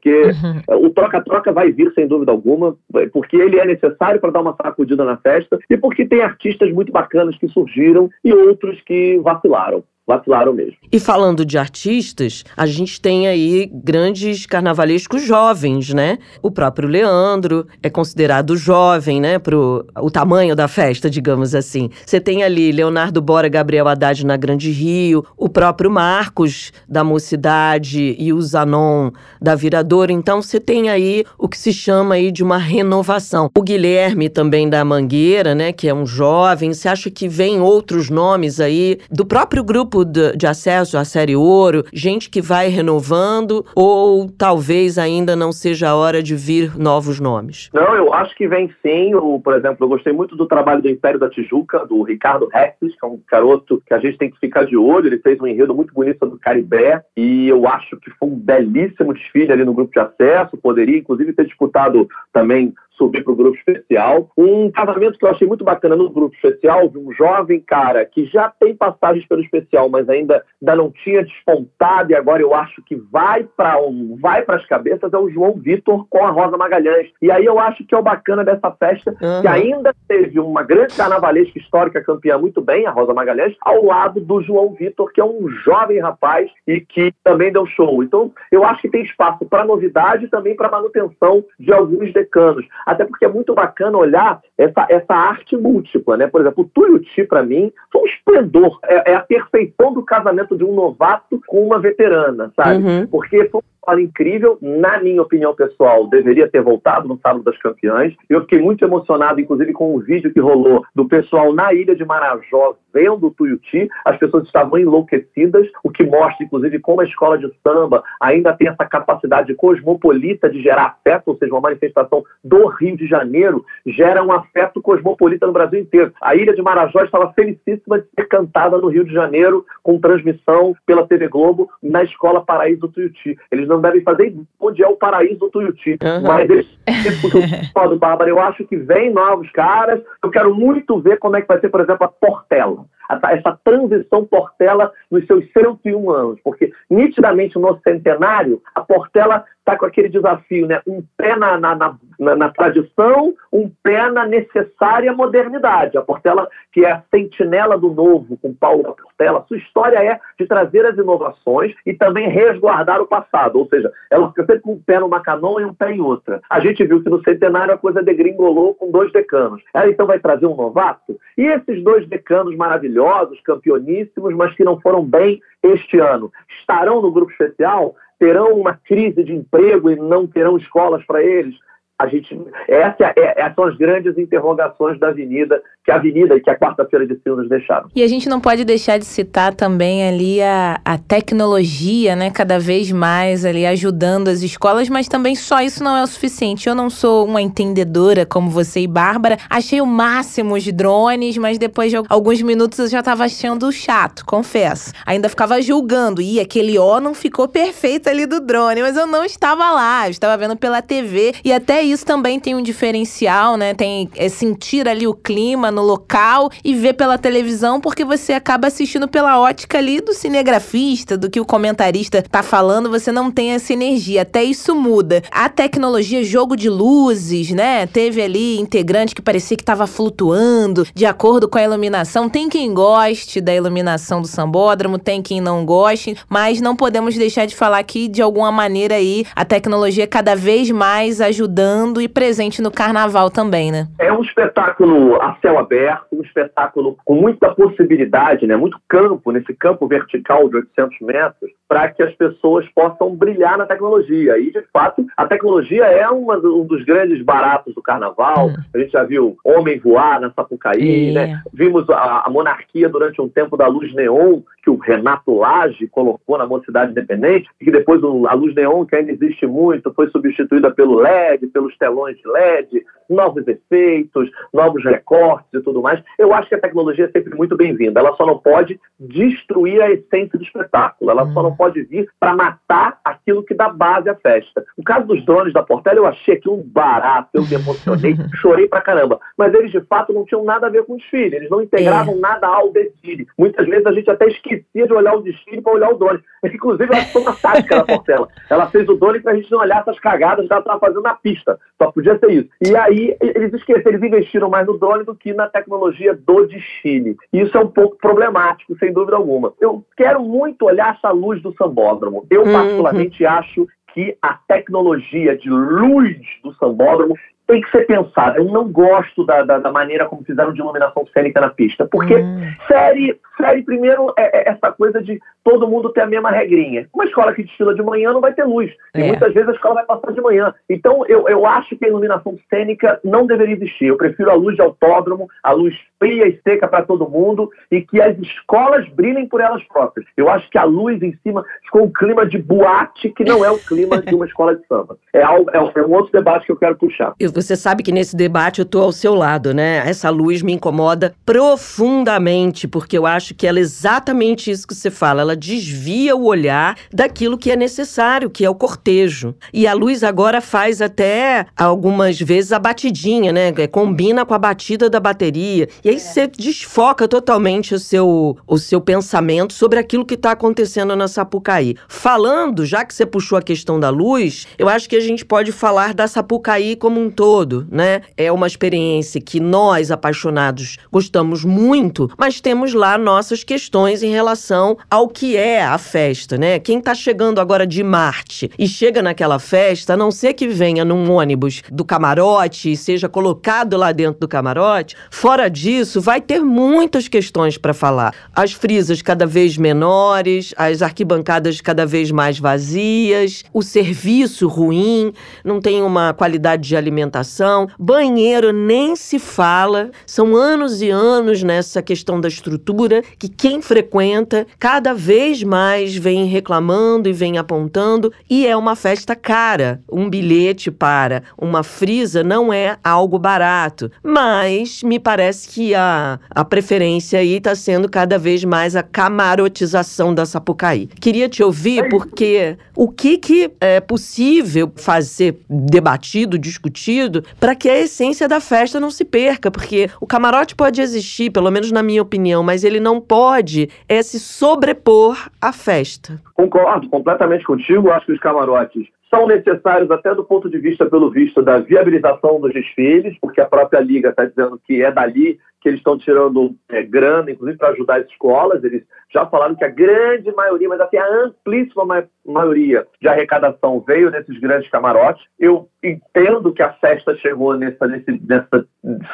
o 0.68 0.90
troca-troca 0.90 1.52
vai 1.52 1.72
vir 1.72 1.92
sem 1.94 2.06
dúvida 2.06 2.32
alguma, 2.32 2.76
porque 3.12 3.36
ele 3.36 3.58
é 3.58 3.64
necessário 3.64 4.20
para 4.20 4.30
dar 4.30 4.40
uma 4.40 4.56
sacudida 4.60 5.04
na 5.04 5.16
festa 5.16 5.58
e 5.68 5.76
porque 5.76 6.06
tem 6.06 6.22
artistas 6.22 6.72
muito 6.72 6.92
bacanas 6.92 7.36
que 7.38 7.48
surgiram 7.48 8.10
e 8.24 8.32
outros 8.32 8.80
que 8.82 9.18
vacilaram. 9.18 9.84
Vacilaram 10.06 10.52
mesmo. 10.52 10.76
E 10.92 11.00
falando 11.00 11.44
de 11.44 11.58
artistas, 11.58 12.44
a 12.56 12.64
gente 12.64 13.00
tem 13.00 13.26
aí 13.26 13.68
grandes 13.72 14.46
carnavalescos 14.46 15.22
jovens, 15.22 15.92
né? 15.92 16.18
O 16.40 16.48
próprio 16.48 16.88
Leandro 16.88 17.66
é 17.82 17.90
considerado 17.90 18.56
jovem, 18.56 19.20
né? 19.20 19.40
Pro 19.40 19.84
o 20.00 20.08
tamanho 20.08 20.54
da 20.54 20.68
festa, 20.68 21.10
digamos 21.10 21.56
assim. 21.56 21.90
Você 22.04 22.20
tem 22.20 22.44
ali 22.44 22.70
Leonardo 22.70 23.20
Bora, 23.20 23.48
Gabriel 23.48 23.88
Haddad 23.88 24.24
na 24.24 24.36
Grande 24.36 24.70
Rio, 24.70 25.24
o 25.36 25.48
próprio 25.48 25.90
Marcos 25.90 26.72
da 26.88 27.02
Mocidade 27.02 28.14
e 28.16 28.32
o 28.32 28.40
Zanon 28.40 29.10
da 29.42 29.56
Viradouro. 29.56 30.12
Então 30.12 30.40
você 30.40 30.60
tem 30.60 30.88
aí 30.88 31.24
o 31.36 31.48
que 31.48 31.58
se 31.58 31.72
chama 31.72 32.14
aí 32.14 32.30
de 32.30 32.44
uma 32.44 32.58
renovação. 32.58 33.50
O 33.56 33.62
Guilherme 33.62 34.28
também 34.28 34.68
da 34.68 34.84
Mangueira, 34.84 35.52
né? 35.52 35.72
Que 35.72 35.88
é 35.88 35.94
um 35.94 36.06
jovem. 36.06 36.72
Você 36.72 36.88
acha 36.88 37.10
que 37.10 37.26
vem 37.26 37.60
outros 37.60 38.08
nomes 38.08 38.60
aí 38.60 38.98
do 39.10 39.26
próprio 39.26 39.64
grupo 39.64 39.95
de, 40.04 40.36
de 40.36 40.46
acesso 40.46 40.96
à 40.98 41.04
série 41.04 41.36
Ouro, 41.36 41.84
gente 41.92 42.30
que 42.30 42.40
vai 42.40 42.68
renovando, 42.68 43.64
ou 43.74 44.28
talvez 44.30 44.98
ainda 44.98 45.36
não 45.36 45.52
seja 45.52 45.90
a 45.90 45.96
hora 45.96 46.22
de 46.22 46.34
vir 46.34 46.78
novos 46.78 47.20
nomes? 47.20 47.70
Não, 47.72 47.94
eu 47.94 48.12
acho 48.12 48.34
que 48.34 48.48
vem 48.48 48.70
sim. 48.82 49.14
O, 49.14 49.40
por 49.40 49.54
exemplo, 49.54 49.84
eu 49.84 49.88
gostei 49.88 50.12
muito 50.12 50.36
do 50.36 50.46
trabalho 50.46 50.82
do 50.82 50.88
Império 50.88 51.18
da 51.18 51.28
Tijuca, 51.28 51.84
do 51.86 52.02
Ricardo 52.02 52.48
Rexes, 52.52 52.98
que 52.98 53.04
é 53.04 53.08
um 53.08 53.20
garoto 53.30 53.82
que 53.86 53.94
a 53.94 53.98
gente 53.98 54.18
tem 54.18 54.30
que 54.30 54.38
ficar 54.38 54.64
de 54.64 54.76
olho. 54.76 55.06
Ele 55.06 55.18
fez 55.18 55.40
um 55.40 55.46
enredo 55.46 55.74
muito 55.74 55.92
bonito 55.92 56.18
sobre 56.18 56.36
o 56.36 56.40
Caribé 56.40 57.02
e 57.16 57.48
eu 57.48 57.66
acho 57.68 57.96
que 57.98 58.10
foi 58.18 58.28
um 58.28 58.36
belíssimo 58.36 59.14
desfile 59.14 59.52
ali 59.52 59.64
no 59.64 59.74
grupo 59.74 59.92
de 59.92 60.00
acesso. 60.00 60.56
Poderia, 60.56 60.98
inclusive, 60.98 61.32
ter 61.32 61.46
disputado 61.46 62.08
também 62.32 62.74
subir 62.96 63.22
para 63.24 63.32
o 63.32 63.36
grupo 63.36 63.56
especial. 63.56 64.30
Um 64.36 64.70
casamento 64.70 65.18
que 65.18 65.24
eu 65.24 65.30
achei 65.30 65.46
muito 65.46 65.64
bacana 65.64 65.96
no 65.96 66.10
grupo 66.10 66.34
especial, 66.34 66.88
de 66.88 66.98
um 66.98 67.12
jovem 67.12 67.60
cara 67.60 68.04
que 68.04 68.26
já 68.26 68.50
tem 68.60 68.74
passagens 68.74 69.26
pelo 69.26 69.42
especial, 69.42 69.88
mas 69.88 70.08
ainda, 70.08 70.42
ainda 70.60 70.76
não 70.76 70.90
tinha 70.90 71.22
despontado 71.24 72.12
e 72.12 72.14
agora 72.14 72.42
eu 72.42 72.54
acho 72.54 72.82
que 72.82 72.96
vai 72.96 73.44
para 73.44 73.80
um, 73.80 74.16
vai 74.20 74.42
para 74.42 74.56
as 74.56 74.66
cabeças, 74.66 75.12
é 75.12 75.18
o 75.18 75.30
João 75.30 75.54
Vitor 75.54 76.06
com 76.08 76.24
a 76.24 76.30
Rosa 76.30 76.56
Magalhães. 76.56 77.10
E 77.20 77.30
aí 77.30 77.44
eu 77.44 77.58
acho 77.58 77.84
que 77.84 77.94
é 77.94 77.98
o 77.98 78.02
bacana 78.02 78.44
dessa 78.44 78.70
festa, 78.72 79.16
Uhum. 79.20 79.40
que 79.40 79.48
ainda 79.48 79.94
teve 80.08 80.38
uma 80.38 80.62
grande 80.62 80.94
carnavalesca 80.96 81.58
histórica 81.58 82.02
campeã 82.02 82.38
muito 82.38 82.60
bem, 82.60 82.86
a 82.86 82.90
Rosa 82.90 83.14
Magalhães, 83.14 83.54
ao 83.60 83.84
lado 83.84 84.20
do 84.20 84.42
João 84.42 84.74
Vitor, 84.74 85.12
que 85.12 85.20
é 85.20 85.24
um 85.24 85.48
jovem 85.48 85.98
rapaz 86.00 86.50
e 86.66 86.80
que 86.80 87.12
também 87.24 87.52
deu 87.52 87.66
show. 87.66 88.02
Então, 88.02 88.32
eu 88.50 88.64
acho 88.64 88.82
que 88.82 88.90
tem 88.90 89.02
espaço 89.02 89.44
para 89.46 89.64
novidade 89.64 90.24
e 90.24 90.28
também 90.28 90.54
para 90.54 90.70
manutenção 90.70 91.44
de 91.58 91.72
alguns 91.72 92.12
decanos. 92.12 92.66
Até 92.86 93.04
porque 93.04 93.24
é 93.24 93.28
muito 93.28 93.52
bacana 93.52 93.98
olhar 93.98 94.40
essa, 94.56 94.86
essa 94.88 95.12
arte 95.12 95.56
múltipla, 95.56 96.16
né? 96.16 96.28
Por 96.28 96.40
exemplo, 96.40 96.62
o 96.62 96.68
Tuiuti, 96.68 97.24
para 97.24 97.42
mim, 97.42 97.72
foi 97.92 98.02
um 98.02 98.06
esplendor. 98.06 98.78
É, 98.84 99.10
é 99.10 99.14
a 99.16 99.20
perfeição 99.20 99.92
do 99.92 100.04
casamento 100.04 100.56
de 100.56 100.64
um 100.64 100.72
novato 100.72 101.40
com 101.48 101.66
uma 101.66 101.80
veterana, 101.80 102.52
sabe? 102.54 102.84
Uhum. 102.84 103.06
Porque 103.08 103.44
foi 103.48 103.60
escola 103.86 104.02
incrível, 104.02 104.58
na 104.60 104.98
minha 105.00 105.22
opinião 105.22 105.54
pessoal, 105.54 106.08
deveria 106.08 106.50
ter 106.50 106.60
voltado 106.60 107.06
no 107.06 107.18
Sábado 107.20 107.44
das 107.44 107.56
Campeãs. 107.58 108.12
Eu 108.28 108.40
fiquei 108.40 108.60
muito 108.60 108.84
emocionado, 108.84 109.40
inclusive, 109.40 109.72
com 109.72 109.94
o 109.94 110.00
vídeo 110.00 110.32
que 110.32 110.40
rolou 110.40 110.84
do 110.94 111.06
pessoal 111.06 111.52
na 111.52 111.72
ilha 111.72 111.94
de 111.94 112.04
Marajó 112.04 112.76
vendo 112.96 113.26
o 113.26 113.30
Tuiuti. 113.30 113.88
As 114.06 114.16
pessoas 114.16 114.44
estavam 114.44 114.78
enlouquecidas, 114.78 115.66
o 115.84 115.90
que 115.90 116.02
mostra, 116.02 116.44
inclusive, 116.44 116.78
como 116.78 117.02
a 117.02 117.04
escola 117.04 117.36
de 117.36 117.52
samba 117.62 118.02
ainda 118.18 118.54
tem 118.54 118.68
essa 118.68 118.86
capacidade 118.86 119.54
cosmopolita 119.54 120.48
de 120.48 120.62
gerar 120.62 120.86
afeto, 120.86 121.28
ou 121.28 121.36
seja, 121.36 121.52
uma 121.52 121.60
manifestação 121.60 122.24
do 122.42 122.66
Rio 122.68 122.96
de 122.96 123.06
Janeiro 123.06 123.64
gera 123.86 124.22
um 124.22 124.32
afeto 124.32 124.80
cosmopolita 124.80 125.46
no 125.46 125.52
Brasil 125.52 125.80
inteiro. 125.80 126.12
A 126.22 126.34
ilha 126.34 126.54
de 126.54 126.62
Marajó 126.62 127.00
estava 127.00 127.32
felicíssima 127.34 128.00
de 128.00 128.06
ser 128.14 128.26
cantada 128.28 128.78
no 128.78 128.88
Rio 128.88 129.04
de 129.04 129.12
Janeiro, 129.12 129.66
com 129.82 130.00
transmissão 130.00 130.74
pela 130.86 131.06
TV 131.06 131.28
Globo 131.28 131.68
na 131.82 132.02
Escola 132.02 132.44
Paraíso 132.44 132.88
Tuiuti. 132.88 133.38
Eles 133.52 133.68
não 133.68 133.75
não 133.76 133.82
devem 133.82 134.02
fazer 134.02 134.34
onde 134.60 134.82
é 134.82 134.88
o 134.88 134.96
paraíso 134.96 135.38
do 135.38 135.50
Tuiuti. 135.50 135.98
Uhum. 136.02 136.22
Mas 136.22 136.50
eles, 136.50 136.66
do 137.88 137.98
Bárbara, 137.98 138.30
eu 138.30 138.40
acho 138.40 138.64
que 138.66 138.76
vem 138.76 139.12
novos 139.12 139.50
caras. 139.52 140.02
Eu 140.22 140.30
quero 140.30 140.54
muito 140.54 140.98
ver 141.00 141.18
como 141.18 141.36
é 141.36 141.42
que 141.42 141.48
vai 141.48 141.60
ser, 141.60 141.68
por 141.68 141.80
exemplo, 141.80 142.04
a 142.04 142.08
Portela 142.08 142.84
essa 143.30 143.58
transição 143.64 144.24
Portela 144.24 144.92
nos 145.10 145.24
seus 145.26 145.44
101 145.52 146.10
anos, 146.10 146.40
porque 146.42 146.72
nitidamente 146.90 147.58
no 147.58 147.78
centenário, 147.80 148.60
a 148.74 148.80
Portela 148.80 149.44
está 149.66 149.76
com 149.76 149.84
aquele 149.84 150.08
desafio, 150.08 150.68
né? 150.68 150.80
Um 150.86 151.02
pé 151.16 151.34
na, 151.34 151.58
na, 151.58 151.74
na, 151.74 152.36
na, 152.36 152.48
tradição, 152.50 153.34
um 153.52 153.68
pé 153.82 154.08
na 154.08 154.24
necessária 154.24 155.12
modernidade. 155.12 155.98
A 155.98 156.02
Portela, 156.02 156.48
que 156.72 156.84
é 156.84 156.92
a 156.92 157.02
sentinela 157.12 157.76
do 157.76 157.90
novo, 157.90 158.38
com 158.38 158.54
Paulo 158.54 158.94
Portela, 158.94 159.44
sua 159.48 159.56
história 159.56 159.98
é 159.98 160.20
de 160.38 160.46
trazer 160.46 160.86
as 160.86 160.96
inovações 160.96 161.74
e 161.84 161.92
também 161.92 162.28
resguardar 162.28 163.00
o 163.00 163.08
passado, 163.08 163.58
ou 163.58 163.66
seja, 163.66 163.92
ela 164.08 164.28
fica 164.28 164.46
sempre 164.46 164.60
com 164.60 164.72
um 164.74 164.80
pé 164.80 165.00
numa 165.00 165.20
canoa 165.20 165.60
e 165.60 165.64
um 165.64 165.74
pé 165.74 165.90
em 165.90 166.00
outra. 166.00 166.40
A 166.48 166.60
gente 166.60 166.84
viu 166.84 167.02
que 167.02 167.10
no 167.10 167.22
centenário 167.24 167.74
a 167.74 167.78
coisa 167.78 168.02
degringolou 168.02 168.74
com 168.74 168.92
dois 168.92 169.10
decanos. 169.12 169.62
Ela 169.74 169.90
então 169.90 170.06
vai 170.06 170.20
trazer 170.20 170.46
um 170.46 170.54
novato, 170.54 171.18
e 171.36 171.42
esses 171.42 171.82
dois 171.82 172.06
decanos 172.08 172.54
maravilhosos, 172.54 173.40
campeoníssimos, 173.40 174.32
mas 174.34 174.54
que 174.54 174.62
não 174.62 174.80
foram 174.80 175.04
bem 175.04 175.40
este 175.62 175.98
ano, 175.98 176.30
estarão 176.60 177.02
no 177.02 177.10
grupo 177.10 177.32
especial? 177.32 177.96
Terão 178.18 178.54
uma 178.54 178.74
crise 178.74 179.22
de 179.22 179.34
emprego 179.34 179.90
e 179.90 179.96
não 179.96 180.26
terão 180.26 180.56
escolas 180.56 181.04
para 181.04 181.22
eles? 181.22 181.54
A 181.98 182.06
gente, 182.08 182.38
essa, 182.68 183.12
é, 183.16 183.40
essas 183.40 183.54
são 183.54 183.64
as 183.64 183.76
grandes 183.76 184.18
interrogações 184.18 184.98
da 184.98 185.08
Avenida 185.08 185.62
que 185.86 185.92
a 185.92 185.94
Avenida 185.94 186.34
e 186.34 186.40
que 186.40 186.50
a 186.50 186.58
quarta-feira 186.58 187.06
de 187.06 187.14
cinza 187.14 187.36
nos 187.36 187.48
deixaram. 187.48 187.88
E 187.94 188.02
a 188.02 188.08
gente 188.08 188.28
não 188.28 188.40
pode 188.40 188.64
deixar 188.64 188.98
de 188.98 189.04
citar 189.04 189.54
também 189.54 190.06
ali 190.06 190.42
a, 190.42 190.80
a 190.84 190.98
tecnologia, 190.98 192.16
né? 192.16 192.28
Cada 192.28 192.58
vez 192.58 192.90
mais 192.90 193.44
ali 193.44 193.64
ajudando 193.64 194.26
as 194.26 194.42
escolas, 194.42 194.88
mas 194.88 195.06
também 195.06 195.36
só 195.36 195.60
isso 195.60 195.84
não 195.84 195.96
é 195.96 196.02
o 196.02 196.06
suficiente. 196.08 196.68
Eu 196.68 196.74
não 196.74 196.90
sou 196.90 197.24
uma 197.24 197.40
entendedora 197.40 198.26
como 198.26 198.50
você 198.50 198.80
e 198.80 198.86
Bárbara. 198.88 199.38
Achei 199.48 199.80
o 199.80 199.86
máximo 199.86 200.56
os 200.56 200.66
drones, 200.72 201.38
mas 201.38 201.56
depois 201.56 201.92
de 201.92 201.98
alguns 202.08 202.42
minutos 202.42 202.80
eu 202.80 202.88
já 202.88 202.98
estava 202.98 203.24
achando 203.24 203.70
chato, 203.70 204.26
confesso. 204.26 204.92
Ainda 205.06 205.28
ficava 205.28 205.62
julgando. 205.62 206.20
E 206.20 206.40
aquele 206.40 206.76
ó 206.78 206.98
não 207.00 207.14
ficou 207.14 207.46
perfeito 207.46 208.08
ali 208.08 208.26
do 208.26 208.40
drone, 208.40 208.82
mas 208.82 208.96
eu 208.96 209.06
não 209.06 209.24
estava 209.24 209.70
lá, 209.70 210.08
eu 210.08 210.10
estava 210.10 210.36
vendo 210.36 210.56
pela 210.56 210.82
TV. 210.82 211.34
E 211.44 211.52
até 211.52 211.80
isso 211.80 212.04
também 212.04 212.40
tem 212.40 212.56
um 212.56 212.62
diferencial, 212.62 213.56
né? 213.56 213.72
Tem 213.72 214.10
é, 214.16 214.28
sentir 214.28 214.88
ali 214.88 215.06
o 215.06 215.14
clima 215.14 215.75
no 215.76 215.82
local 215.82 216.50
e 216.64 216.74
ver 216.74 216.94
pela 216.94 217.18
televisão, 217.18 217.80
porque 217.80 218.04
você 218.04 218.32
acaba 218.32 218.66
assistindo 218.66 219.06
pela 219.06 219.38
ótica 219.38 219.78
ali 219.78 220.00
do 220.00 220.14
cinegrafista, 220.14 221.16
do 221.16 221.30
que 221.30 221.38
o 221.38 221.44
comentarista 221.44 222.22
tá 222.22 222.42
falando, 222.42 222.90
você 222.90 223.12
não 223.12 223.30
tem 223.30 223.52
essa 223.52 223.72
energia. 223.72 224.22
Até 224.22 224.42
isso 224.42 224.74
muda. 224.74 225.22
A 225.30 225.48
tecnologia, 225.48 226.24
jogo 226.24 226.56
de 226.56 226.70
luzes, 226.70 227.50
né? 227.50 227.86
Teve 227.86 228.22
ali 228.22 228.58
integrante 228.58 229.14
que 229.14 229.20
parecia 229.20 229.56
que 229.56 229.62
estava 229.62 229.86
flutuando 229.86 230.86
de 230.94 231.04
acordo 231.04 231.48
com 231.48 231.58
a 231.58 231.62
iluminação. 231.62 232.28
Tem 232.28 232.48
quem 232.48 232.72
goste 232.72 233.40
da 233.40 233.54
iluminação 233.54 234.22
do 234.22 234.26
sambódromo, 234.26 234.98
tem 234.98 235.20
quem 235.20 235.40
não 235.40 235.64
goste, 235.64 236.16
mas 236.28 236.60
não 236.60 236.74
podemos 236.74 237.16
deixar 237.16 237.46
de 237.46 237.54
falar 237.54 237.82
que 237.82 238.08
de 238.08 238.22
alguma 238.22 238.50
maneira 238.50 238.94
aí 238.94 239.26
a 239.34 239.44
tecnologia 239.44 240.06
cada 240.06 240.34
vez 240.34 240.70
mais 240.70 241.20
ajudando 241.20 242.00
e 242.00 242.08
presente 242.08 242.62
no 242.62 242.70
carnaval 242.70 243.28
também, 243.30 243.70
né? 243.70 243.86
É 243.98 244.12
um 244.12 244.22
espetáculo 244.22 245.20
a 245.20 245.36
céu 245.42 245.58
aberto, 245.66 246.06
um 246.12 246.22
espetáculo 246.22 246.96
com 247.04 247.14
muita 247.14 247.54
possibilidade, 247.54 248.46
né, 248.46 248.56
muito 248.56 248.80
campo, 248.88 249.30
nesse 249.30 249.52
campo 249.54 249.86
vertical 249.86 250.48
de 250.48 250.56
800 250.56 251.00
metros, 251.00 251.50
para 251.68 251.88
que 251.90 252.02
as 252.02 252.14
pessoas 252.14 252.66
possam 252.74 253.14
brilhar 253.16 253.58
na 253.58 253.66
tecnologia. 253.66 254.38
E, 254.38 254.50
de 254.52 254.62
fato, 254.72 255.04
a 255.16 255.26
tecnologia 255.26 255.84
é 255.84 256.08
uma, 256.08 256.36
um 256.36 256.64
dos 256.64 256.84
grandes 256.84 257.22
baratos 257.22 257.74
do 257.74 257.82
carnaval. 257.82 258.48
Hum. 258.48 258.54
A 258.74 258.78
gente 258.78 258.92
já 258.92 259.02
viu 259.02 259.36
homem 259.44 259.78
voar 259.78 260.20
na 260.20 260.30
Sapucaí, 260.30 261.10
é. 261.10 261.12
né? 261.12 261.42
vimos 261.52 261.88
a, 261.90 262.26
a, 262.26 262.30
monarquia 262.30 262.88
durante 262.88 263.20
um 263.20 263.28
tempo 263.28 263.56
da 263.56 263.66
luz 263.66 263.92
neon, 263.94 264.40
que 264.62 264.70
o 264.70 264.76
Renato 264.76 265.36
Lage 265.36 265.86
colocou 265.88 266.38
na 266.38 266.46
Mocidade 266.46 266.92
Independente, 266.92 267.48
e 267.60 267.64
que 267.64 267.70
depois 267.70 268.02
a 268.02 268.34
luz 268.34 268.54
neon, 268.54 268.84
que 268.84 268.96
ainda 268.96 269.12
existe 269.12 269.46
muito, 269.46 269.92
foi 269.92 270.08
substituída 270.10 270.70
pelo 270.70 270.96
LED, 271.00 271.46
pelos 271.48 271.76
telões 271.76 272.16
de 272.16 272.28
LED, 272.28 272.84
novos 273.08 273.46
efeitos, 273.46 274.30
novos 274.52 274.84
recortes 274.84 275.48
e 275.54 275.60
tudo 275.60 275.80
mais. 275.80 276.02
Eu 276.18 276.32
acho 276.34 276.48
que 276.48 276.54
a 276.54 276.60
tecnologia 276.60 277.06
é 277.06 277.10
sempre 277.10 277.34
muito 277.36 277.56
bem-vinda. 277.56 278.00
Ela 278.00 278.14
só 278.16 278.26
não 278.26 278.38
pode 278.38 278.78
destruir 278.98 279.80
a 279.80 279.90
essência 279.90 280.38
do 280.38 280.44
espetáculo. 280.44 281.10
Ela 281.10 281.24
hum. 281.24 281.32
só 281.32 281.42
não 281.42 281.55
pode 281.56 281.82
vir 281.82 282.08
para 282.18 282.34
matar 282.34 282.98
aquilo 283.04 283.42
que 283.42 283.54
dá 283.54 283.68
base 283.68 284.08
à 284.08 284.14
festa. 284.14 284.64
O 284.76 284.82
caso 284.82 285.06
dos 285.06 285.24
drones 285.24 285.52
da 285.52 285.62
Portela, 285.62 285.98
eu 285.98 286.06
achei 286.06 286.34
aquilo 286.34 286.56
um 286.56 286.62
barato, 286.62 287.28
eu 287.34 287.42
me 287.42 287.54
emocionei, 287.54 288.16
chorei 288.36 288.68
pra 288.68 288.80
caramba. 288.80 289.18
Mas 289.36 289.52
eles, 289.54 289.70
de 289.70 289.80
fato, 289.82 290.12
não 290.12 290.24
tinham 290.24 290.44
nada 290.44 290.66
a 290.66 290.70
ver 290.70 290.84
com 290.84 290.94
o 290.94 290.96
desfile. 290.96 291.36
Eles 291.36 291.50
não 291.50 291.62
integravam 291.62 292.14
é. 292.14 292.18
nada 292.18 292.46
ao 292.46 292.70
desfile. 292.72 293.26
Muitas 293.38 293.66
vezes 293.66 293.86
a 293.86 293.92
gente 293.92 294.10
até 294.10 294.26
esquecia 294.26 294.86
de 294.86 294.92
olhar 294.92 295.14
o 295.14 295.22
desfile 295.22 295.62
para 295.62 295.72
olhar 295.72 295.90
o 295.90 295.98
drone. 295.98 296.20
Inclusive, 296.44 296.92
ela 296.92 297.04
foi 297.04 297.22
uma 297.22 297.34
tática 297.34 297.76
da 297.76 297.84
Portela. 297.84 298.28
Ela 298.48 298.66
fez 298.70 298.88
o 298.88 298.94
drone 298.94 299.20
para 299.20 299.32
a 299.32 299.34
gente 299.36 299.50
não 299.50 299.60
olhar 299.60 299.80
essas 299.80 299.98
cagadas 299.98 300.46
que 300.46 300.52
ela 300.52 300.60
estava 300.60 300.80
fazendo 300.80 301.02
na 301.02 301.14
pista. 301.14 301.58
Só 301.80 301.90
podia 301.90 302.18
ser 302.18 302.30
isso. 302.30 302.48
E 302.64 302.76
aí, 302.76 303.16
eles 303.20 303.52
esqueceram, 303.52 303.90
eles 303.90 304.02
investiram 304.02 304.48
mais 304.48 304.66
no 304.66 304.78
drone 304.78 305.04
do 305.04 305.14
que 305.14 305.32
na 305.32 305.48
tecnologia 305.48 306.14
do 306.14 306.46
desfile. 306.46 307.16
E 307.32 307.40
isso 307.40 307.56
é 307.56 307.60
um 307.60 307.68
pouco 307.68 307.96
problemático, 307.96 308.76
sem 308.78 308.92
dúvida 308.92 309.16
alguma. 309.16 309.52
Eu 309.60 309.84
quero 309.96 310.22
muito 310.22 310.64
olhar 310.64 310.94
essa 310.94 311.10
luz 311.10 311.42
do 311.46 311.56
sambódromo. 311.56 312.26
Eu, 312.30 312.44
uhum. 312.44 312.52
particularmente, 312.52 313.24
uhum. 313.24 313.30
acho 313.30 313.68
que 313.92 314.16
a 314.20 314.34
tecnologia 314.46 315.36
de 315.36 315.48
luz 315.48 316.16
do 316.42 316.52
sambódromo 316.54 317.14
tem 317.46 317.60
que 317.60 317.70
ser 317.70 317.86
pensada. 317.86 318.38
Eu 318.38 318.46
não 318.46 318.68
gosto 318.70 319.24
da, 319.24 319.42
da, 319.42 319.58
da, 319.58 319.70
maneira 319.70 320.06
como 320.06 320.24
fizeram 320.24 320.52
de 320.52 320.60
iluminação 320.60 321.06
cênica 321.14 321.40
na 321.40 321.48
pista, 321.48 321.86
porque 321.90 322.16
hum. 322.16 322.40
série, 322.66 323.18
série 323.36 323.62
primeiro 323.62 324.12
é, 324.18 324.48
é, 324.48 324.50
essa 324.50 324.72
coisa 324.72 325.02
de 325.02 325.20
todo 325.46 325.68
mundo 325.68 325.90
ter 325.90 326.00
a 326.00 326.06
mesma 326.08 326.32
regrinha. 326.32 326.88
Uma 326.92 327.04
escola 327.04 327.32
que 327.32 327.44
desfila 327.44 327.72
de 327.72 327.80
manhã 327.80 328.12
não 328.12 328.20
vai 328.20 328.34
ter 328.34 328.42
luz. 328.42 328.68
É. 328.92 329.00
E 329.00 329.04
muitas 329.06 329.32
vezes 329.32 329.48
a 329.48 329.52
escola 329.52 329.76
vai 329.76 329.84
passar 329.84 330.12
de 330.12 330.20
manhã. 330.20 330.52
Então 330.68 331.06
eu, 331.06 331.28
eu 331.28 331.46
acho 331.46 331.76
que 331.76 331.84
a 331.84 331.88
iluminação 331.88 332.36
cênica 332.50 332.98
não 333.04 333.28
deveria 333.28 333.54
existir. 333.54 333.86
Eu 333.86 333.96
prefiro 333.96 334.28
a 334.28 334.34
luz 334.34 334.56
de 334.56 334.62
autódromo, 334.62 335.28
a 335.44 335.52
luz 335.52 335.72
fria 336.00 336.26
e 336.26 336.40
seca 336.42 336.66
para 336.66 336.84
todo 336.84 337.08
mundo 337.08 337.48
e 337.70 337.80
que 337.80 338.00
as 338.00 338.18
escolas 338.18 338.88
brilhem 338.88 339.28
por 339.28 339.40
elas 339.40 339.62
próprias. 339.68 340.04
Eu 340.16 340.28
acho 340.28 340.50
que 340.50 340.58
a 340.58 340.64
luz 340.64 341.00
em 341.00 341.16
cima 341.22 341.44
ficou 341.62 341.84
um 341.84 341.92
clima 341.92 342.26
de 342.26 342.38
boate 342.38 343.10
que 343.10 343.22
não 343.22 343.44
é 343.44 343.50
o 343.50 343.58
clima 343.58 344.02
de 344.02 344.16
uma 344.16 344.26
escola 344.26 344.56
de 344.56 344.66
samba. 344.66 344.98
É, 345.12 345.22
algo, 345.22 345.48
é, 345.52 345.60
um 345.60 345.92
outro 345.92 346.10
debate 346.10 346.44
que 346.44 346.50
eu 346.50 346.56
quero 346.56 346.74
puxar. 346.74 347.14
Você 347.32 347.54
sabe 347.54 347.84
que 347.84 347.92
nesse 347.92 348.16
debate 348.16 348.58
eu 348.58 348.64
estou 348.64 348.82
ao 348.82 348.90
seu 348.90 349.14
lado, 349.14 349.54
né? 349.54 349.88
Essa 349.88 350.10
luz 350.10 350.42
me 350.42 350.52
incomoda 350.52 351.14
profundamente, 351.24 352.66
porque 352.66 352.98
eu 352.98 353.06
acho 353.06 353.32
que 353.32 353.46
ela 353.46 353.58
é 353.58 353.60
exatamente 353.60 354.50
isso 354.50 354.66
que 354.66 354.74
você 354.74 354.90
fala. 354.90 355.20
Ela 355.20 355.35
desvia 355.36 356.16
o 356.16 356.24
olhar 356.24 356.76
daquilo 356.92 357.38
que 357.38 357.50
é 357.50 357.56
necessário, 357.56 358.30
que 358.30 358.44
é 358.44 358.50
o 358.50 358.54
cortejo. 358.54 359.34
E 359.52 359.66
a 359.66 359.74
luz 359.74 360.02
agora 360.02 360.40
faz 360.40 360.80
até 360.80 361.46
algumas 361.56 362.18
vezes 362.18 362.52
a 362.52 362.58
batidinha, 362.58 363.32
né? 363.32 363.52
É, 363.56 363.66
combina 363.66 364.24
com 364.24 364.34
a 364.34 364.38
batida 364.38 364.88
da 364.88 364.98
bateria. 364.98 365.68
E 365.84 365.88
aí 365.88 365.96
é. 365.96 365.98
você 365.98 366.26
desfoca 366.26 367.06
totalmente 367.06 367.74
o 367.74 367.78
seu, 367.78 368.36
o 368.46 368.58
seu 368.58 368.80
pensamento 368.80 369.52
sobre 369.52 369.78
aquilo 369.78 370.04
que 370.04 370.14
está 370.14 370.32
acontecendo 370.32 370.96
na 370.96 371.08
Sapucaí. 371.08 371.76
Falando, 371.88 372.64
já 372.64 372.84
que 372.84 372.94
você 372.94 373.04
puxou 373.04 373.38
a 373.38 373.42
questão 373.42 373.78
da 373.78 373.90
luz, 373.90 374.46
eu 374.58 374.68
acho 374.68 374.88
que 374.88 374.96
a 374.96 375.00
gente 375.00 375.24
pode 375.24 375.52
falar 375.52 375.94
da 375.94 376.06
Sapucaí 376.06 376.76
como 376.76 377.00
um 377.00 377.10
todo, 377.10 377.66
né? 377.70 378.02
É 378.16 378.30
uma 378.30 378.46
experiência 378.46 379.20
que 379.20 379.40
nós, 379.40 379.90
apaixonados, 379.90 380.76
gostamos 380.90 381.44
muito, 381.44 382.10
mas 382.18 382.40
temos 382.40 382.72
lá 382.74 382.96
nossas 382.98 383.42
questões 383.42 384.02
em 384.02 384.10
relação 384.10 384.76
ao 384.90 385.08
que 385.08 385.25
que 385.26 385.36
é 385.36 385.60
a 385.60 385.76
festa, 385.76 386.38
né? 386.38 386.60
Quem 386.60 386.80
tá 386.80 386.94
chegando 386.94 387.40
agora 387.40 387.66
de 387.66 387.82
Marte 387.82 388.48
e 388.56 388.68
chega 388.68 389.02
naquela 389.02 389.40
festa, 389.40 389.94
a 389.94 389.96
não 389.96 390.12
ser 390.12 390.34
que 390.34 390.46
venha 390.46 390.84
num 390.84 391.10
ônibus 391.10 391.64
do 391.68 391.84
camarote 391.84 392.70
e 392.70 392.76
seja 392.76 393.08
colocado 393.08 393.76
lá 393.76 393.90
dentro 393.90 394.20
do 394.20 394.28
camarote, 394.28 394.96
fora 395.10 395.48
disso, 395.48 396.00
vai 396.00 396.20
ter 396.20 396.38
muitas 396.38 397.08
questões 397.08 397.58
para 397.58 397.74
falar. 397.74 398.14
As 398.32 398.52
frisas 398.52 399.02
cada 399.02 399.26
vez 399.26 399.56
menores, 399.58 400.54
as 400.56 400.80
arquibancadas 400.80 401.60
cada 401.60 401.84
vez 401.84 402.12
mais 402.12 402.38
vazias, 402.38 403.42
o 403.52 403.62
serviço 403.62 404.46
ruim, 404.46 405.12
não 405.44 405.60
tem 405.60 405.82
uma 405.82 406.14
qualidade 406.14 406.68
de 406.68 406.76
alimentação, 406.76 407.66
banheiro 407.76 408.52
nem 408.52 408.94
se 408.94 409.18
fala. 409.18 409.90
São 410.06 410.36
anos 410.36 410.80
e 410.82 410.88
anos 410.88 411.42
nessa 411.42 411.82
questão 411.82 412.20
da 412.20 412.28
estrutura 412.28 413.02
que 413.18 413.28
quem 413.28 413.60
frequenta 413.60 414.46
cada 414.56 414.94
vez 414.94 415.15
vez 415.16 415.42
mais 415.42 415.96
vem 415.96 416.26
reclamando 416.26 417.08
e 417.08 417.12
vem 417.12 417.38
apontando, 417.38 418.12
e 418.28 418.46
é 418.46 418.54
uma 418.54 418.76
festa 418.76 419.16
cara. 419.16 419.80
Um 419.90 420.10
bilhete 420.10 420.70
para 420.70 421.22
uma 421.38 421.62
frisa 421.62 422.22
não 422.22 422.52
é 422.52 422.76
algo 422.84 423.18
barato, 423.18 423.90
mas 424.02 424.82
me 424.82 424.98
parece 424.98 425.48
que 425.48 425.74
a, 425.74 426.20
a 426.28 426.44
preferência 426.44 427.18
aí 427.18 427.38
está 427.38 427.54
sendo 427.54 427.88
cada 427.88 428.18
vez 428.18 428.44
mais 428.44 428.76
a 428.76 428.82
camarotização 428.82 430.14
da 430.14 430.26
Sapucaí. 430.26 430.86
Queria 431.00 431.30
te 431.30 431.42
ouvir 431.42 431.88
porque 431.88 432.58
o 432.74 432.90
que, 432.90 433.16
que 433.16 433.50
é 433.58 433.80
possível 433.80 434.70
fazer 434.76 435.38
debatido, 435.48 436.38
discutido, 436.38 437.24
para 437.40 437.54
que 437.54 437.70
a 437.70 437.78
essência 437.78 438.28
da 438.28 438.38
festa 438.38 438.78
não 438.78 438.90
se 438.90 439.02
perca, 439.02 439.50
porque 439.50 439.88
o 439.98 440.06
camarote 440.06 440.54
pode 440.54 440.82
existir, 440.82 441.30
pelo 441.30 441.50
menos 441.50 441.72
na 441.72 441.82
minha 441.82 442.02
opinião, 442.02 442.42
mas 442.42 442.64
ele 442.64 442.80
não 442.80 443.00
pode 443.00 443.70
é 443.88 444.02
se 444.02 444.20
sobrepor 444.20 444.95
à 445.40 445.52
festa. 445.52 446.20
Concordo 446.34 446.88
completamente 446.88 447.44
contigo. 447.44 447.90
Acho 447.90 448.06
que 448.06 448.12
os 448.12 448.20
camarotes 448.20 448.86
são 449.10 449.26
necessários 449.26 449.90
até 449.90 450.14
do 450.14 450.24
ponto 450.24 450.50
de 450.50 450.58
vista, 450.58 450.86
pelo 450.86 451.10
visto, 451.10 451.42
da 451.42 451.58
viabilização 451.58 452.40
dos 452.40 452.52
desfiles, 452.52 453.16
porque 453.20 453.40
a 453.40 453.46
própria 453.46 453.80
Liga 453.80 454.10
está 454.10 454.24
dizendo 454.24 454.60
que 454.66 454.82
é 454.82 454.90
dali 454.90 455.38
que 455.66 455.70
eles 455.70 455.80
estão 455.80 455.98
tirando 455.98 456.54
é, 456.68 456.80
grana, 456.84 457.28
inclusive 457.28 457.58
para 457.58 457.70
ajudar 457.70 457.96
as 457.96 458.06
escolas. 458.06 458.62
Eles 458.62 458.84
já 459.12 459.26
falaram 459.26 459.56
que 459.56 459.64
a 459.64 459.68
grande 459.68 460.30
maioria, 460.32 460.68
mas 460.68 460.80
assim, 460.80 460.96
a 460.96 461.24
amplíssima 461.24 461.84
ma 461.84 462.04
maioria 462.24 462.86
de 463.00 463.08
arrecadação 463.08 463.82
veio 463.86 464.10
desses 464.10 464.38
grandes 464.38 464.68
camarotes. 464.70 465.24
Eu 465.38 465.68
entendo 465.82 466.52
que 466.52 466.62
a 466.62 466.72
festa 466.74 467.16
chegou 467.16 467.56
nessa, 467.56 467.86
nesse, 467.86 468.20
nessa 468.26 468.66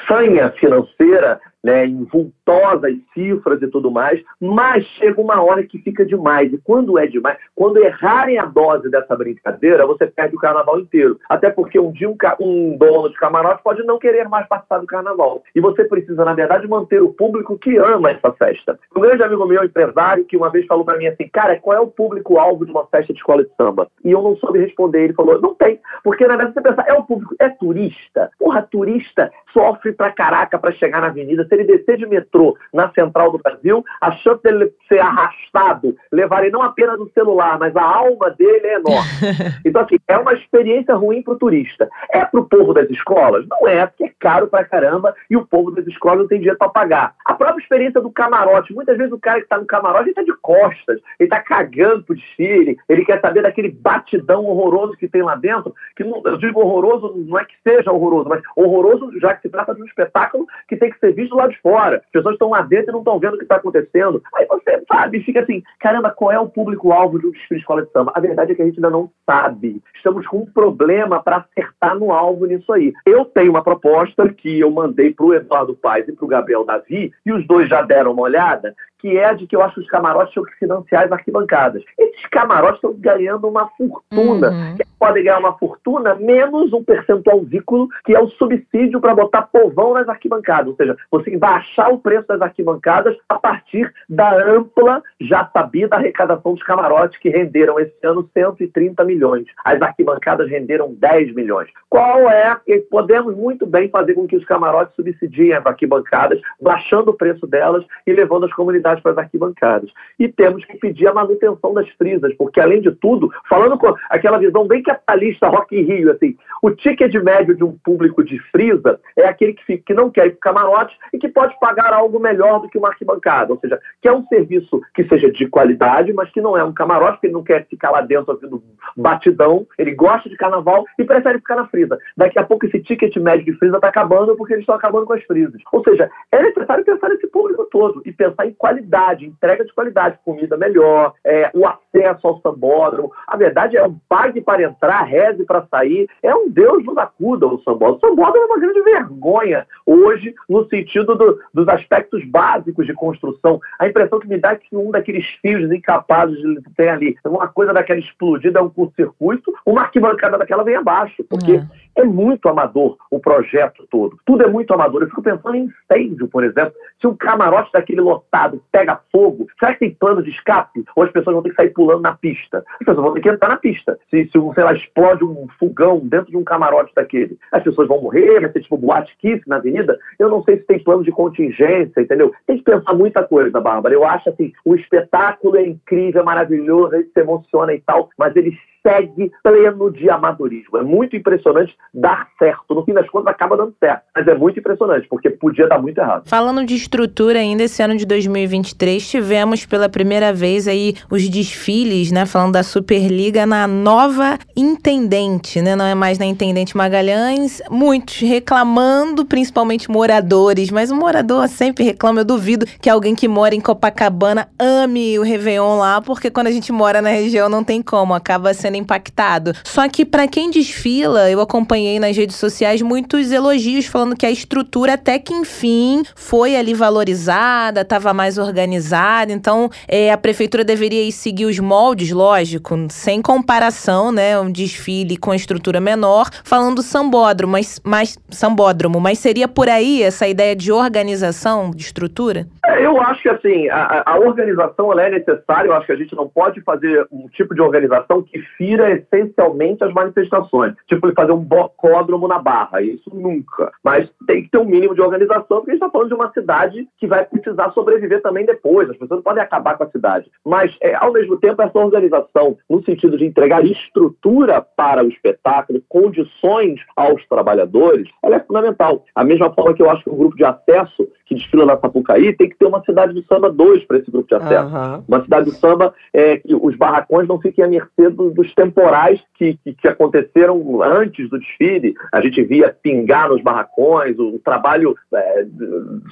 sanha 0.06 0.50
financeira 0.52 1.40
né, 1.62 1.86
em 1.86 2.04
vultosas 2.04 2.94
cifras 3.14 3.62
e 3.62 3.68
tudo 3.68 3.90
mais, 3.90 4.20
mas 4.40 4.84
chega 4.98 5.20
uma 5.20 5.40
hora 5.42 5.62
que 5.62 5.78
fica 5.78 6.04
demais. 6.04 6.52
E 6.52 6.58
quando 6.58 6.98
é 6.98 7.06
demais, 7.06 7.38
quando 7.54 7.78
errarem 7.78 8.38
a 8.38 8.44
dose 8.44 8.90
dessa 8.90 9.14
brincadeira, 9.16 9.86
você 9.86 10.06
perde 10.06 10.34
o 10.34 10.40
carnaval 10.40 10.80
inteiro. 10.80 11.18
Até 11.28 11.50
porque 11.50 11.78
um 11.78 11.92
dia 11.92 12.10
um, 12.10 12.16
um 12.40 12.76
dono 12.76 13.10
de 13.10 13.16
camarote 13.16 13.62
pode 13.62 13.82
não 13.84 13.98
querer 13.98 14.28
mais 14.28 14.46
participar 14.48 14.78
do 14.78 14.86
carnaval. 14.86 15.42
E 15.54 15.60
você 15.60 15.84
precisa, 15.84 16.24
na 16.24 16.34
verdade, 16.46 16.68
manter 16.68 17.02
o 17.02 17.12
público 17.12 17.58
que 17.58 17.76
ama 17.76 18.10
essa 18.10 18.32
festa. 18.32 18.78
Um 18.96 19.00
grande 19.00 19.22
amigo 19.22 19.46
meu, 19.46 19.64
empresário, 19.64 20.24
que 20.24 20.36
uma 20.36 20.50
vez 20.50 20.66
falou 20.66 20.84
para 20.84 20.98
mim 20.98 21.06
assim, 21.06 21.28
cara, 21.28 21.58
qual 21.58 21.76
é 21.76 21.80
o 21.80 21.86
público-alvo 21.86 22.64
de 22.64 22.70
uma 22.70 22.86
festa 22.86 23.12
de 23.12 23.18
escola 23.18 23.44
de 23.44 23.50
samba? 23.56 23.88
E 24.04 24.10
eu 24.10 24.22
não 24.22 24.36
soube 24.36 24.58
responder. 24.58 25.04
Ele 25.04 25.14
falou, 25.14 25.40
não 25.40 25.54
tem. 25.54 25.80
Porque, 26.04 26.26
na 26.26 26.36
verdade, 26.36 26.54
você 26.54 26.60
pensa, 26.60 26.84
é 26.86 26.94
o 26.94 27.04
público, 27.04 27.34
é 27.38 27.48
turista. 27.48 28.30
Porra, 28.38 28.62
turista 28.62 29.30
sofre 29.52 29.92
pra 29.92 30.10
caraca 30.10 30.58
para 30.58 30.72
chegar 30.72 31.00
na 31.00 31.08
avenida 31.08 31.46
se 31.46 31.54
ele 31.54 31.64
descer 31.64 31.98
de 31.98 32.06
metrô 32.06 32.56
na 32.72 32.90
central 32.92 33.32
do 33.32 33.38
Brasil, 33.38 33.84
a 34.00 34.12
chance 34.12 34.42
dele 34.42 34.72
ser 34.88 35.00
arrastado, 35.00 35.96
levar 36.10 36.42
não 36.50 36.62
apenas 36.62 36.98
o 36.98 37.10
celular, 37.10 37.58
mas 37.58 37.76
a 37.76 37.82
alma 37.82 38.30
dele 38.30 38.66
é 38.66 38.74
enorme. 38.76 39.12
Então, 39.64 39.82
assim, 39.82 39.96
é 40.08 40.18
uma 40.18 40.32
experiência 40.34 40.94
ruim 40.94 41.22
para 41.22 41.34
o 41.34 41.38
turista. 41.38 41.88
É 42.10 42.24
para 42.24 42.40
o 42.40 42.48
povo 42.48 42.74
das 42.74 42.88
escolas? 42.90 43.46
Não 43.48 43.68
é, 43.68 43.86
porque 43.86 44.04
é 44.04 44.12
caro 44.18 44.48
pra 44.48 44.64
caramba 44.64 45.14
e 45.30 45.36
o 45.36 45.46
povo 45.46 45.70
das 45.70 45.86
escolas 45.86 46.21
não 46.22 46.28
tem 46.28 46.38
dinheiro 46.38 46.58
para 46.58 46.68
pagar. 46.68 47.14
A 47.24 47.34
própria 47.34 47.62
experiência 47.62 48.00
do 48.00 48.10
camarote, 48.10 48.74
muitas 48.74 48.96
vezes 48.96 49.12
o 49.12 49.18
cara 49.18 49.38
que 49.38 49.44
está 49.44 49.58
no 49.58 49.66
camarote, 49.66 50.10
está 50.10 50.22
de 50.22 50.32
costas, 50.40 51.00
ele 51.18 51.28
está 51.28 51.40
cagando 51.40 52.04
pro 52.04 52.14
desfile, 52.14 52.76
ele 52.88 53.04
quer 53.04 53.20
saber 53.20 53.42
daquele 53.42 53.70
batidão 53.70 54.44
horroroso 54.44 54.96
que 54.96 55.08
tem 55.08 55.22
lá 55.22 55.34
dentro, 55.34 55.74
que 55.96 56.04
não, 56.04 56.22
eu 56.24 56.38
digo 56.38 56.60
horroroso, 56.60 57.14
não 57.16 57.38
é 57.38 57.44
que 57.44 57.54
seja 57.62 57.92
horroroso, 57.92 58.28
mas 58.28 58.42
horroroso 58.56 59.18
já 59.20 59.34
que 59.34 59.42
se 59.42 59.48
trata 59.48 59.74
de 59.74 59.82
um 59.82 59.86
espetáculo 59.86 60.46
que 60.68 60.76
tem 60.76 60.90
que 60.90 60.98
ser 60.98 61.12
visto 61.12 61.34
lá 61.34 61.46
de 61.46 61.58
fora. 61.60 61.96
As 61.96 62.10
pessoas 62.10 62.34
estão 62.34 62.50
lá 62.50 62.62
dentro 62.62 62.90
e 62.90 62.92
não 62.92 63.00
estão 63.00 63.18
vendo 63.18 63.34
o 63.34 63.38
que 63.38 63.44
está 63.44 63.56
acontecendo. 63.56 64.22
Aí 64.34 64.46
você 64.46 64.82
sabe, 64.90 65.22
fica 65.22 65.40
assim, 65.40 65.62
caramba, 65.78 66.10
qual 66.10 66.32
é 66.32 66.38
o 66.38 66.48
público-alvo 66.48 67.18
de 67.18 67.26
um 67.26 67.30
desfile 67.30 67.58
de 67.58 67.62
escola 67.62 67.82
de 67.82 67.90
samba? 67.90 68.12
A 68.14 68.20
verdade 68.20 68.52
é 68.52 68.54
que 68.54 68.62
a 68.62 68.64
gente 68.64 68.76
ainda 68.76 68.90
não 68.90 69.10
sabe. 69.26 69.82
Estamos 69.94 70.26
com 70.26 70.38
um 70.38 70.46
problema 70.46 71.22
para 71.22 71.38
acertar 71.38 71.98
no 71.98 72.12
alvo 72.12 72.46
nisso 72.46 72.72
aí. 72.72 72.92
Eu 73.06 73.24
tenho 73.24 73.50
uma 73.50 73.62
proposta 73.62 74.28
que 74.28 74.60
eu 74.60 74.70
mandei 74.70 75.12
para 75.12 75.26
o 75.26 75.34
Eduardo 75.34 75.74
Paes 75.74 76.08
para 76.14 76.24
o 76.24 76.28
Gabriel 76.28 76.64
Davi, 76.64 77.12
e 77.24 77.32
os 77.32 77.46
dois 77.46 77.68
já 77.68 77.82
deram 77.82 78.12
uma 78.12 78.22
olhada, 78.22 78.74
que 79.02 79.18
é 79.18 79.34
de 79.34 79.48
que 79.48 79.56
eu 79.56 79.62
acho 79.62 79.74
que 79.74 79.80
os 79.80 79.88
camarotes 79.88 80.32
tinham 80.32 80.46
que 80.46 80.54
financiar 80.54 81.04
as 81.04 81.12
arquibancadas. 81.12 81.82
Esses 81.98 82.24
camarotes 82.30 82.76
estão 82.76 82.94
ganhando 82.94 83.48
uma 83.48 83.68
fortuna. 83.76 84.50
Uhum. 84.50 84.76
podem 84.98 85.24
ganhar 85.24 85.40
uma 85.40 85.58
fortuna 85.58 86.14
menos 86.14 86.72
um 86.72 86.84
percentualzículo, 86.84 87.88
que 88.04 88.14
é 88.14 88.20
o 88.20 88.28
subsídio 88.28 89.00
para 89.00 89.12
botar 89.12 89.42
povão 89.42 89.94
nas 89.94 90.08
arquibancadas. 90.08 90.68
Ou 90.68 90.76
seja, 90.76 90.96
você 91.10 91.36
baixar 91.36 91.88
o 91.88 91.98
preço 91.98 92.28
das 92.28 92.40
arquibancadas 92.40 93.16
a 93.28 93.34
partir 93.34 93.92
da 94.08 94.32
ampla, 94.36 95.02
já 95.20 95.50
sabida 95.52 95.96
arrecadação 95.96 96.54
dos 96.54 96.62
camarotes, 96.62 97.18
que 97.18 97.28
renderam 97.28 97.80
esse 97.80 97.96
ano 98.04 98.30
130 98.32 99.02
milhões. 99.04 99.46
As 99.64 99.82
arquibancadas 99.82 100.48
renderam 100.48 100.94
10 100.94 101.34
milhões. 101.34 101.68
Qual 101.90 102.30
é? 102.30 102.56
Podemos 102.88 103.36
muito 103.36 103.66
bem 103.66 103.88
fazer 103.88 104.14
com 104.14 104.28
que 104.28 104.36
os 104.36 104.44
camarotes 104.44 104.94
subsidiem 104.94 105.54
as 105.54 105.66
arquibancadas, 105.66 106.40
baixando 106.60 107.10
o 107.10 107.14
preço 107.14 107.44
delas 107.48 107.84
e 108.06 108.12
levando 108.12 108.44
as 108.44 108.52
comunidades 108.52 108.91
para 109.00 109.12
as 109.12 109.18
arquibancadas. 109.18 109.90
E 110.18 110.28
temos 110.28 110.64
que 110.64 110.76
pedir 110.78 111.06
a 111.06 111.14
manutenção 111.14 111.74
das 111.74 111.88
frisas, 111.90 112.34
porque, 112.36 112.60
além 112.60 112.80
de 112.80 112.90
tudo, 112.92 113.30
falando 113.48 113.78
com 113.78 113.94
aquela 114.10 114.38
visão 114.38 114.66
bem 114.66 114.82
capitalista 114.82 115.48
Rock 115.48 115.78
in 115.78 115.82
Rio, 115.82 116.12
assim, 116.12 116.36
o 116.62 116.70
ticket 116.70 117.14
médio 117.14 117.54
de 117.54 117.64
um 117.64 117.76
público 117.84 118.22
de 118.24 118.38
frisa 118.50 119.00
é 119.16 119.26
aquele 119.26 119.54
que, 119.54 119.64
fica, 119.64 119.82
que 119.86 119.94
não 119.94 120.10
quer 120.10 120.26
ir 120.26 120.30
para 120.32 120.52
camarote 120.52 120.96
e 121.12 121.18
que 121.18 121.28
pode 121.28 121.58
pagar 121.58 121.92
algo 121.92 122.18
melhor 122.20 122.60
do 122.60 122.68
que 122.68 122.78
uma 122.78 122.88
arquibancada. 122.88 123.52
Ou 123.52 123.58
seja, 123.58 123.80
que 124.00 124.08
é 124.08 124.12
um 124.12 124.24
serviço 124.26 124.80
que 124.94 125.04
seja 125.04 125.30
de 125.30 125.46
qualidade, 125.48 126.12
mas 126.12 126.30
que 126.30 126.40
não 126.40 126.56
é 126.56 126.64
um 126.64 126.72
camarote, 126.72 127.14
porque 127.14 127.26
ele 127.26 127.34
não 127.34 127.42
quer 127.42 127.66
ficar 127.66 127.90
lá 127.90 128.00
dentro 128.00 128.32
ouvindo 128.32 128.62
batidão, 128.96 129.66
ele 129.78 129.94
gosta 129.94 130.28
de 130.28 130.36
carnaval 130.36 130.84
e 130.98 131.04
prefere 131.04 131.38
ficar 131.38 131.56
na 131.56 131.66
frisa. 131.66 131.98
Daqui 132.16 132.38
a 132.38 132.44
pouco 132.44 132.66
esse 132.66 132.80
ticket 132.80 133.16
médio 133.16 133.44
de 133.44 133.58
frisa 133.58 133.76
está 133.76 133.88
acabando 133.88 134.36
porque 134.36 134.54
eles 134.54 134.62
estão 134.62 134.74
acabando 134.74 135.06
com 135.06 135.14
as 135.14 135.22
frisas. 135.24 135.60
Ou 135.72 135.82
seja, 135.82 136.10
é 136.30 136.42
necessário 136.42 136.84
pensar 136.84 137.08
nesse 137.08 137.26
público 137.28 137.66
todo 137.70 138.02
e 138.04 138.12
pensar 138.12 138.46
em 138.46 138.52
qualidade 138.52 138.81
qualidade, 138.82 139.26
entrega 139.26 139.64
de 139.64 139.72
qualidade, 139.72 140.18
comida 140.24 140.56
melhor, 140.56 141.14
é, 141.24 141.50
o 141.54 141.66
acesso 141.66 142.26
ao 142.26 142.40
sambódromo. 142.40 143.12
A 143.26 143.36
verdade 143.36 143.76
é 143.76 143.86
um 143.86 143.96
pague 144.08 144.40
para 144.40 144.62
entrar, 144.62 145.02
reze 145.02 145.44
para 145.44 145.66
sair. 145.70 146.08
É 146.22 146.34
um 146.34 146.48
Deus 146.50 146.84
nos 146.84 146.96
acuda 146.98 147.46
o 147.46 147.60
sambódromo. 147.62 147.96
O 147.96 148.00
sambódromo 148.00 148.44
é 148.44 148.46
uma 148.46 148.58
grande 148.58 148.82
vergonha 148.82 149.66
hoje 149.86 150.34
no 150.48 150.68
sentido 150.68 151.14
do, 151.14 151.38
dos 151.54 151.68
aspectos 151.68 152.24
básicos 152.24 152.86
de 152.86 152.94
construção. 152.94 153.60
A 153.78 153.86
impressão 153.86 154.18
que 154.18 154.28
me 154.28 154.38
dá 154.38 154.52
é 154.52 154.56
que 154.56 154.76
um 154.76 154.90
daqueles 154.90 155.26
fios 155.40 155.70
incapazes 155.70 156.36
de 156.38 156.62
ter 156.76 156.88
ali, 156.88 157.16
uma 157.24 157.48
coisa 157.48 157.72
daquela 157.72 158.00
explodida 158.00 158.58
é 158.58 158.62
um 158.62 158.68
curto-circuito, 158.68 159.52
uma 159.64 159.82
arquibancada 159.82 160.38
daquela 160.38 160.64
vem 160.64 160.76
abaixo, 160.76 161.24
porque 161.28 161.52
uhum. 161.52 161.66
é 161.96 162.04
muito 162.04 162.48
amador 162.48 162.96
o 163.10 163.18
projeto 163.18 163.86
todo. 163.90 164.18
Tudo 164.24 164.42
é 164.42 164.48
muito 164.48 164.72
amador. 164.72 165.02
Eu 165.02 165.08
fico 165.08 165.22
pensando 165.22 165.54
em 165.54 165.70
incêndio, 165.90 166.28
por 166.28 166.44
exemplo. 166.44 166.72
Se 167.00 167.06
um 167.06 167.16
camarote 167.16 167.70
daquele 167.72 168.00
lotado 168.00 168.62
pega 168.72 169.00
fogo, 169.12 169.46
será 169.60 169.74
que 169.74 169.80
tem 169.80 169.94
plano 169.94 170.22
de 170.22 170.30
escape? 170.30 170.84
Ou 170.96 171.04
as 171.04 171.12
pessoas 171.12 171.34
vão 171.34 171.42
ter 171.42 171.50
que 171.50 171.56
sair 171.56 171.70
pulando 171.70 172.00
na 172.00 172.14
pista? 172.14 172.64
As 172.72 172.78
pessoas 172.78 173.04
vão 173.04 173.14
ter 173.14 173.20
que 173.20 173.28
entrar 173.28 173.48
na 173.48 173.56
pista. 173.56 173.98
Se, 174.10 174.24
se 174.24 174.32
sei 174.32 174.64
lá, 174.64 174.72
explode 174.72 175.22
um 175.22 175.46
fogão 175.58 176.00
dentro 176.00 176.30
de 176.30 176.36
um 176.36 176.42
camarote 176.42 176.92
daquele, 176.94 177.38
as 177.52 177.62
pessoas 177.62 177.86
vão 177.86 178.00
morrer, 178.00 178.40
vai 178.40 178.50
ser 178.50 178.62
tipo 178.62 178.78
boate 178.78 179.14
kiss 179.18 179.42
na 179.46 179.56
avenida. 179.56 179.98
Eu 180.18 180.30
não 180.30 180.42
sei 180.42 180.56
se 180.56 180.64
tem 180.64 180.82
plano 180.82 181.04
de 181.04 181.12
contingência, 181.12 182.00
entendeu? 182.00 182.32
Tem 182.46 182.56
que 182.56 182.64
pensar 182.64 182.94
muita 182.94 183.22
coisa, 183.22 183.60
Bárbara. 183.60 183.94
Eu 183.94 184.04
acho 184.04 184.30
assim, 184.30 184.52
o 184.64 184.74
espetáculo 184.74 185.56
é 185.56 185.66
incrível, 185.66 186.22
é 186.22 186.24
maravilhoso, 186.24 186.94
ele 186.94 187.10
se 187.12 187.20
emociona 187.20 187.74
e 187.74 187.80
tal, 187.80 188.08
mas 188.18 188.34
ele 188.34 188.56
segue 188.86 189.30
pleno 189.42 189.90
de 189.90 190.10
amadorismo. 190.10 190.76
É 190.76 190.82
muito 190.82 191.16
impressionante 191.16 191.74
dar 191.94 192.28
certo. 192.38 192.74
No 192.74 192.84
fim 192.84 192.92
das 192.92 193.08
contas, 193.08 193.32
acaba 193.32 193.56
dando 193.56 193.74
certo. 193.78 194.02
Mas 194.14 194.26
é 194.26 194.34
muito 194.34 194.58
impressionante, 194.58 195.06
porque 195.08 195.30
podia 195.30 195.68
dar 195.68 195.80
muito 195.80 195.98
errado. 195.98 196.28
Falando 196.28 196.64
de 196.64 196.74
estrutura 196.74 197.38
ainda, 197.38 197.62
esse 197.62 197.82
ano 197.82 197.96
de 197.96 198.04
2023, 198.04 199.08
tivemos 199.08 199.64
pela 199.64 199.88
primeira 199.88 200.32
vez 200.32 200.66
aí 200.66 200.94
os 201.10 201.28
desfiles, 201.28 202.10
né? 202.10 202.26
Falando 202.26 202.52
da 202.52 202.62
Superliga 202.62 203.46
na 203.46 203.66
nova 203.66 204.38
intendente, 204.56 205.62
né? 205.62 205.76
Não 205.76 205.84
é 205.84 205.94
mais 205.94 206.18
na 206.18 206.26
Intendente 206.26 206.76
Magalhães. 206.76 207.62
Muitos 207.70 208.20
reclamando, 208.20 209.24
principalmente 209.24 209.90
moradores. 209.90 210.70
Mas 210.70 210.90
o 210.90 210.96
morador 210.96 211.48
sempre 211.48 211.84
reclama. 211.84 212.20
Eu 212.20 212.24
duvido 212.24 212.66
que 212.80 212.90
alguém 212.90 213.14
que 213.14 213.28
mora 213.28 213.54
em 213.54 213.60
Copacabana 213.60 214.48
ame 214.58 215.18
o 215.18 215.22
Réveillon 215.22 215.78
lá, 215.78 216.00
porque 216.00 216.30
quando 216.30 216.48
a 216.48 216.50
gente 216.50 216.72
mora 216.72 217.00
na 217.00 217.10
região 217.10 217.48
não 217.48 217.62
tem 217.62 217.80
como. 217.80 218.14
Acaba 218.14 218.52
sendo 218.52 218.71
sendo 218.72 218.76
impactado. 218.76 219.52
Só 219.64 219.86
que 219.88 220.04
para 220.04 220.26
quem 220.26 220.50
desfila, 220.50 221.30
eu 221.30 221.40
acompanhei 221.40 222.00
nas 222.00 222.16
redes 222.16 222.36
sociais 222.36 222.80
muitos 222.80 223.30
elogios 223.30 223.86
falando 223.86 224.16
que 224.16 224.24
a 224.24 224.30
estrutura 224.30 224.94
até 224.94 225.18
que 225.18 225.34
enfim 225.34 226.02
foi 226.14 226.56
ali 226.56 226.72
valorizada, 226.72 227.82
estava 227.82 228.14
mais 228.14 228.38
organizada. 228.38 229.32
Então 229.32 229.70
é, 229.86 230.10
a 230.10 230.16
prefeitura 230.16 230.64
deveria 230.64 231.10
seguir 231.12 231.44
os 231.44 231.58
moldes, 231.58 232.10
lógico, 232.10 232.74
sem 232.88 233.20
comparação, 233.20 234.10
né? 234.10 234.38
Um 234.38 234.50
desfile 234.50 235.16
com 235.16 235.34
estrutura 235.34 235.80
menor, 235.80 236.28
falando 236.44 236.82
sambódromo, 236.82 237.52
mas, 237.52 237.80
mas, 237.84 238.18
sambódromo, 238.30 239.00
mas 239.00 239.18
seria 239.18 239.46
por 239.46 239.68
aí 239.68 240.02
essa 240.02 240.26
ideia 240.26 240.56
de 240.56 240.72
organização, 240.72 241.70
de 241.70 241.82
estrutura? 241.82 242.46
É, 242.64 242.84
eu 242.86 243.00
acho 243.02 243.22
que 243.22 243.28
assim, 243.28 243.68
a, 243.68 244.02
a 244.06 244.18
organização 244.18 244.98
é 244.98 245.10
necessária, 245.10 245.68
eu 245.68 245.74
acho 245.74 245.86
que 245.86 245.92
a 245.92 245.96
gente 245.96 246.14
não 246.14 246.28
pode 246.28 246.60
fazer 246.62 247.06
um 247.10 247.28
tipo 247.28 247.54
de 247.54 247.60
organização 247.60 248.22
que 248.22 248.40
fira 248.62 248.92
essencialmente 248.92 249.82
as 249.82 249.92
manifestações. 249.92 250.74
Tipo, 250.86 251.12
fazer 251.14 251.32
um 251.32 251.42
bocódromo 251.42 252.28
na 252.28 252.38
barra, 252.38 252.80
isso 252.80 253.10
nunca. 253.12 253.72
Mas 253.82 254.08
tem 254.24 254.44
que 254.44 254.50
ter 254.50 254.58
um 254.58 254.64
mínimo 254.64 254.94
de 254.94 255.02
organização, 255.02 255.58
porque 255.58 255.72
a 255.72 255.74
gente 255.74 255.82
está 255.82 255.90
falando 255.90 256.08
de 256.08 256.14
uma 256.14 256.32
cidade 256.32 256.88
que 256.96 257.08
vai 257.08 257.24
precisar 257.24 257.72
sobreviver 257.72 258.22
também 258.22 258.46
depois. 258.46 258.88
As 258.88 258.96
pessoas 258.96 259.20
podem 259.24 259.42
acabar 259.42 259.76
com 259.76 259.82
a 259.82 259.90
cidade. 259.90 260.30
Mas, 260.46 260.76
é, 260.80 260.94
ao 260.94 261.12
mesmo 261.12 261.36
tempo, 261.38 261.60
essa 261.60 261.76
organização, 261.76 262.56
no 262.70 262.84
sentido 262.84 263.18
de 263.18 263.26
entregar 263.26 263.64
estrutura 263.64 264.62
para 264.76 265.04
o 265.04 265.08
espetáculo, 265.08 265.82
condições 265.88 266.80
aos 266.94 267.26
trabalhadores, 267.26 268.08
ela 268.22 268.36
é 268.36 268.40
fundamental. 268.40 269.04
A 269.12 269.24
mesma 269.24 269.52
forma 269.52 269.74
que 269.74 269.82
eu 269.82 269.90
acho 269.90 270.04
que 270.04 270.10
o 270.10 270.16
grupo 270.16 270.36
de 270.36 270.44
acesso 270.44 271.08
que 271.32 271.40
desfila 271.40 271.64
na 271.64 271.78
Sapucaí 271.78 272.32
tem 272.34 272.48
que 272.48 272.58
ter 272.58 272.66
uma 272.66 272.82
cidade 272.84 273.14
de 273.14 273.26
samba 273.26 273.50
2 273.50 273.84
para 273.84 273.98
esse 273.98 274.10
grupo 274.10 274.28
de 274.28 274.34
acesso. 274.34 274.74
Uhum. 274.74 275.04
Uma 275.08 275.22
cidade 275.22 275.50
de 275.50 275.56
samba 275.56 275.94
é, 276.12 276.36
que 276.36 276.54
os 276.54 276.76
barracões 276.76 277.26
não 277.26 277.40
fiquem 277.40 277.64
à 277.64 277.68
mercê 277.68 278.10
do, 278.10 278.30
dos 278.30 278.52
temporais 278.54 279.20
que, 279.34 279.58
que, 279.64 279.72
que, 279.74 279.88
aconteceram 279.88 280.82
antes 280.82 281.28
do 281.30 281.38
desfile. 281.38 281.94
A 282.12 282.20
gente 282.20 282.42
via 282.42 282.74
pingar 282.82 283.28
nos 283.28 283.42
barracões, 283.42 284.18
o, 284.18 284.36
o 284.36 284.38
trabalho 284.38 284.94
é, 285.14 285.46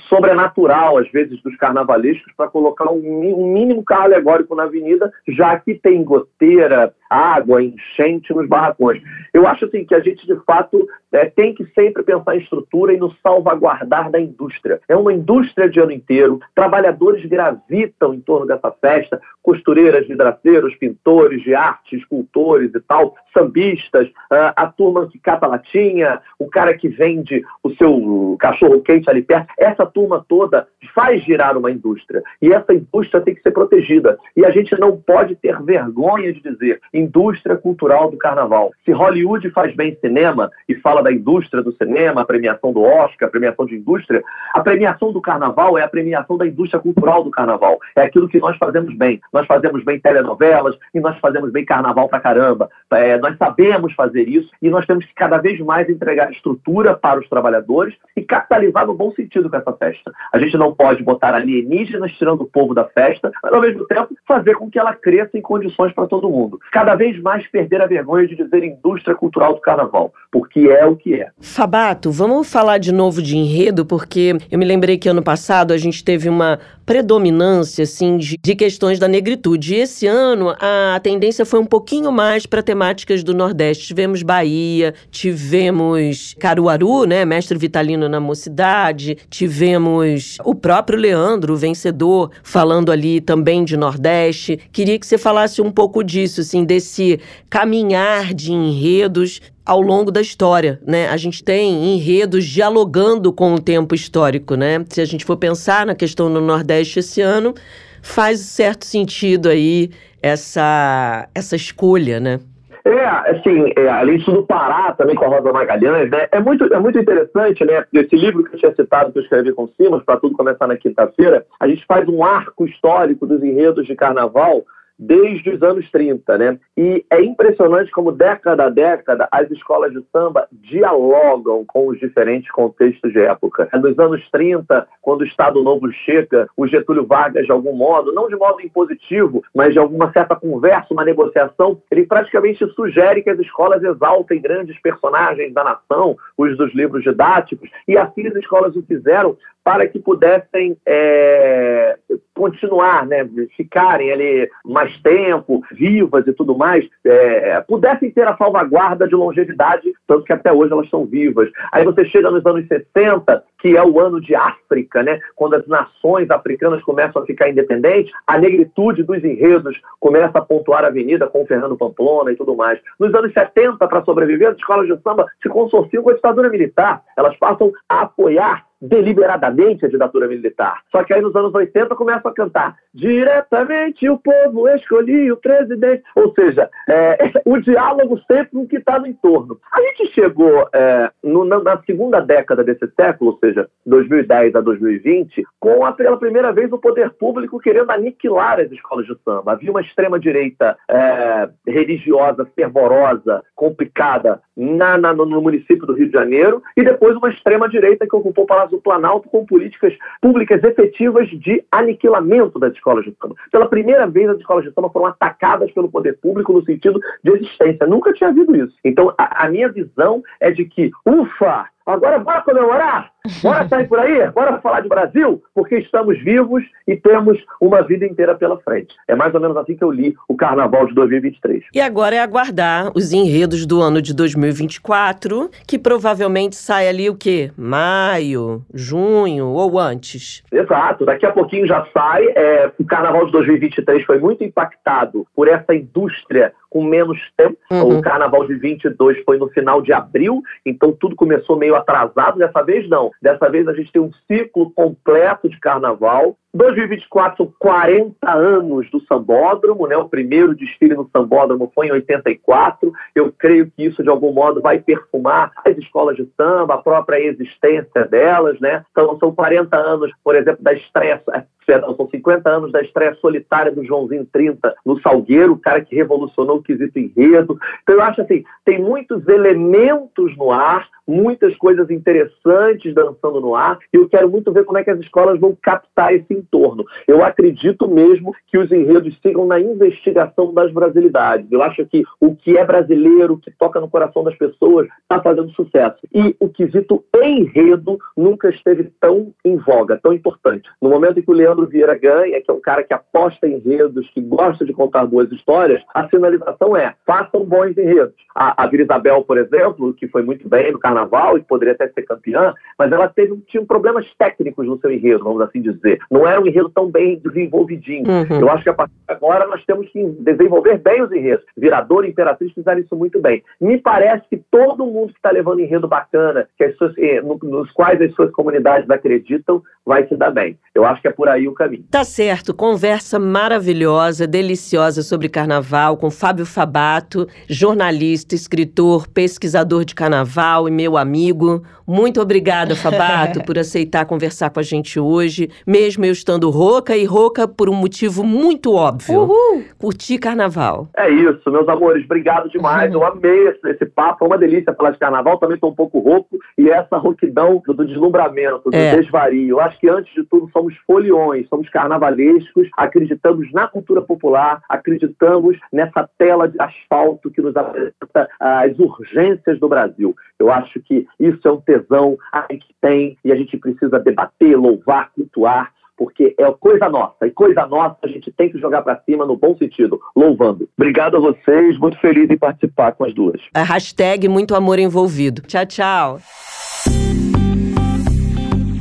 sobrenatural, 0.09 0.99
às 0.99 1.11
vezes, 1.11 1.41
dos 1.43 1.57
carnavalescos 1.57 2.33
para 2.37 2.49
colocar 2.49 2.91
um, 2.91 2.99
um 2.99 3.53
mínimo 3.53 3.85
carro 3.85 4.05
alegórico 4.05 4.55
na 4.55 4.65
avenida, 4.65 5.13
já 5.29 5.59
que 5.59 5.75
tem 5.75 6.03
goteira, 6.03 6.93
água, 7.11 7.63
enchente 7.63 8.33
nos 8.33 8.49
barracões. 8.49 9.03
Eu 9.35 9.47
acho 9.47 9.65
assim 9.65 9.85
que 9.85 9.95
a 9.95 10.01
gente, 10.01 10.25
de 10.25 10.37
fato, 10.45 10.87
é, 11.13 11.27
tem 11.27 11.55
que 11.55 11.65
sempre 11.75 12.03
pensar 12.03 12.37
em 12.37 12.41
estrutura 12.41 12.93
e 12.93 12.97
no 12.97 13.13
salvaguardar 13.23 14.11
da 14.11 14.21
indústria. 14.21 14.81
É 14.89 14.97
uma 14.97 15.13
indústria 15.13 15.69
de 15.69 15.81
ano 15.81 15.93
inteiro, 15.93 16.41
trabalhadores 16.55 17.25
gravitam 17.27 18.15
em 18.15 18.21
torno 18.21 18.47
dessa 18.47 18.71
festa, 18.71 19.21
costureiras, 19.43 20.07
vidraceiros, 20.07 20.75
pintores 20.77 21.43
de 21.43 21.55
arte, 21.55 21.97
escultores 21.97 22.75
e 22.75 22.81
tal, 22.81 23.15
sambistas, 23.33 24.09
uh, 24.09 24.53
a 24.57 24.67
turma 24.67 25.07
que 25.09 25.19
cata 25.19 25.47
latinha, 25.47 26.21
o 26.39 26.47
cara 26.47 26.75
que 26.77 26.89
vende 26.89 27.43
o 27.63 27.71
seu 27.75 28.37
cachorro 28.39 28.81
quente 28.81 29.09
ali 29.09 29.23
perto. 29.23 29.53
Essa 29.59 29.87
turma 29.87 30.25
toda 30.29 30.67
faz 30.95 31.23
girar 31.23 31.57
uma 31.57 31.71
indústria. 31.71 32.23
E 32.41 32.53
essa 32.53 32.75
indústria 32.75 33.21
tem 33.21 33.35
que 33.35 33.43
ser 33.43 33.51
protegida. 33.53 34.19
E 34.37 34.45
a 34.45 34.51
gente 34.51 34.79
não 34.79 34.97
pode 34.97 35.35
ter 35.37 35.61
vergonha 35.63 36.33
de 36.33 36.41
dizer 36.41 36.81
indústria 36.93 37.57
cultural 37.57 38.11
do 38.11 38.17
carnaval. 38.17 38.71
Se 38.85 38.93
Hollywood 38.93 39.49
faz 39.51 39.75
bem 39.75 39.97
cinema 40.01 40.51
e 40.69 40.75
fala 40.77 41.03
da 41.03 41.13
indústria 41.13 41.63
do 41.63 41.73
cinema, 41.73 42.23
a 42.23 42.25
premiação 42.25 42.73
do 42.73 42.83
Oscar, 42.83 43.29
a 43.29 43.31
premiação 43.31 43.67
de 43.67 43.77
indústria, 43.77 44.23
a 44.55 44.61
premiação 44.61 45.13
do 45.13 45.21
carnaval 45.21 45.79
é 45.79 45.83
a 45.83 45.89
premiação 45.89 46.37
da 46.37 46.47
indústria 46.47 46.81
cultural 46.81 47.23
do 47.23 47.31
carnaval. 47.31 47.79
É 47.97 48.03
aquilo 48.03 48.29
que 48.29 48.39
nós 48.41 48.57
fazemos 48.57 48.95
bem. 48.97 49.21
Nós 49.33 49.47
fazemos 49.47 49.85
bem 49.85 50.01
telenovelas 50.01 50.77
e 50.95 51.01
nós 51.01 51.19
fazemos 51.19 51.51
bem 51.51 51.65
carnaval 51.65 52.09
pra 52.09 52.21
caramba. 52.21 52.69
É, 52.93 53.20
nós 53.21 53.37
sabemos 53.37 53.93
fazer 53.95 54.29
isso 54.29 54.51
e 54.61 54.71
nós 54.71 54.87
temos 54.87 55.05
que 55.05 55.15
cada 55.15 55.39
vez 55.39 55.61
mais 55.61 55.89
entregar 55.89 56.31
estrutura 56.31 56.95
para 56.95 57.21
os 57.21 57.29
trabalhadores 57.29 57.95
e 58.17 58.23
capitalizar 58.23 58.87
no 58.87 58.95
bom 58.95 59.13
sentido 59.13 59.49
com 59.49 59.57
essa 59.57 59.73
festa. 59.73 60.13
A 60.33 60.39
gente 60.39 60.57
não 60.57 60.75
pode 60.75 61.03
botar 61.03 61.35
alienígenas 61.35 62.13
tirando 62.13 62.43
o 62.43 62.47
povo 62.47 62.75
da 62.75 62.85
festa, 62.85 63.31
mas 63.43 63.53
ao 63.53 63.61
mesmo 63.61 63.87
tempo 63.87 64.15
fazer 64.27 64.55
com 64.55 64.71
que 64.71 64.79
ela 64.79 64.95
cresça 64.95 65.37
em 65.37 65.43
condições 65.43 65.93
para 65.93 66.07
todo 66.07 66.31
mundo. 66.31 66.59
Cada 66.73 66.95
vez 66.95 67.21
mais 67.21 67.47
perder 67.49 67.83
a 67.83 67.87
vergonha 67.87 68.27
de 68.27 68.37
dizer 68.37 68.65
indústria 68.65 69.15
cultural 69.15 69.55
do 69.55 69.61
carnaval, 69.61 70.13
porque 70.31 70.61
é 70.61 70.87
o 70.87 70.97
que 70.97 71.15
é. 71.15 71.31
Fabato, 71.41 72.11
vamos 72.11 72.51
falar 72.51 72.79
de 72.79 72.93
novo 72.93 73.23
de 73.23 73.37
enredo, 73.37 73.85
porque 73.85 74.37
eu 74.51 74.59
me 74.59 74.65
lembrei 74.65 74.99
que 74.99 75.09
ano 75.09 75.23
passado 75.23 75.73
a 75.73 75.79
gente 75.79 76.05
teve 76.05 76.29
uma 76.29 76.59
predominância 76.91 77.85
assim 77.85 78.17
de, 78.17 78.37
de 78.37 78.55
questões 78.57 78.99
da 78.99 79.07
negritude. 79.07 79.77
E 79.77 79.79
esse 79.79 80.09
ano 80.09 80.53
a 80.59 80.99
tendência 81.01 81.45
foi 81.47 81.61
um 81.61 81.65
pouquinho 81.65 82.11
mais 82.11 82.47
para 82.47 82.65
temáticas 82.65 83.23
do 83.23 83.33
Nordeste. 83.33 83.87
Tivemos 83.87 84.25
Bahia, 84.25 84.93
tivemos 85.09 86.35
Caruaru, 86.41 87.05
né, 87.05 87.25
mestre 87.25 87.57
Vitalino 87.57 88.09
na 88.09 88.19
mocidade, 88.19 89.17
tivemos 89.31 90.37
o 90.45 90.53
próprio 90.53 90.99
Leandro, 90.99 91.55
o 91.55 91.57
vencedor, 91.57 92.33
falando 92.43 92.91
ali 92.91 93.21
também 93.21 93.63
de 93.63 93.77
Nordeste. 93.77 94.59
Queria 94.73 94.99
que 94.99 95.07
você 95.07 95.17
falasse 95.17 95.63
um 95.63 95.71
pouco 95.71 96.03
disso, 96.03 96.41
assim, 96.41 96.65
desse 96.65 97.21
caminhar 97.49 98.35
de 98.35 98.53
enredos 98.53 99.41
ao 99.71 99.81
longo 99.81 100.11
da 100.11 100.21
história, 100.21 100.81
né? 100.85 101.09
A 101.11 101.17
gente 101.17 101.45
tem 101.45 101.95
enredos 101.95 102.45
dialogando 102.45 103.33
com 103.33 103.55
o 103.55 103.61
tempo 103.61 103.95
histórico, 103.95 104.57
né? 104.57 104.85
Se 104.89 105.01
a 105.01 105.05
gente 105.05 105.25
for 105.25 105.37
pensar 105.37 105.87
na 105.87 105.95
questão 105.95 106.33
do 106.33 106.41
Nordeste 106.41 106.99
esse 106.99 107.23
ano, 107.23 107.55
faz 108.03 108.41
certo 108.41 108.85
sentido 108.85 109.49
aí 109.49 109.91
essa, 110.21 111.29
essa 111.33 111.55
escolha, 111.55 112.19
né? 112.19 112.41
É, 112.85 113.05
assim, 113.31 113.73
é, 113.77 113.89
além 113.89 114.19
disso 114.19 114.33
do 114.33 114.43
Pará, 114.43 114.93
também 114.99 115.15
com 115.15 115.27
a 115.27 115.29
Rosa 115.29 115.53
Magalhães, 115.53 116.11
né? 116.11 116.27
É 116.33 116.41
muito, 116.41 116.65
é 116.65 116.79
muito 116.81 116.99
interessante, 116.99 117.65
né? 117.65 117.85
Esse 117.93 118.17
livro 118.17 118.43
que 118.43 118.57
eu 118.57 118.59
tinha 118.59 118.75
citado, 118.75 119.13
que 119.13 119.21
eu 119.21 119.23
escrevi 119.23 119.53
com 119.53 119.69
Simas, 119.77 120.03
para 120.03 120.17
tudo 120.17 120.37
começar 120.37 120.67
na 120.67 120.77
quinta-feira, 120.77 121.47
a 121.61 121.69
gente 121.69 121.87
faz 121.87 122.09
um 122.09 122.25
arco 122.25 122.67
histórico 122.67 123.25
dos 123.25 123.41
enredos 123.41 123.87
de 123.87 123.95
carnaval 123.95 124.65
desde 125.01 125.49
os 125.49 125.63
anos 125.63 125.91
30, 125.91 126.37
né? 126.37 126.59
E 126.77 127.03
é 127.11 127.23
impressionante 127.23 127.91
como 127.91 128.13
década 128.13 128.67
a 128.67 128.69
década 128.69 129.27
as 129.33 129.51
escolas 129.51 129.93
de 129.93 130.05
samba 130.13 130.47
dialogam 130.53 131.65
com 131.67 131.89
os 131.89 131.99
diferentes 131.99 132.51
contextos 132.51 133.11
de 133.11 133.21
época. 133.21 133.67
Nos 133.73 133.99
anos 133.99 134.29
30, 134.31 134.87
quando 135.01 135.23
o 135.23 135.27
Estado 135.27 135.63
Novo 135.63 135.91
chega, 135.91 136.47
o 136.55 136.67
Getúlio 136.67 137.07
Vargas, 137.07 137.47
de 137.47 137.53
algum 137.53 137.75
modo, 137.75 138.13
não 138.13 138.29
de 138.29 138.37
modo 138.37 138.61
impositivo, 138.61 139.43
mas 139.55 139.73
de 139.73 139.79
alguma 139.79 140.13
certa 140.13 140.37
conversa, 140.37 140.93
uma 140.93 141.05
negociação, 141.05 141.81
ele 141.91 142.05
praticamente 142.05 142.67
sugere 142.75 143.23
que 143.23 143.31
as 143.31 143.39
escolas 143.39 143.83
exaltem 143.83 144.41
grandes 144.41 144.79
personagens 144.83 145.55
da 145.55 145.65
nação, 145.65 146.17
os 146.37 146.57
dos 146.59 146.75
livros 146.75 147.03
didáticos, 147.03 147.71
e 147.89 147.97
assim 147.97 148.27
as 148.27 148.35
escolas 148.35 148.77
o 148.77 148.83
fizeram 148.83 149.37
para 149.63 149.87
que 149.87 149.99
pudessem 149.99 150.77
é, 150.87 151.99
continuar, 152.35 153.07
né, 153.07 153.29
ficarem 153.57 154.11
ali 154.11 154.51
mais 154.65 154.97
tempo, 155.03 155.63
vivas 155.73 156.27
e 156.27 156.33
tudo 156.33 156.57
mais, 156.57 156.89
é, 157.05 157.61
pudessem 157.63 158.11
ter 158.11 158.27
a 158.27 158.37
salvaguarda 158.37 159.07
de 159.07 159.15
longevidade, 159.15 159.93
tanto 160.07 160.25
que 160.25 160.33
até 160.33 160.53
hoje 160.53 160.73
elas 160.73 160.89
são 160.89 161.05
vivas. 161.05 161.51
Aí 161.73 161.85
você 161.85 162.05
chega 162.07 162.31
nos 162.31 162.45
anos 162.47 162.67
60, 162.67 163.45
que 163.61 163.77
é 163.77 163.85
o 163.85 164.01
ano 164.01 164.21
de 164.21 164.35
África, 164.35 165.03
né, 165.03 165.21
quando 165.37 165.55
as 165.55 165.67
nações 165.67 166.31
africanas 166.31 166.83
começam 166.83 167.23
a 167.23 167.27
ficar 167.27 167.51
independentes, 167.51 168.13
a 168.27 168.39
negritude 168.39 169.03
dos 169.03 169.23
enredos 169.23 169.79
começa 169.99 170.39
a 170.39 170.43
pontuar 170.43 170.85
a 170.85 170.89
avenida 170.89 171.27
com 171.27 171.43
o 171.43 171.47
Fernando 171.47 171.77
Pamplona 171.77 172.33
e 172.33 172.37
tudo 172.37 172.57
mais. 172.57 172.81
Nos 172.99 173.15
anos 173.15 173.33
70, 173.33 173.87
para 173.87 174.05
sobreviver, 174.05 174.49
as 174.49 174.57
escolas 174.57 174.87
de 174.87 175.01
samba 175.03 175.27
se 175.43 175.49
consorciam 175.49 176.03
com 176.03 176.11
a 176.11 176.15
ditadura 176.15 176.49
militar. 176.49 177.03
Elas 177.17 177.37
passam 177.37 177.71
a 177.89 178.03
apoiar 178.03 178.70
deliberadamente 178.81 179.85
a 179.85 179.89
ditadura 179.89 180.27
militar. 180.27 180.81
Só 180.91 181.05
que 181.05 181.13
aí 181.13 181.21
nos 181.21 181.35
anos 181.37 181.55
80 181.55 181.95
começam 181.95 182.31
a 182.31 182.35
cantar 182.35 182.77
diretamente 182.95 184.09
o 184.09 184.19
povo 184.19 184.69
escolhia 184.69 185.33
o 185.33 185.37
presidente. 185.37 186.03
Ou 186.15 186.33
seja, 186.35 186.69
é, 186.89 187.33
o 187.45 187.59
diálogo 187.59 188.21
sempre 188.27 188.51
com 188.53 188.63
o 188.63 188.69
que 188.69 188.77
está 188.77 188.99
no 188.99 189.07
entorno. 189.07 189.59
A 189.73 189.81
gente 189.81 190.13
chegou 190.13 190.69
é, 190.73 191.11
no, 191.23 191.45
na, 191.45 191.63
na, 191.63 191.83
segunda 191.83 192.21
década 192.21 192.65
desse 192.65 192.87
século, 192.99 193.33
ou 193.33 193.39
seja, 193.39 193.69
2010 193.87 194.55
a 194.55 194.61
2020, 194.61 195.45
com 195.59 195.85
a, 195.85 195.93
pela 195.93 196.17
primeira 196.17 196.53
vez 196.53 196.73
o 196.73 196.79
poder 196.79 197.11
público 197.11 197.59
querendo 197.59 197.91
aniquilar 197.91 198.61
as 198.61 198.71
escolas 198.71 199.07
de 199.07 199.17
samba. 199.25 199.53
Havia 199.53 199.71
uma 199.71 199.81
extrema-direita 199.81 200.77
é, 200.89 201.49
religiosa, 201.67 202.47
fervorosa, 202.55 203.43
complicada 203.55 204.41
na, 204.57 204.99
na, 204.99 205.13
no 205.13 205.41
município 205.41 205.87
do 205.87 205.95
Rio 205.95 206.07
de 206.07 206.13
Janeiro, 206.13 206.63
e 206.77 206.85
depois 206.85 207.17
uma 207.17 207.31
extrema-direita 207.31 208.07
que 208.07 208.17
ocupou 208.17 208.45
o 208.45 208.47
Palácio 208.47 208.70
do 208.71 208.81
Planalto 208.81 209.29
com 209.29 209.45
políticas 209.45 209.95
públicas 210.21 210.63
efetivas 210.63 211.29
de 211.29 211.65
aniquilamento 211.71 212.59
das 212.59 212.73
escolas 212.73 213.05
de 213.05 213.15
samba. 213.21 213.35
Pela 213.51 213.69
primeira 213.69 214.07
vez, 214.07 214.29
as 214.29 214.39
escolas 214.39 214.65
de 214.65 214.73
samba 214.73 214.91
foram 214.91 215.07
atacadas 215.07 215.71
pelo 215.73 215.91
poder 215.91 216.19
público 216.21 216.53
no 216.53 216.65
sentido 216.65 217.01
de 217.23 217.33
existência. 217.33 217.87
Nunca 217.87 218.13
tinha 218.13 218.31
havido 218.31 218.57
isso. 218.57 218.75
Então, 218.85 219.13
a, 219.19 219.47
a 219.47 219.49
minha 219.49 219.69
visão 219.69 220.23
é 220.41 220.51
de 220.51 220.65
que, 220.65 220.91
ufa, 221.07 221.67
agora 221.87 222.19
bora 222.19 222.43
comemorar? 222.43 223.13
Bora 223.43 223.69
sair 223.69 223.89
por 223.89 223.99
aí? 223.99 224.31
Bora 224.31 224.61
falar 224.61 224.81
de 224.81 224.89
Brasil? 224.89 225.43
Porque 225.55 225.77
estamos 225.77 226.19
vivos 226.23 226.65
e 226.87 226.97
temos 226.97 227.39
uma 227.61 227.83
vida 227.83 228.07
inteira 228.07 228.35
pela 228.35 228.59
frente. 228.59 228.95
É 229.07 229.15
mais 229.15 229.35
ou 229.35 229.41
menos 229.41 229.57
assim 229.57 229.77
que 229.77 229.85
eu 229.85 229.91
li 229.91 230.15
o 230.29 230.37
Carnaval 230.37 230.87
de 230.87 230.95
2023. 230.95 231.65
E 231.75 231.81
agora 231.81 232.17
é 232.17 232.21
aguardar 232.21 232.91
os 232.95 233.13
enredos 233.13 233.67
do 233.67 233.81
ano 233.81 234.01
de 234.01 234.15
2024, 234.15 235.51
que 235.67 235.79
provavelmente 235.79 236.57
sai 236.57 236.89
ali 236.89 237.09
o 237.09 237.17
quê? 237.17 237.51
Maio, 237.57 238.65
junho 238.73 239.49
ou 239.49 239.79
antes? 239.79 240.43
Exato, 240.51 241.05
daqui 241.05 241.27
a 241.27 241.33
pouquinho 241.33 241.67
já 241.67 241.87
sai. 241.93 242.25
É, 242.35 242.71
o 242.79 242.85
Carnaval 242.85 243.27
de 243.27 243.33
2023 243.33 244.05
foi 244.05 244.19
muito 244.19 244.43
impactado 244.43 245.27
por 245.35 245.49
essa 245.49 245.75
indústria 245.75 246.53
com 246.71 246.85
menos 246.85 247.19
tempo. 247.37 247.59
Uhum. 247.71 247.99
O 247.99 248.03
Carnaval 248.03 248.47
de 248.47 248.55
22 248.55 249.23
foi 249.25 249.37
no 249.37 249.49
final 249.49 249.83
de 249.83 249.93
abril, 249.93 250.41
então 250.65 250.93
tudo 250.93 251.17
começou 251.17 251.57
meio 251.57 251.75
atrasado. 251.75 252.39
Dessa 252.39 252.63
vez 252.63 252.89
não. 252.89 253.10
Dessa 253.21 253.49
vez 253.49 253.67
a 253.69 253.73
gente 253.73 253.93
tem 253.93 254.03
um 254.03 254.13
ciclo 254.27 254.71
completo 254.71 255.49
de 255.49 255.59
Carnaval. 255.59 256.37
2024 256.53 257.37
são 257.37 257.55
40 257.59 258.31
anos 258.31 258.91
do 258.91 259.01
Sambódromo, 259.07 259.87
né? 259.87 259.97
O 259.97 260.09
primeiro 260.09 260.55
desfile 260.55 260.95
no 260.95 261.09
Sambódromo 261.15 261.71
foi 261.75 261.87
em 261.87 261.93
84. 261.93 262.93
Eu 263.15 263.33
creio 263.33 263.71
que 263.71 263.85
isso 263.85 264.03
de 264.03 264.09
algum 264.09 264.33
modo 264.33 264.61
vai 264.61 264.81
perfumar 264.81 265.53
as 265.65 265.77
escolas 265.79 266.17
de 266.17 266.29
samba, 266.37 266.75
a 266.75 266.83
própria 266.83 267.21
existência 267.21 268.05
delas, 268.07 268.59
né? 268.61 268.85
Então 268.91 269.17
são 269.19 269.33
40 269.33 269.77
anos, 269.77 270.11
por 270.25 270.35
exemplo, 270.35 270.63
da 270.63 270.73
estreia 270.73 271.23
perdão, 271.71 271.95
são 271.95 272.09
50 272.09 272.51
anos 272.51 272.73
da 272.73 272.83
estreia 272.83 273.15
solitária 273.21 273.71
do 273.71 273.85
Joãozinho 273.85 274.27
30 274.33 274.75
no 274.85 275.01
Salgueiro, 275.01 275.53
o 275.53 275.59
cara 275.59 275.81
que 275.81 275.95
revolucionou 275.95 276.57
o 276.57 276.63
quesito 276.63 276.99
enredo. 276.99 277.57
Então 277.83 277.95
eu 277.95 278.03
acho 278.03 278.23
assim, 278.23 278.43
tem 278.65 278.83
muitos 278.83 279.29
elementos 279.29 280.37
no 280.37 280.51
ar, 280.51 280.89
muitas 281.07 281.57
coisas 281.57 281.89
interessantes 281.89 282.93
dançando 282.93 283.41
no 283.41 283.55
ar, 283.55 283.79
e 283.93 283.97
eu 283.97 284.09
quero 284.09 284.29
muito 284.29 284.53
ver 284.53 284.65
como 284.65 284.79
é 284.79 284.85
que 284.85 284.91
as 284.91 284.99
escolas 284.99 285.39
vão 285.39 285.57
captar 285.63 286.13
esse 286.13 286.35
entorno. 286.41 286.85
Eu 287.07 287.25
acredito 287.25 287.89
mesmo 287.89 288.35
que 288.47 288.59
os 288.59 288.71
enredos 288.73 289.17
sigam 289.23 289.47
na 289.47 289.61
investigação 289.61 290.53
das 290.53 290.73
brasilidades. 290.73 291.51
Eu 291.51 291.63
acho 291.63 291.87
que 291.87 292.03
o 292.21 292.35
que 292.35 292.57
é 292.57 292.65
brasileiro, 292.65 293.39
que 293.39 293.51
toca 293.51 293.81
no 293.81 293.89
coração 293.89 294.25
das 294.25 294.37
pessoas, 294.37 294.89
está 295.03 295.21
fazendo 295.23 295.51
sucesso. 295.53 295.99
E 296.13 296.35
o 296.41 296.49
quesito 296.49 297.05
enredo 297.23 297.99
nunca 298.17 298.49
esteve 298.49 298.91
tão 299.01 299.33
em 299.45 299.57
voga, 299.57 299.99
tão 300.03 300.13
importante. 300.13 300.69
No 300.81 300.91
momento 300.91 301.19
em 301.19 301.23
que 301.23 301.31
o 301.31 301.35
Leandro 301.35 301.67
Vieira 301.67 301.97
ganha, 301.97 302.41
que 302.41 302.51
é 302.51 302.55
um 302.55 302.61
cara 302.61 302.83
que 302.83 302.95
aposta 302.95 303.47
em 303.47 303.55
enredos, 303.55 304.09
que 304.11 304.21
gosta 304.21 304.65
de 304.65 304.73
contar 304.73 305.07
boas 305.07 305.31
histórias, 305.31 305.83
a 305.95 306.09
sinalização 306.09 306.77
é: 306.77 306.95
façam 307.07 307.45
bons 307.45 307.77
enredos. 307.77 308.15
A, 308.35 308.65
a 308.65 308.71
Isabel, 308.73 309.23
por 309.23 309.39
exemplo, 309.39 309.93
que 309.95 310.09
foi 310.09 310.23
muito 310.23 310.49
bem 310.49 310.73
no 310.73 310.79
carnaval 310.79 311.37
e 311.37 311.43
poderia 311.43 311.75
até 311.75 311.89
ser 311.89 312.03
campeã, 312.03 312.55
mas 312.79 312.91
ela 312.91 313.09
teve, 313.09 313.37
tinha 313.47 313.65
problemas 313.65 314.07
técnicos 314.19 314.67
no 314.67 314.79
seu 314.79 314.91
enredo, 314.91 315.25
vamos 315.25 315.43
assim 315.43 315.61
dizer. 315.61 315.99
Não 316.11 316.27
era 316.31 316.41
um 316.41 316.47
enredo 316.47 316.71
tão 316.71 316.91
bem 316.91 317.19
desenvolvidinho. 317.19 318.05
Uhum. 318.09 318.41
Eu 318.41 318.51
acho 318.51 318.63
que 318.63 318.71
a 318.71 318.75
partir 318.75 318.95
de 318.95 319.15
agora 319.15 319.47
nós 319.47 319.65
temos 319.65 319.89
que 319.91 320.05
desenvolver 320.21 320.79
bem 320.79 321.03
os 321.03 321.13
enredos. 321.13 321.45
Virador 321.57 322.05
e 322.05 322.11
Imperatriz 322.11 322.53
fizeram 322.53 322.81
isso 322.81 322.97
muito 322.97 323.21
bem. 323.21 323.43
Me 323.61 323.79
parece 323.79 324.25
que 324.29 324.37
todo 324.51 324.87
mundo 324.87 325.13
que 325.13 325.19
está 325.19 325.31
levando 325.31 325.61
enredo 325.61 325.89
bacana, 325.89 326.47
que 326.57 326.71
suas, 326.73 326.97
eh, 326.99 327.21
no, 327.21 327.39
nos 327.43 327.71
quais 327.73 328.01
as 328.01 328.13
suas 328.15 328.31
comunidades 328.33 328.89
acreditam, 328.91 329.63
vai 329.85 330.07
se 330.07 330.17
dar 330.17 330.31
bem. 330.31 330.59
Eu 330.75 330.85
acho 330.85 331.03
que 331.03 331.09
é 331.09 331.13
por 331.13 331.29
aí 331.29 331.49
o 331.49 331.55
caminho. 331.55 331.85
Tá 331.91 332.05
certo. 332.05 332.55
Conversa 332.55 333.19
maravilhosa, 333.19 334.27
deliciosa 334.27 335.03
sobre 335.03 335.29
carnaval 335.29 335.97
com 335.97 336.11
Fábio 336.11 336.47
Fabato, 336.47 337.27
jornalista, 337.49 338.35
escritor, 338.35 339.09
pesquisador 339.09 339.85
de 339.85 339.95
carnaval 339.95 340.69
e 340.69 340.71
meu 340.71 340.97
amigo. 340.97 341.63
Muito 341.87 342.21
obrigada, 342.21 342.77
Fabato, 342.77 343.43
por 343.45 343.59
aceitar 343.59 344.07
conversar 344.07 344.51
com 344.51 344.61
a 344.61 344.63
gente 344.63 345.01
hoje, 345.01 345.51
mesmo 345.67 346.05
eu 346.05 346.13
estando 346.21 346.51
rouca 346.51 346.97
e 346.97 347.05
rouca 347.05 347.49
por 347.49 347.69
um 347.69 347.75
motivo 347.75 348.23
muito 348.23 348.75
óbvio. 348.75 349.23
Uhul. 349.23 349.65
Curtir 349.79 350.19
carnaval. 350.19 350.89
É 350.97 351.09
isso, 351.09 351.51
meus 351.51 351.69
amores. 351.69 352.05
Obrigado 352.05 352.49
demais. 352.51 352.95
Uhum. 352.95 353.01
Eu 353.01 353.07
amei 353.07 353.49
esse, 353.49 353.69
esse 353.69 353.87
papo. 353.87 354.25
É 354.25 354.29
uma 354.29 354.39
delícia 354.39 354.75
falar 354.75 354.91
de 354.91 354.99
carnaval. 354.99 355.39
Também 355.39 355.55
estou 355.55 355.71
um 355.71 355.75
pouco 355.75 355.99
rouco. 355.99 356.39
E 356.59 356.69
essa 356.71 356.99
rouquidão 356.99 357.63
do, 357.67 357.75
do 357.75 357.87
deslumbramento, 357.87 358.71
do 358.71 358.77
é. 358.77 358.97
desvario. 358.97 359.49
Eu 359.49 359.61
acho 359.61 359.79
que, 359.81 359.89
antes 359.89 360.13
de 360.15 360.23
tudo, 360.25 360.49
somos 360.53 360.75
foliões, 360.87 361.49
somos 361.49 361.69
carnavalescos, 361.71 362.69
acreditamos 362.77 363.51
na 363.53 363.67
cultura 363.67 364.03
popular, 364.03 364.63
acreditamos 364.69 365.57
nessa 365.73 366.09
tela 366.19 366.47
de 366.49 366.61
asfalto 366.61 367.31
que 367.31 367.41
nos 367.41 367.57
apresenta 367.57 368.29
as 368.39 368.79
urgências 368.79 369.59
do 369.59 369.69
Brasil. 369.69 370.15
Eu 370.39 370.51
acho 370.51 370.81
que 370.81 371.07
isso 371.19 371.47
é 371.47 371.53
um 371.53 371.61
tesão 371.61 372.19
a 372.33 372.47
gente 372.51 372.67
tem 372.81 373.17
e 373.25 373.33
a 373.33 373.37
gente 373.37 373.57
precisa 373.57 373.99
debater, 373.99 374.57
louvar, 374.57 375.11
cultuar 375.15 375.73
porque 376.01 376.35
é 376.39 376.51
coisa 376.53 376.89
nossa. 376.89 377.27
E 377.27 377.31
coisa 377.31 377.67
nossa 377.67 377.99
a 378.03 378.09
gente 378.09 378.33
tem 378.33 378.51
que 378.51 378.59
jogar 378.59 378.81
para 378.81 378.99
cima 379.05 379.27
no 379.27 379.37
bom 379.37 379.55
sentido, 379.59 380.01
louvando. 380.17 380.67
Obrigado 380.75 381.19
a 381.19 381.21
vocês, 381.21 381.79
muito 381.79 382.01
feliz 382.01 382.31
em 382.31 382.39
participar 382.39 382.93
com 382.93 383.05
as 383.05 383.13
duas. 383.13 383.39
A 383.53 383.63
hashtag 383.63 384.27
muito 384.27 384.55
amor 384.55 384.79
envolvido. 384.79 385.43
Tchau, 385.43 385.67
tchau. 385.67 386.19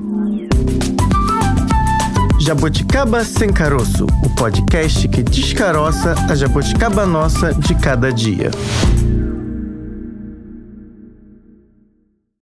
Jabuticaba 2.40 3.22
Sem 3.22 3.52
Caroço, 3.52 4.06
o 4.24 4.34
podcast 4.34 5.06
que 5.08 5.22
descaroça 5.22 6.14
a 6.28 6.34
jabuticaba 6.34 7.04
nossa 7.04 7.52
de 7.52 7.74
cada 7.74 8.10
dia. 8.10 8.50